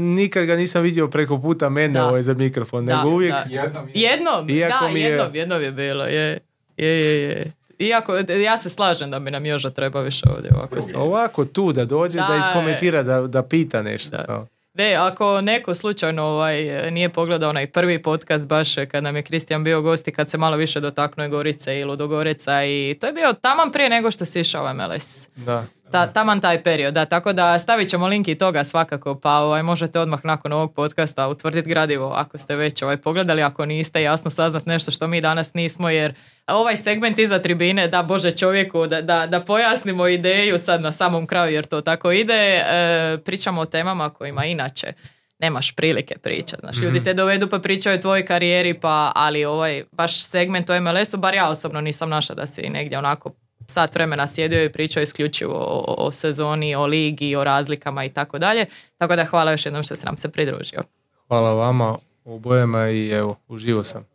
nikad 0.00 0.46
ga 0.46 0.56
nisam 0.56 0.82
vidio 0.82 1.08
preko 1.08 1.40
puta 1.40 1.68
mene 1.68 2.02
ovaj 2.02 2.22
za 2.22 2.34
mikrofon, 2.34 2.84
nego 2.84 3.08
uvijek... 3.08 3.34
Jednom, 3.48 3.88
jednom 3.94 4.59
da, 4.68 4.88
mi 4.88 5.00
je... 5.00 5.08
jednom, 5.08 5.34
jednom 5.34 5.62
je 5.62 5.72
bilo, 5.72 6.04
je, 6.04 6.38
je, 6.76 6.88
je, 6.88 7.22
je. 7.22 7.52
Iako, 7.78 8.16
ja 8.16 8.58
se 8.58 8.70
slažem 8.70 9.10
da 9.10 9.18
mi 9.18 9.30
nam 9.30 9.46
Joža 9.46 9.70
treba 9.70 10.00
više 10.00 10.26
ovdje 10.36 10.50
ovako. 10.54 10.76
Ovako 10.94 11.44
tu, 11.44 11.72
da 11.72 11.84
dođe, 11.84 12.18
da, 12.18 12.26
da 12.28 12.36
iskomentira, 12.36 13.02
da, 13.02 13.20
da 13.20 13.42
pita 13.42 13.82
nešto. 13.82 14.16
Da. 14.16 14.46
Ne, 14.80 14.94
ako 14.94 15.40
neko 15.40 15.74
slučajno 15.74 16.22
ovaj, 16.22 16.90
nije 16.90 17.08
pogledao 17.08 17.50
onaj 17.50 17.66
prvi 17.66 18.02
podcast 18.02 18.48
baš 18.48 18.74
kad 18.90 19.04
nam 19.04 19.16
je 19.16 19.22
Kristijan 19.22 19.64
bio 19.64 19.82
gosti, 19.82 20.12
kad 20.12 20.30
se 20.30 20.38
malo 20.38 20.56
više 20.56 20.80
dotaknuo 20.80 21.28
Gorice 21.28 21.78
i 21.78 21.84
Ludogoreca 21.84 22.64
i 22.64 22.96
to 23.00 23.06
je 23.06 23.12
bio 23.12 23.32
taman 23.32 23.72
prije 23.72 23.88
nego 23.88 24.10
što 24.10 24.24
si 24.24 24.40
išao 24.40 24.74
MLS. 24.74 25.28
Da. 25.36 25.66
Ta, 25.90 26.06
taman 26.06 26.40
taj 26.40 26.62
period, 26.62 26.94
da, 26.94 27.04
tako 27.04 27.32
da 27.32 27.58
stavit 27.58 27.88
ćemo 27.88 28.06
link 28.06 28.28
i 28.28 28.34
toga 28.34 28.64
svakako, 28.64 29.14
pa 29.14 29.38
ovaj, 29.38 29.62
možete 29.62 30.00
odmah 30.00 30.20
nakon 30.24 30.52
ovog 30.52 30.74
podcasta 30.74 31.28
utvrditi 31.28 31.68
gradivo 31.68 32.12
ako 32.16 32.38
ste 32.38 32.56
već 32.56 32.82
ovaj, 32.82 32.96
pogledali, 32.96 33.42
ako 33.42 33.64
niste 33.64 34.02
jasno 34.02 34.30
saznat 34.30 34.66
nešto 34.66 34.90
što 34.90 35.06
mi 35.06 35.20
danas 35.20 35.54
nismo, 35.54 35.90
jer 35.90 36.14
ovaj 36.52 36.76
segment 36.76 37.18
iza 37.18 37.38
tribine, 37.38 37.88
da 37.88 38.02
Bože 38.02 38.32
čovjeku, 38.32 38.86
da, 38.86 39.02
da, 39.02 39.26
da 39.26 39.40
pojasnimo 39.40 40.08
ideju 40.08 40.58
sad 40.58 40.80
na 40.80 40.92
samom 40.92 41.26
kraju 41.26 41.54
jer 41.54 41.66
to 41.66 41.80
tako 41.80 42.12
ide, 42.12 42.34
e, 42.34 43.18
pričamo 43.24 43.60
o 43.60 43.66
temama 43.66 44.10
kojima 44.10 44.44
inače 44.44 44.92
nemaš 45.38 45.72
prilike 45.72 46.18
pričati. 46.18 46.60
Znaš, 46.60 46.76
ljudi 46.76 47.02
te 47.02 47.14
dovedu 47.14 47.48
pa 47.48 47.58
pričaju 47.58 47.98
o 47.98 48.00
tvojoj 48.00 48.26
karijeri, 48.26 48.74
pa, 48.74 49.12
ali 49.14 49.44
ovaj 49.44 49.84
baš 49.92 50.24
segment 50.24 50.70
o 50.70 50.80
MLS-u, 50.80 51.16
bar 51.16 51.34
ja 51.34 51.48
osobno 51.48 51.80
nisam 51.80 52.10
naša 52.10 52.34
da 52.34 52.46
si 52.46 52.68
negdje 52.68 52.98
onako 52.98 53.30
sat 53.66 53.94
vremena 53.94 54.26
sjedio 54.26 54.64
i 54.64 54.72
pričao 54.72 55.02
isključivo 55.02 55.54
o, 55.54 55.94
o 55.98 56.12
sezoni, 56.12 56.74
o 56.74 56.86
ligi, 56.86 57.36
o 57.36 57.44
razlikama 57.44 58.04
i 58.04 58.08
tako 58.08 58.38
dalje. 58.38 58.66
Tako 58.98 59.16
da 59.16 59.24
hvala 59.24 59.50
još 59.50 59.66
jednom 59.66 59.82
što 59.82 59.96
si 59.96 60.06
nam 60.06 60.16
se 60.16 60.28
pridružio. 60.28 60.80
Hvala 61.28 61.54
vama 61.54 61.94
obojema 62.24 62.88
i 62.88 63.08
evo, 63.08 63.36
uživo 63.48 63.84
sam. 63.84 64.06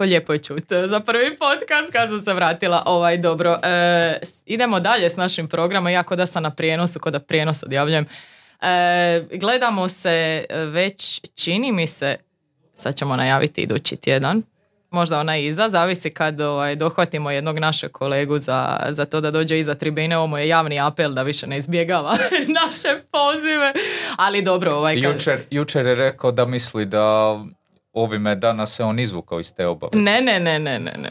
Lijepo 0.00 0.32
je 0.32 0.38
čuti. 0.38 0.74
Za 0.86 1.00
prvi 1.00 1.36
podcast 1.36 1.92
kad 1.92 2.08
sam 2.08 2.22
se 2.22 2.34
vratila. 2.34 2.82
Ovaj, 2.86 3.18
dobro. 3.18 3.58
E, 3.62 4.18
idemo 4.46 4.80
dalje 4.80 5.10
s 5.10 5.16
našim 5.16 5.48
programom. 5.48 5.92
Ja 5.92 6.02
da 6.02 6.26
sam 6.26 6.42
na 6.42 6.50
prijenosu, 6.50 6.98
kod 7.00 7.12
da 7.12 7.18
prijenos 7.18 7.62
odjavljujem. 7.62 8.06
E, 8.62 9.22
gledamo 9.32 9.88
se 9.88 10.44
već, 10.50 11.20
čini 11.44 11.72
mi 11.72 11.86
se, 11.86 12.16
sad 12.74 12.94
ćemo 12.94 13.16
najaviti 13.16 13.62
idući 13.62 13.96
tjedan, 13.96 14.42
možda 14.90 15.20
ona 15.20 15.36
iza, 15.36 15.68
zavisi 15.68 16.10
kad 16.10 16.40
ovaj, 16.40 16.76
dohvatimo 16.76 17.30
jednog 17.30 17.58
našeg 17.58 17.92
kolegu 17.92 18.38
za, 18.38 18.78
za 18.90 19.04
to 19.04 19.20
da 19.20 19.30
dođe 19.30 19.58
iza 19.58 19.74
tribine, 19.74 20.18
ovo 20.18 20.38
je 20.38 20.48
javni 20.48 20.80
apel 20.80 21.12
da 21.12 21.22
više 21.22 21.46
ne 21.46 21.58
izbjegava 21.58 22.16
naše 22.64 22.88
pozive, 23.12 23.72
ali 24.16 24.42
dobro. 24.42 24.72
Ovaj, 24.74 25.02
kad... 25.02 25.14
jučer, 25.14 25.38
jučer 25.50 25.86
je 25.86 25.94
rekao 25.94 26.32
da 26.32 26.46
misli 26.46 26.84
da 26.84 27.38
ovime 27.96 28.34
danas 28.34 28.74
se 28.76 28.84
on 28.84 28.98
izvukao 28.98 29.40
iz 29.40 29.54
te 29.54 29.66
obaveze. 29.66 30.02
Ne, 30.04 30.20
ne, 30.20 30.40
ne, 30.40 30.58
ne, 30.58 30.78
ne. 30.78 30.92
ne. 30.96 31.10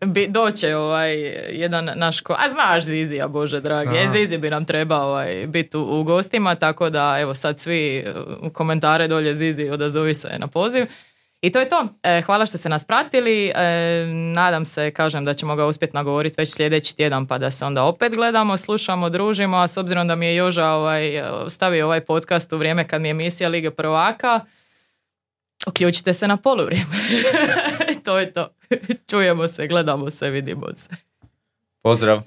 Bi, 0.06 0.26
doće 0.28 0.76
ovaj 0.76 1.14
jedan 1.50 1.90
naš 1.94 2.20
ko... 2.20 2.32
A 2.32 2.50
znaš 2.50 2.84
Zizija, 2.84 3.28
Bože 3.28 3.60
dragi. 3.60 3.96
E, 3.96 4.08
Zizi 4.08 4.38
bi 4.38 4.50
nam 4.50 4.64
trebao 4.64 5.08
ovaj, 5.08 5.46
biti 5.46 5.76
u, 5.76 6.00
u, 6.00 6.02
gostima, 6.04 6.54
tako 6.54 6.90
da 6.90 7.16
evo 7.20 7.34
sad 7.34 7.60
svi 7.60 8.04
u 8.42 8.50
komentare 8.50 9.08
dolje 9.08 9.34
Zizi 9.34 9.68
odazovi 9.68 10.14
se 10.14 10.38
na 10.38 10.46
poziv. 10.46 10.86
I 11.40 11.52
to 11.52 11.60
je 11.60 11.68
to. 11.68 11.88
E, 12.02 12.22
hvala 12.22 12.46
što 12.46 12.58
ste 12.58 12.68
nas 12.68 12.84
pratili. 12.84 13.52
E, 13.54 14.06
nadam 14.34 14.64
se, 14.64 14.90
kažem, 14.90 15.24
da 15.24 15.34
ćemo 15.34 15.56
ga 15.56 15.66
uspjeti 15.66 15.96
nagovoriti 15.96 16.34
već 16.38 16.54
sljedeći 16.54 16.96
tjedan 16.96 17.26
pa 17.26 17.38
da 17.38 17.50
se 17.50 17.64
onda 17.64 17.84
opet 17.84 18.14
gledamo, 18.14 18.56
slušamo, 18.56 19.10
družimo. 19.10 19.56
A 19.56 19.68
s 19.68 19.76
obzirom 19.76 20.08
da 20.08 20.16
mi 20.16 20.26
je 20.26 20.36
Joža 20.36 20.70
ovaj, 20.70 21.22
stavio 21.48 21.86
ovaj 21.86 22.00
podcast 22.00 22.52
u 22.52 22.58
vrijeme 22.58 22.88
kad 22.88 23.02
mi 23.02 23.08
je 23.08 23.10
emisija 23.10 23.48
Lige 23.48 23.70
prvaka, 23.70 24.40
uključite 25.66 26.14
se 26.14 26.26
na 26.26 26.36
poluvrijeme. 26.36 26.96
to 28.04 28.18
je 28.18 28.32
to. 28.32 28.48
Čujemo 29.10 29.48
se, 29.48 29.66
gledamo 29.66 30.10
se, 30.10 30.30
vidimo 30.30 30.66
se. 30.74 30.88
Pozdrav. 31.82 32.22